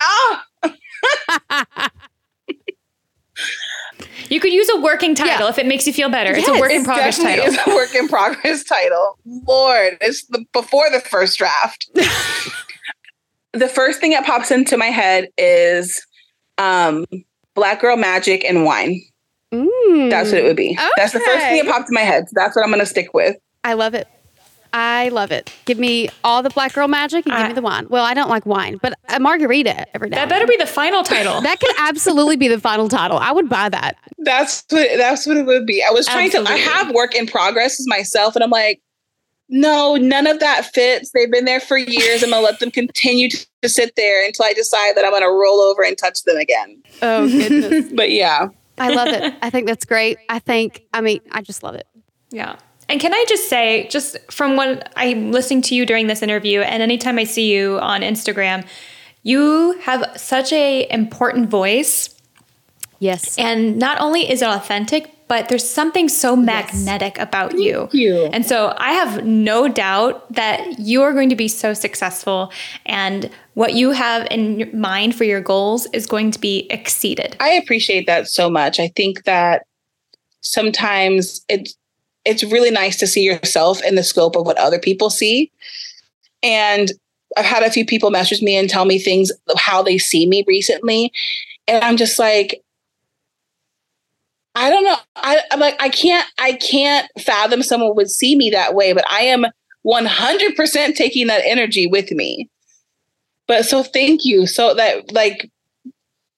Ah. 0.04 1.90
You 4.28 4.40
could 4.40 4.52
use 4.52 4.68
a 4.70 4.80
working 4.80 5.14
title 5.14 5.46
yeah. 5.46 5.50
if 5.50 5.58
it 5.58 5.66
makes 5.66 5.86
you 5.86 5.92
feel 5.92 6.08
better. 6.08 6.30
Yes, 6.30 6.48
it's 6.48 6.56
a 6.56 6.60
work 6.60 6.70
in 6.70 6.84
progress 6.84 7.18
title. 7.18 7.44
It's 7.46 7.66
a 7.66 7.70
work 7.70 7.94
in 7.94 8.08
progress 8.08 8.64
title. 8.64 9.18
Lord, 9.24 9.98
it's 10.00 10.24
the, 10.26 10.44
before 10.52 10.90
the 10.90 11.00
first 11.00 11.38
draft. 11.38 11.88
the 13.52 13.68
first 13.68 14.00
thing 14.00 14.10
that 14.10 14.24
pops 14.24 14.50
into 14.50 14.76
my 14.76 14.86
head 14.86 15.28
is 15.36 16.04
um, 16.58 17.06
Black 17.54 17.80
Girl 17.80 17.96
Magic 17.96 18.44
and 18.44 18.64
Wine. 18.64 19.00
Mm, 19.52 20.10
that's 20.10 20.30
what 20.30 20.38
it 20.38 20.44
would 20.44 20.56
be. 20.56 20.72
Okay. 20.72 20.88
That's 20.96 21.12
the 21.12 21.20
first 21.20 21.44
thing 21.44 21.64
that 21.64 21.70
popped 21.70 21.88
in 21.88 21.94
my 21.94 22.00
head. 22.00 22.28
So 22.28 22.32
that's 22.34 22.56
what 22.56 22.64
I'm 22.64 22.70
going 22.70 22.80
to 22.80 22.86
stick 22.86 23.14
with. 23.14 23.36
I 23.62 23.74
love 23.74 23.94
it. 23.94 24.08
I 24.74 25.08
love 25.10 25.30
it. 25.30 25.54
Give 25.66 25.78
me 25.78 26.08
all 26.24 26.42
the 26.42 26.50
black 26.50 26.72
girl 26.72 26.88
magic 26.88 27.24
and 27.26 27.32
give 27.32 27.44
uh, 27.44 27.48
me 27.48 27.54
the 27.54 27.62
wine. 27.62 27.86
Well, 27.88 28.04
I 28.04 28.12
don't 28.12 28.28
like 28.28 28.44
wine, 28.44 28.80
but 28.82 28.98
a 29.08 29.20
margarita 29.20 29.86
every 29.94 30.10
day. 30.10 30.16
That 30.16 30.28
better 30.28 30.48
be 30.48 30.56
the 30.56 30.66
final 30.66 31.04
title. 31.04 31.40
that 31.42 31.60
could 31.60 31.74
absolutely 31.78 32.34
be 32.34 32.48
the 32.48 32.58
final 32.58 32.88
title. 32.88 33.16
I 33.18 33.30
would 33.30 33.48
buy 33.48 33.68
that. 33.68 33.96
That's 34.18 34.64
what 34.70 34.88
that's 34.96 35.28
what 35.28 35.36
it 35.36 35.46
would 35.46 35.64
be. 35.64 35.80
I 35.88 35.92
was 35.92 36.06
trying 36.06 36.26
absolutely. 36.26 36.56
to 36.56 36.60
I 36.60 36.72
have 36.72 36.92
work 36.92 37.14
in 37.14 37.28
progress 37.28 37.78
myself 37.86 38.34
and 38.34 38.42
I'm 38.42 38.50
like 38.50 38.82
no, 39.48 39.94
none 39.96 40.26
of 40.26 40.40
that 40.40 40.64
fits. 40.72 41.10
They've 41.12 41.30
been 41.30 41.44
there 41.44 41.60
for 41.60 41.76
years. 41.76 42.22
I'm 42.22 42.30
gonna 42.30 42.42
let 42.42 42.58
them 42.58 42.70
continue 42.70 43.28
to, 43.28 43.46
to 43.62 43.68
sit 43.68 43.94
there 43.94 44.24
until 44.24 44.46
I 44.46 44.54
decide 44.54 44.96
that 44.96 45.04
I'm 45.04 45.12
gonna 45.12 45.30
roll 45.30 45.60
over 45.60 45.84
and 45.84 45.96
touch 45.96 46.24
them 46.24 46.38
again. 46.38 46.82
Oh 47.00 47.28
goodness. 47.28 47.92
but 47.94 48.10
yeah. 48.10 48.48
I 48.78 48.88
love 48.88 49.08
it. 49.08 49.34
I 49.40 49.50
think 49.50 49.68
that's 49.68 49.84
great. 49.84 50.18
I 50.28 50.40
think 50.40 50.82
I 50.92 51.00
mean 51.00 51.20
I 51.30 51.42
just 51.42 51.62
love 51.62 51.76
it. 51.76 51.86
Yeah. 52.30 52.56
And 52.88 53.00
can 53.00 53.14
I 53.14 53.24
just 53.28 53.48
say, 53.48 53.88
just 53.88 54.16
from 54.30 54.56
what 54.56 54.92
I'm 54.96 55.32
listening 55.32 55.62
to 55.62 55.74
you 55.74 55.86
during 55.86 56.06
this 56.06 56.22
interview, 56.22 56.60
and 56.60 56.82
anytime 56.82 57.18
I 57.18 57.24
see 57.24 57.52
you 57.52 57.78
on 57.80 58.02
Instagram, 58.02 58.66
you 59.22 59.78
have 59.82 60.12
such 60.16 60.52
a 60.52 60.86
important 60.90 61.48
voice. 61.48 62.14
Yes. 62.98 63.38
And 63.38 63.78
not 63.78 64.00
only 64.00 64.30
is 64.30 64.42
it 64.42 64.48
authentic, 64.48 65.10
but 65.26 65.48
there's 65.48 65.68
something 65.68 66.08
so 66.08 66.36
magnetic 66.36 67.16
yes. 67.16 67.26
about 67.26 67.58
you. 67.58 67.88
you. 67.92 68.26
And 68.26 68.44
so 68.44 68.74
I 68.76 68.92
have 68.92 69.24
no 69.24 69.68
doubt 69.68 70.30
that 70.34 70.78
you 70.78 71.02
are 71.02 71.12
going 71.12 71.30
to 71.30 71.36
be 71.36 71.48
so 71.48 71.72
successful 71.72 72.52
and 72.84 73.30
what 73.54 73.74
you 73.74 73.92
have 73.92 74.28
in 74.30 74.70
mind 74.78 75.14
for 75.14 75.24
your 75.24 75.40
goals 75.40 75.86
is 75.92 76.06
going 76.06 76.30
to 76.32 76.38
be 76.38 76.66
exceeded. 76.70 77.36
I 77.40 77.52
appreciate 77.52 78.06
that 78.06 78.28
so 78.28 78.50
much. 78.50 78.78
I 78.78 78.88
think 78.94 79.24
that 79.24 79.62
sometimes 80.40 81.42
it's 81.48 81.74
it's 82.24 82.44
really 82.44 82.70
nice 82.70 82.96
to 82.98 83.06
see 83.06 83.22
yourself 83.22 83.82
in 83.82 83.94
the 83.94 84.02
scope 84.02 84.36
of 84.36 84.46
what 84.46 84.58
other 84.58 84.78
people 84.78 85.10
see. 85.10 85.50
And 86.42 86.92
I've 87.36 87.44
had 87.44 87.62
a 87.62 87.70
few 87.70 87.84
people 87.84 88.10
message 88.10 88.42
me 88.42 88.56
and 88.56 88.68
tell 88.68 88.84
me 88.84 88.98
things 88.98 89.32
how 89.56 89.82
they 89.82 89.98
see 89.98 90.26
me 90.26 90.44
recently. 90.46 91.12
And 91.66 91.82
I'm 91.84 91.96
just 91.96 92.18
like, 92.18 92.62
I 94.54 94.70
don't 94.70 94.84
know. 94.84 94.96
I, 95.16 95.40
I'm 95.50 95.58
like, 95.58 95.76
I 95.80 95.88
can't, 95.88 96.26
I 96.38 96.52
can't 96.52 97.08
fathom 97.20 97.62
someone 97.62 97.96
would 97.96 98.10
see 98.10 98.36
me 98.36 98.50
that 98.50 98.74
way, 98.74 98.92
but 98.92 99.04
I 99.10 99.22
am 99.22 99.46
100% 99.84 100.94
taking 100.94 101.26
that 101.26 101.42
energy 101.44 101.86
with 101.86 102.12
me. 102.12 102.48
But 103.46 103.64
so 103.64 103.82
thank 103.82 104.24
you. 104.24 104.46
So 104.46 104.74
that 104.74 105.12
like 105.12 105.50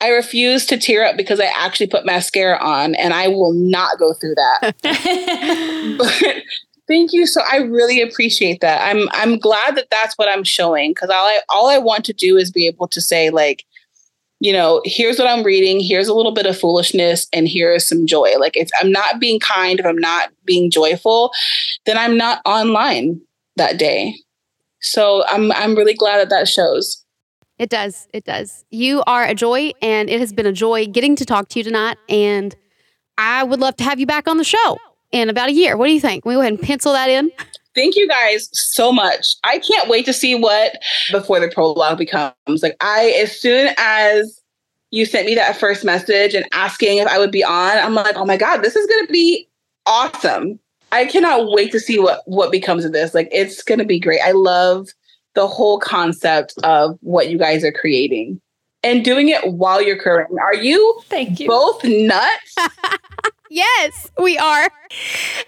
I 0.01 0.11
refuse 0.11 0.67
to 0.67 0.77
tear 0.77 1.05
up 1.05 1.17
because 1.17 1.41
I 1.41 1.51
actually 1.57 1.87
put 1.87 2.05
mascara 2.05 2.59
on 2.59 2.95
and 2.97 3.15
I 3.15 3.29
will 3.29 3.55
not 3.55 3.99
go 3.99 4.13
through 4.13 4.35
that. 4.35 4.75
but 5.99 6.43
thank 6.87 7.13
you. 7.13 7.27
So 7.27 7.41
I 7.51 7.59
really 7.59 8.03
appreciate 8.03 8.61
that. 8.61 8.87
I'm 8.87 9.09
I'm 9.13 9.39
glad 9.39 9.77
that 9.77 9.89
that's 9.91 10.17
what 10.17 10.29
I'm 10.29 10.45
showing 10.45 10.91
because 10.91 11.09
all 11.09 11.27
I 11.27 11.41
all 11.49 11.69
I 11.69 11.79
want 11.79 12.05
to 12.07 12.13
do 12.13 12.37
is 12.37 12.51
be 12.51 12.67
able 12.67 12.89
to 12.89 13.01
say 13.01 13.31
like, 13.31 13.65
you 14.41 14.53
know, 14.53 14.83
here's 14.85 15.19
what 15.19 15.29
I'm 15.29 15.45
reading, 15.45 15.81
here's 15.81 16.09
a 16.09 16.15
little 16.15 16.33
bit 16.33 16.47
of 16.47 16.59
foolishness 16.59 17.27
and 17.33 17.49
here 17.49 17.73
is 17.73 17.89
some 17.89 18.07
joy. 18.07 18.35
Like 18.39 18.57
if 18.57 18.69
I'm 18.81 18.93
not 18.93 19.19
being 19.19 19.41
kind, 19.41 19.81
if 19.81 19.87
I'm 19.87 19.99
not 19.99 20.31
being 20.45 20.71
joyful, 20.71 21.33
then 21.87 21.97
I'm 21.97 22.19
not 22.19 22.43
online 22.45 23.21
that 23.57 23.79
day. 23.79 24.15
So 24.81 25.25
I'm 25.29 25.53
I'm 25.53 25.75
really 25.75 25.95
glad 25.95 26.19
that 26.19 26.29
that 26.29 26.49
shows. 26.49 27.03
It 27.59 27.71
does. 27.71 28.07
It 28.13 28.25
does. 28.25 28.65
You 28.71 29.03
are 29.07 29.25
a 29.25 29.35
joy, 29.35 29.73
and 29.81 30.11
it 30.11 30.21
has 30.21 30.33
been 30.33 30.47
a 30.47 30.53
joy 30.53 30.87
getting 30.87 31.17
to 31.17 31.25
talk 31.25 31.49
to 31.51 31.59
you 31.59 31.65
tonight. 31.65 31.97
And 32.09 32.55
I 33.17 33.45
would 33.45 33.61
love 33.61 33.77
to 33.77 33.85
have 33.85 33.99
you 33.99 34.07
back 34.07 34.29
on 34.29 34.37
the 34.37 34.45
show 34.45 34.79
in 35.13 35.31
about 35.31 35.49
a 35.49 35.53
year. 35.53 35.77
What 35.77 35.87
do 35.87 35.93
you 35.93 36.01
think? 36.01 36.25
We 36.25 36.35
go 36.35 36.41
ahead 36.41 36.53
and 36.53 36.61
pencil 36.61 36.93
that 36.93 37.09
in. 37.09 37.31
Thank 37.75 37.97
you 37.97 38.09
guys 38.09 38.49
so 38.53 38.91
much. 38.91 39.37
I 39.45 39.59
can't 39.59 39.89
wait 39.89 40.07
to 40.07 40.13
see 40.13 40.35
what 40.35 40.77
before 41.11 41.41
the 41.41 41.49
prologue 41.49 41.99
becomes. 41.99 42.35
Like 42.63 42.77
I, 42.81 43.15
as 43.23 43.39
soon 43.39 43.75
as 43.79 44.41
you 44.91 45.05
sent 45.05 45.27
me 45.27 45.35
that 45.35 45.57
first 45.57 45.85
message 45.85 46.35
and 46.35 46.47
asking 46.53 46.99
if 46.99 47.07
I 47.07 47.19
would 47.19 47.31
be 47.31 47.45
on, 47.45 47.77
I'm 47.79 47.95
like, 47.95 48.17
oh 48.17 48.25
my 48.25 48.37
god, 48.37 48.59
this 48.59 48.77
is 48.77 48.87
gonna 48.87 49.09
be 49.09 49.47
awesome. 49.85 50.59
I 50.93 51.05
cannot 51.05 51.53
wait 51.53 51.71
to 51.73 51.81
see 51.81 51.99
what 51.99 52.23
what 52.27 52.51
becomes 52.51 52.85
of 52.85 52.93
this. 52.93 53.15
Like 53.15 53.29
it's 53.31 53.63
gonna 53.63 53.85
be 53.85 54.01
great. 54.01 54.21
I 54.25 54.33
love 54.33 54.89
the 55.37 55.47
whole 55.47 55.79
concept 55.79 56.55
of 56.65 56.99
what 57.03 57.31
you 57.31 57.39
guys 57.39 57.63
are 57.63 57.71
creating 57.71 58.41
and 58.83 59.05
doing 59.05 59.29
it 59.29 59.53
while 59.53 59.81
you're 59.83 59.99
current. 59.99 60.31
Are 60.41 60.55
you 60.55 61.01
thank 61.05 61.39
you 61.39 61.47
both 61.47 61.85
nuts? 61.85 62.57
yes, 63.51 64.11
we 64.19 64.39
are. 64.39 64.69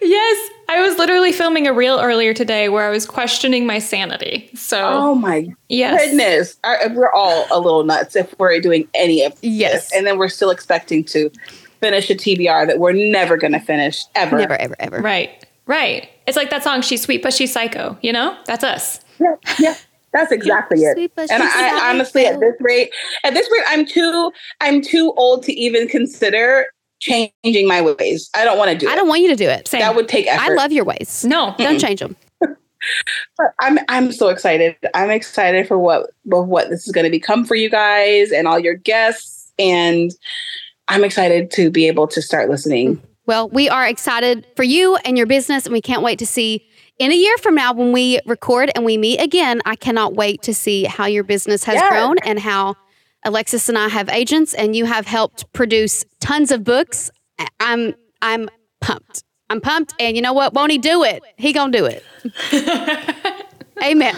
Yes, 0.02 0.50
I 0.68 0.86
was 0.86 0.98
literally 0.98 1.32
filming 1.32 1.66
a 1.66 1.72
reel 1.72 1.98
earlier 2.00 2.34
today 2.34 2.68
where 2.68 2.86
I 2.86 2.90
was 2.90 3.06
questioning 3.06 3.66
my 3.66 3.78
sanity. 3.78 4.50
So, 4.54 4.86
oh 4.86 5.14
my 5.14 5.48
yes. 5.68 6.04
goodness, 6.04 6.58
we're 6.94 7.12
all 7.12 7.46
a 7.50 7.58
little 7.58 7.84
nuts 7.84 8.14
if 8.14 8.38
we're 8.38 8.60
doing 8.60 8.86
any 8.94 9.24
of 9.24 9.32
yes, 9.40 9.72
this. 9.88 9.96
and 9.96 10.06
then 10.06 10.18
we're 10.18 10.28
still 10.28 10.50
expecting 10.50 11.02
to 11.04 11.30
finish 11.80 12.10
a 12.10 12.14
TBR 12.14 12.66
that 12.66 12.78
we're 12.78 12.92
never 12.92 13.38
going 13.38 13.52
to 13.52 13.60
finish 13.60 14.02
ever, 14.14 14.36
never, 14.36 14.60
ever, 14.60 14.76
ever. 14.80 15.00
Right, 15.00 15.46
right. 15.66 16.10
It's 16.26 16.36
like 16.36 16.50
that 16.50 16.62
song, 16.62 16.82
"She's 16.82 17.00
Sweet 17.00 17.22
but 17.22 17.32
She's 17.32 17.52
Psycho." 17.52 17.96
You 18.02 18.12
know, 18.12 18.36
that's 18.44 18.64
us. 18.64 19.00
Yeah, 19.20 19.34
yeah. 19.58 19.74
That's 20.12 20.32
exactly 20.32 20.80
it. 20.80 21.12
And 21.18 21.42
I, 21.42 21.86
I 21.86 21.90
honestly, 21.90 22.24
at 22.24 22.40
this 22.40 22.54
rate, 22.60 22.90
at 23.24 23.34
this 23.34 23.46
rate, 23.52 23.64
I'm 23.68 23.84
too, 23.84 24.32
I'm 24.60 24.80
too 24.80 25.12
old 25.18 25.42
to 25.42 25.52
even 25.52 25.86
consider 25.86 26.66
changing 27.00 27.68
my 27.68 27.82
ways. 27.82 28.30
I 28.34 28.44
don't 28.44 28.58
want 28.58 28.70
to 28.70 28.78
do 28.78 28.88
I 28.88 28.90
it. 28.90 28.92
I 28.94 28.96
don't 28.96 29.08
want 29.08 29.20
you 29.20 29.28
to 29.28 29.36
do 29.36 29.48
it. 29.48 29.68
Same. 29.68 29.80
That 29.80 29.94
would 29.94 30.08
take 30.08 30.26
effort. 30.26 30.52
I 30.52 30.54
love 30.54 30.72
your 30.72 30.84
ways. 30.84 31.24
No, 31.28 31.54
don't 31.58 31.78
change 31.78 32.00
them. 32.00 32.16
but 32.40 33.54
I'm 33.60 33.78
I'm 33.88 34.12
so 34.12 34.28
excited. 34.28 34.76
I'm 34.94 35.10
excited 35.10 35.66
for 35.66 35.78
what 35.78 36.10
what 36.24 36.70
this 36.70 36.86
is 36.86 36.92
going 36.92 37.04
to 37.04 37.10
become 37.10 37.44
for 37.44 37.54
you 37.54 37.70
guys 37.70 38.32
and 38.32 38.48
all 38.48 38.58
your 38.58 38.74
guests, 38.74 39.52
and 39.58 40.10
I'm 40.88 41.04
excited 41.04 41.50
to 41.52 41.70
be 41.70 41.86
able 41.86 42.08
to 42.08 42.22
start 42.22 42.48
listening. 42.48 43.02
Well, 43.26 43.48
we 43.50 43.68
are 43.68 43.86
excited 43.86 44.46
for 44.56 44.62
you 44.62 44.96
and 44.96 45.18
your 45.18 45.26
business, 45.26 45.66
and 45.66 45.72
we 45.72 45.82
can't 45.82 46.02
wait 46.02 46.18
to 46.20 46.26
see 46.26 46.66
in 46.98 47.12
a 47.12 47.14
year 47.14 47.36
from 47.38 47.54
now, 47.54 47.72
when 47.72 47.92
we 47.92 48.20
record 48.26 48.70
and 48.74 48.84
we 48.84 48.96
meet 48.98 49.20
again, 49.20 49.60
I 49.64 49.76
cannot 49.76 50.14
wait 50.14 50.42
to 50.42 50.54
see 50.54 50.84
how 50.84 51.06
your 51.06 51.24
business 51.24 51.64
has 51.64 51.76
Yes. 51.76 51.88
grown 51.90 52.18
and 52.18 52.38
how 52.38 52.76
Alexis 53.24 53.68
and 53.68 53.78
I 53.78 53.88
have 53.88 54.08
agents 54.08 54.54
and 54.54 54.74
you 54.74 54.84
have 54.84 55.06
helped 55.06 55.52
produce 55.52 56.04
tons 56.20 56.50
of 56.50 56.64
books. 56.64 57.10
I'm 57.60 57.94
I'm 58.22 58.48
pumped. 58.80 59.22
I'm 59.50 59.60
pumped. 59.60 59.94
And 60.00 60.16
you 60.16 60.22
know 60.22 60.32
what? 60.32 60.54
Won't 60.54 60.72
he 60.72 60.78
do 60.78 61.04
it? 61.04 61.22
He 61.36 61.52
gonna 61.52 61.72
do 61.72 61.86
it. 61.86 62.04
Amen. 63.82 64.16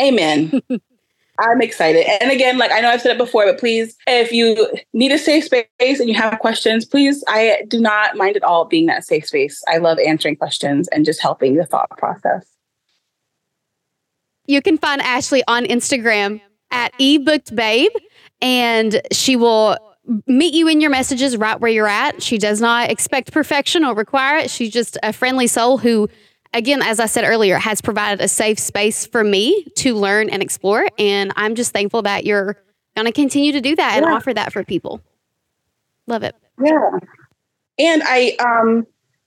Amen. 0.00 0.62
I'm 1.38 1.62
excited. 1.62 2.04
And 2.20 2.30
again, 2.30 2.58
like 2.58 2.70
I 2.70 2.80
know 2.80 2.90
I've 2.90 3.00
said 3.00 3.12
it 3.12 3.18
before, 3.18 3.46
but 3.46 3.58
please, 3.58 3.96
if 4.06 4.32
you 4.32 4.70
need 4.92 5.12
a 5.12 5.18
safe 5.18 5.44
space 5.44 6.00
and 6.00 6.08
you 6.08 6.14
have 6.14 6.38
questions, 6.38 6.84
please, 6.84 7.24
I 7.28 7.62
do 7.68 7.80
not 7.80 8.16
mind 8.16 8.36
at 8.36 8.42
all 8.42 8.66
being 8.66 8.86
that 8.86 9.04
safe 9.04 9.26
space. 9.26 9.62
I 9.68 9.78
love 9.78 9.98
answering 9.98 10.36
questions 10.36 10.88
and 10.88 11.04
just 11.04 11.22
helping 11.22 11.56
the 11.56 11.64
thought 11.64 11.90
process. 11.96 12.46
You 14.46 14.60
can 14.60 14.78
find 14.78 15.00
Ashley 15.00 15.42
on 15.46 15.64
Instagram 15.64 16.40
at 16.70 16.92
ebookedbabe, 16.98 17.88
and 18.42 19.00
she 19.12 19.36
will 19.36 19.78
meet 20.26 20.54
you 20.54 20.66
in 20.66 20.80
your 20.80 20.90
messages 20.90 21.36
right 21.36 21.60
where 21.60 21.70
you're 21.70 21.86
at. 21.86 22.22
She 22.22 22.36
does 22.36 22.60
not 22.60 22.90
expect 22.90 23.32
perfection 23.32 23.84
or 23.84 23.94
require 23.94 24.38
it. 24.38 24.50
She's 24.50 24.72
just 24.72 24.98
a 25.02 25.12
friendly 25.12 25.46
soul 25.46 25.78
who, 25.78 26.08
again, 26.52 26.82
as 26.82 27.00
I 27.00 27.06
said 27.06 27.24
earlier, 27.24 27.58
has 27.58 27.80
provided 27.80 28.22
a 28.22 28.28
safe 28.28 28.58
space 28.58 29.06
for 29.06 29.24
me 29.24 29.64
to 29.76 29.94
learn 29.94 30.28
and 30.30 30.42
explore. 30.42 30.88
And 30.98 31.32
I'm 31.36 31.54
just 31.54 31.72
thankful 31.72 32.02
that 32.02 32.24
you're 32.24 32.56
going 32.96 33.06
to 33.06 33.12
continue 33.12 33.52
to 33.52 33.60
do 33.60 33.76
that 33.76 33.96
and 33.96 34.06
Yeah. 34.06 34.14
offer 34.14 34.34
that 34.34 34.52
for 34.52 34.64
people. 34.64 35.00
Love 36.06 36.22
it. 36.22 36.34
Yeah. 36.62 36.90
And 37.78 38.02
I 38.04 38.36
um 38.40 38.86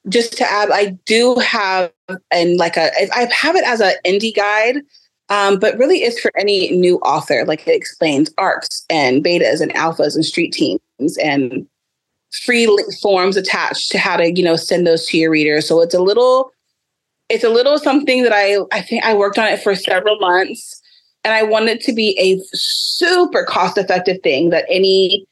just 0.10 0.38
to 0.38 0.44
add, 0.44 0.70
I 0.72 0.98
do 1.06 1.36
have 1.36 1.92
and 2.30 2.58
like 2.58 2.78
a 2.78 2.92
I 3.16 3.30
have 3.34 3.56
it 3.56 3.64
as 3.66 3.80
an 3.80 3.94
indie 4.06 4.36
guide, 4.36 4.82
um, 5.30 5.60
but 5.60 5.78
really 5.78 6.00
it's 6.00 6.20
for 6.20 6.32
any 6.38 6.70
new 6.72 6.98
author. 7.00 7.46
Like 7.46 7.68
it 7.68 7.76
explains 7.76 8.32
arcs 8.38 8.86
and 8.90 9.24
betas 9.24 9.62
and 9.62 9.74
alphas 9.76 10.16
and 10.16 10.26
street 10.26 10.52
teams 10.52 11.18
and 11.24 11.66
free 12.32 12.68
forms 13.02 13.38
attached 13.38 13.92
to 13.92 13.98
how 13.98 14.18
to 14.18 14.32
you 14.32 14.44
know 14.44 14.56
send 14.58 14.86
those 14.86 15.06
to 15.08 15.18
your 15.18 15.32
readers. 15.32 15.68
So 15.68 15.82
it's 15.82 15.96
a 15.96 16.02
little 16.02 16.52
it's 17.30 17.44
a 17.44 17.50
little 17.50 17.78
something 17.78 18.24
that 18.24 18.34
I 18.34 18.58
I 18.72 18.82
think 18.82 19.04
I 19.04 19.14
worked 19.14 19.38
on 19.38 19.48
it 19.48 19.62
for 19.62 19.76
several 19.76 20.20
months. 20.20 20.82
And 21.26 21.34
I 21.34 21.44
wanted 21.44 21.80
to 21.82 21.94
be 21.94 22.18
a 22.20 22.38
super 22.54 23.46
cost 23.46 23.78
effective 23.78 24.22
thing 24.24 24.50
that 24.50 24.66
any 24.70 25.26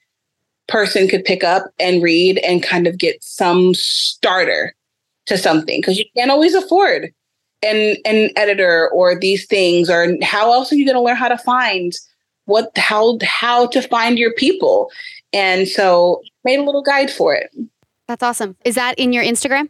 person 0.68 1.08
could 1.10 1.26
pick 1.26 1.44
up 1.44 1.66
and 1.80 2.02
read 2.02 2.38
and 2.40 2.64
kind 2.64 2.88
of 2.88 2.98
get 2.98 3.22
some 3.22 3.74
starter 3.74 4.74
to 5.26 5.38
something 5.38 5.80
because 5.80 5.98
you 5.98 6.06
can't 6.16 6.32
always 6.32 6.56
afford 6.56 7.14
an 7.62 7.98
an 8.06 8.30
editor 8.38 8.90
or 8.92 9.20
these 9.20 9.46
things 9.46 9.90
or 9.90 10.16
how 10.24 10.52
else 10.52 10.72
are 10.72 10.76
you 10.76 10.86
going 10.86 10.96
to 10.96 11.02
learn 11.02 11.16
how 11.16 11.28
to 11.28 11.38
find 11.38 11.94
what 12.46 12.76
how 12.78 13.18
how 13.22 13.68
to 13.68 13.82
find 13.82 14.18
your 14.18 14.34
people 14.34 14.90
and 15.34 15.68
so 15.68 16.22
made 16.44 16.58
a 16.58 16.64
little 16.64 16.82
guide 16.82 17.12
for 17.12 17.36
it 17.36 17.52
That's 18.08 18.24
awesome. 18.24 18.58
Is 18.66 18.76
that 18.76 19.00
in 19.00 19.14
your 19.14 19.24
Instagram? 19.24 19.70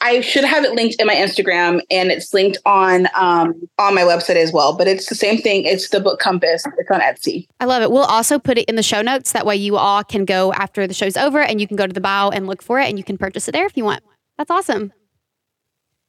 I 0.00 0.20
should 0.20 0.44
have 0.44 0.64
it 0.64 0.72
linked 0.72 0.96
in 1.00 1.06
my 1.06 1.14
instagram 1.14 1.80
and 1.90 2.10
it's 2.10 2.32
linked 2.32 2.58
on 2.64 3.06
um 3.14 3.54
on 3.78 3.94
my 3.94 4.02
website 4.02 4.36
as 4.36 4.52
well 4.52 4.76
but 4.76 4.86
it's 4.86 5.06
the 5.06 5.14
same 5.14 5.38
thing 5.40 5.64
it's 5.64 5.88
the 5.90 6.00
book 6.00 6.18
compass 6.20 6.64
it's 6.78 6.90
on 6.90 7.00
etsy 7.00 7.46
I 7.60 7.64
love 7.64 7.82
it. 7.82 7.90
We'll 7.90 8.04
also 8.04 8.38
put 8.38 8.58
it 8.58 8.68
in 8.68 8.76
the 8.76 8.82
show 8.82 9.02
notes. 9.02 9.32
That 9.32 9.44
way 9.44 9.56
you 9.56 9.76
all 9.76 10.04
can 10.04 10.24
go 10.24 10.52
after 10.52 10.86
the 10.86 10.94
show's 10.94 11.16
over 11.16 11.40
and 11.40 11.60
you 11.60 11.66
can 11.66 11.76
go 11.76 11.86
to 11.86 11.92
the 11.92 12.00
bio 12.00 12.30
and 12.30 12.46
look 12.46 12.62
for 12.62 12.78
it 12.78 12.88
and 12.88 12.96
you 12.96 13.04
can 13.04 13.18
purchase 13.18 13.48
it 13.48 13.52
there 13.52 13.66
if 13.66 13.76
you 13.76 13.84
want. 13.84 14.02
That's 14.36 14.50
awesome. 14.50 14.92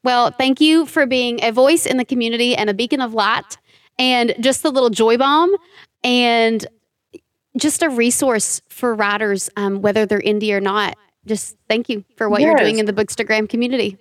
Well, 0.03 0.31
thank 0.31 0.61
you 0.61 0.85
for 0.85 1.05
being 1.05 1.43
a 1.43 1.51
voice 1.51 1.85
in 1.85 1.97
the 1.97 2.05
community 2.05 2.55
and 2.55 2.69
a 2.69 2.73
beacon 2.73 3.01
of 3.01 3.13
light 3.13 3.57
and 3.97 4.33
just 4.39 4.63
a 4.63 4.69
little 4.69 4.89
joy 4.89 5.17
bomb 5.17 5.53
and 6.03 6.65
just 7.57 7.81
a 7.81 7.89
resource 7.89 8.61
for 8.69 8.93
writers, 8.93 9.49
um, 9.57 9.81
whether 9.81 10.05
they're 10.05 10.21
indie 10.21 10.53
or 10.53 10.61
not. 10.61 10.95
Just 11.25 11.55
thank 11.67 11.89
you 11.89 12.03
for 12.17 12.29
what 12.29 12.41
you're 12.41 12.55
doing 12.55 12.79
in 12.79 12.85
the 12.85 12.93
Bookstagram 12.93 13.47
community. 13.49 13.97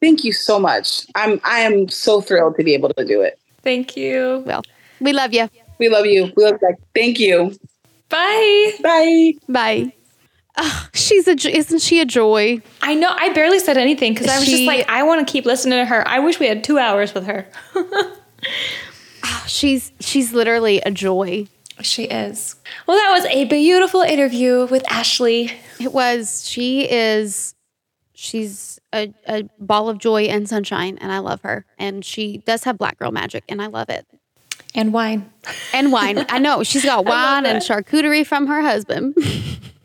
thank 0.00 0.24
you 0.24 0.32
so 0.32 0.58
much 0.58 1.04
i'm 1.14 1.40
i 1.44 1.60
am 1.60 1.88
so 1.88 2.20
thrilled 2.22 2.56
to 2.56 2.64
be 2.64 2.72
able 2.74 2.88
to 2.94 3.04
do 3.04 3.20
it 3.20 3.38
Thank 3.62 3.94
you. 3.96 4.42
Well, 4.46 4.62
we 5.00 5.12
love 5.12 5.34
you. 5.34 5.50
we 5.78 5.90
love 5.90 6.06
you 6.06 6.32
we 6.36 6.44
love 6.44 6.58
you 6.62 6.76
thank 6.94 7.18
you 7.20 7.52
Bye. 8.08 8.72
bye 8.82 9.32
Bye. 9.48 9.92
Oh, 10.56 10.88
she's 10.94 11.28
a 11.28 11.32
isn't 11.48 11.78
she 11.80 12.00
a 12.00 12.04
joy? 12.04 12.60
I 12.82 12.94
know 12.94 13.08
I 13.10 13.32
barely 13.32 13.60
said 13.60 13.76
anything 13.78 14.14
because 14.14 14.28
I 14.28 14.36
was 14.38 14.44
She- 14.46 14.50
just 14.50 14.66
like, 14.66 14.88
I 14.90 15.04
want 15.04 15.24
to 15.26 15.30
keep 15.32 15.44
listening 15.46 15.78
to 15.78 15.84
her. 15.84 16.06
I 16.08 16.18
wish 16.18 16.40
we 16.40 16.46
had 16.48 16.64
two 16.64 16.78
hours 16.78 17.14
with 17.14 17.24
her. 17.26 17.46
Ah, 19.22 19.44
she's 19.46 19.92
she's 20.00 20.32
literally 20.32 20.80
a 20.80 20.90
joy. 20.90 21.46
She 21.82 22.04
is. 22.04 22.56
Well, 22.86 22.96
that 22.96 23.10
was 23.12 23.24
a 23.26 23.44
beautiful 23.44 24.02
interview 24.02 24.66
with 24.66 24.84
Ashley. 24.90 25.52
It 25.80 25.92
was. 25.92 26.46
She 26.48 26.90
is. 26.90 27.54
She's 28.14 28.78
a, 28.92 29.12
a 29.26 29.44
ball 29.58 29.88
of 29.88 29.98
joy 29.98 30.24
and 30.24 30.48
sunshine, 30.48 30.98
and 31.00 31.10
I 31.10 31.18
love 31.18 31.40
her. 31.42 31.64
And 31.78 32.04
she 32.04 32.38
does 32.38 32.64
have 32.64 32.76
black 32.78 32.98
girl 32.98 33.12
magic, 33.12 33.44
and 33.48 33.62
I 33.62 33.66
love 33.66 33.88
it. 33.88 34.06
And 34.74 34.92
wine. 34.92 35.30
And 35.72 35.90
wine. 35.90 36.26
I 36.28 36.38
know 36.38 36.62
she's 36.62 36.84
got 36.84 37.04
wine 37.06 37.46
and 37.46 37.62
charcuterie 37.62 38.26
from 38.26 38.46
her 38.46 38.60
husband. 38.60 39.16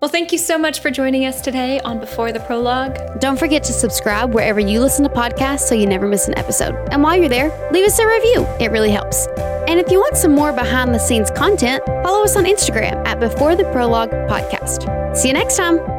Well, 0.00 0.08
thank 0.08 0.30
you 0.30 0.38
so 0.38 0.56
much 0.56 0.78
for 0.78 0.92
joining 0.92 1.26
us 1.26 1.40
today 1.40 1.80
on 1.80 1.98
Before 1.98 2.30
the 2.30 2.38
Prologue. 2.38 3.18
Don't 3.18 3.36
forget 3.36 3.64
to 3.64 3.72
subscribe 3.72 4.32
wherever 4.32 4.60
you 4.60 4.80
listen 4.80 5.02
to 5.02 5.10
podcasts 5.10 5.62
so 5.62 5.74
you 5.74 5.86
never 5.88 6.06
miss 6.06 6.28
an 6.28 6.38
episode. 6.38 6.76
And 6.92 7.02
while 7.02 7.16
you're 7.16 7.28
there, 7.28 7.50
leave 7.72 7.84
us 7.84 7.98
a 7.98 8.06
review. 8.06 8.46
It 8.60 8.70
really 8.70 8.92
helps. 8.92 9.26
And 9.66 9.80
if 9.80 9.90
you 9.90 9.98
want 9.98 10.16
some 10.16 10.36
more 10.36 10.52
behind 10.52 10.94
the 10.94 11.00
scenes 11.00 11.32
content, 11.32 11.84
follow 11.84 12.22
us 12.22 12.36
on 12.36 12.44
Instagram 12.44 13.04
at 13.08 13.18
Before 13.18 13.56
the 13.56 13.64
Prologue 13.64 14.12
Podcast. 14.28 15.16
See 15.16 15.26
you 15.26 15.34
next 15.34 15.56
time. 15.56 15.97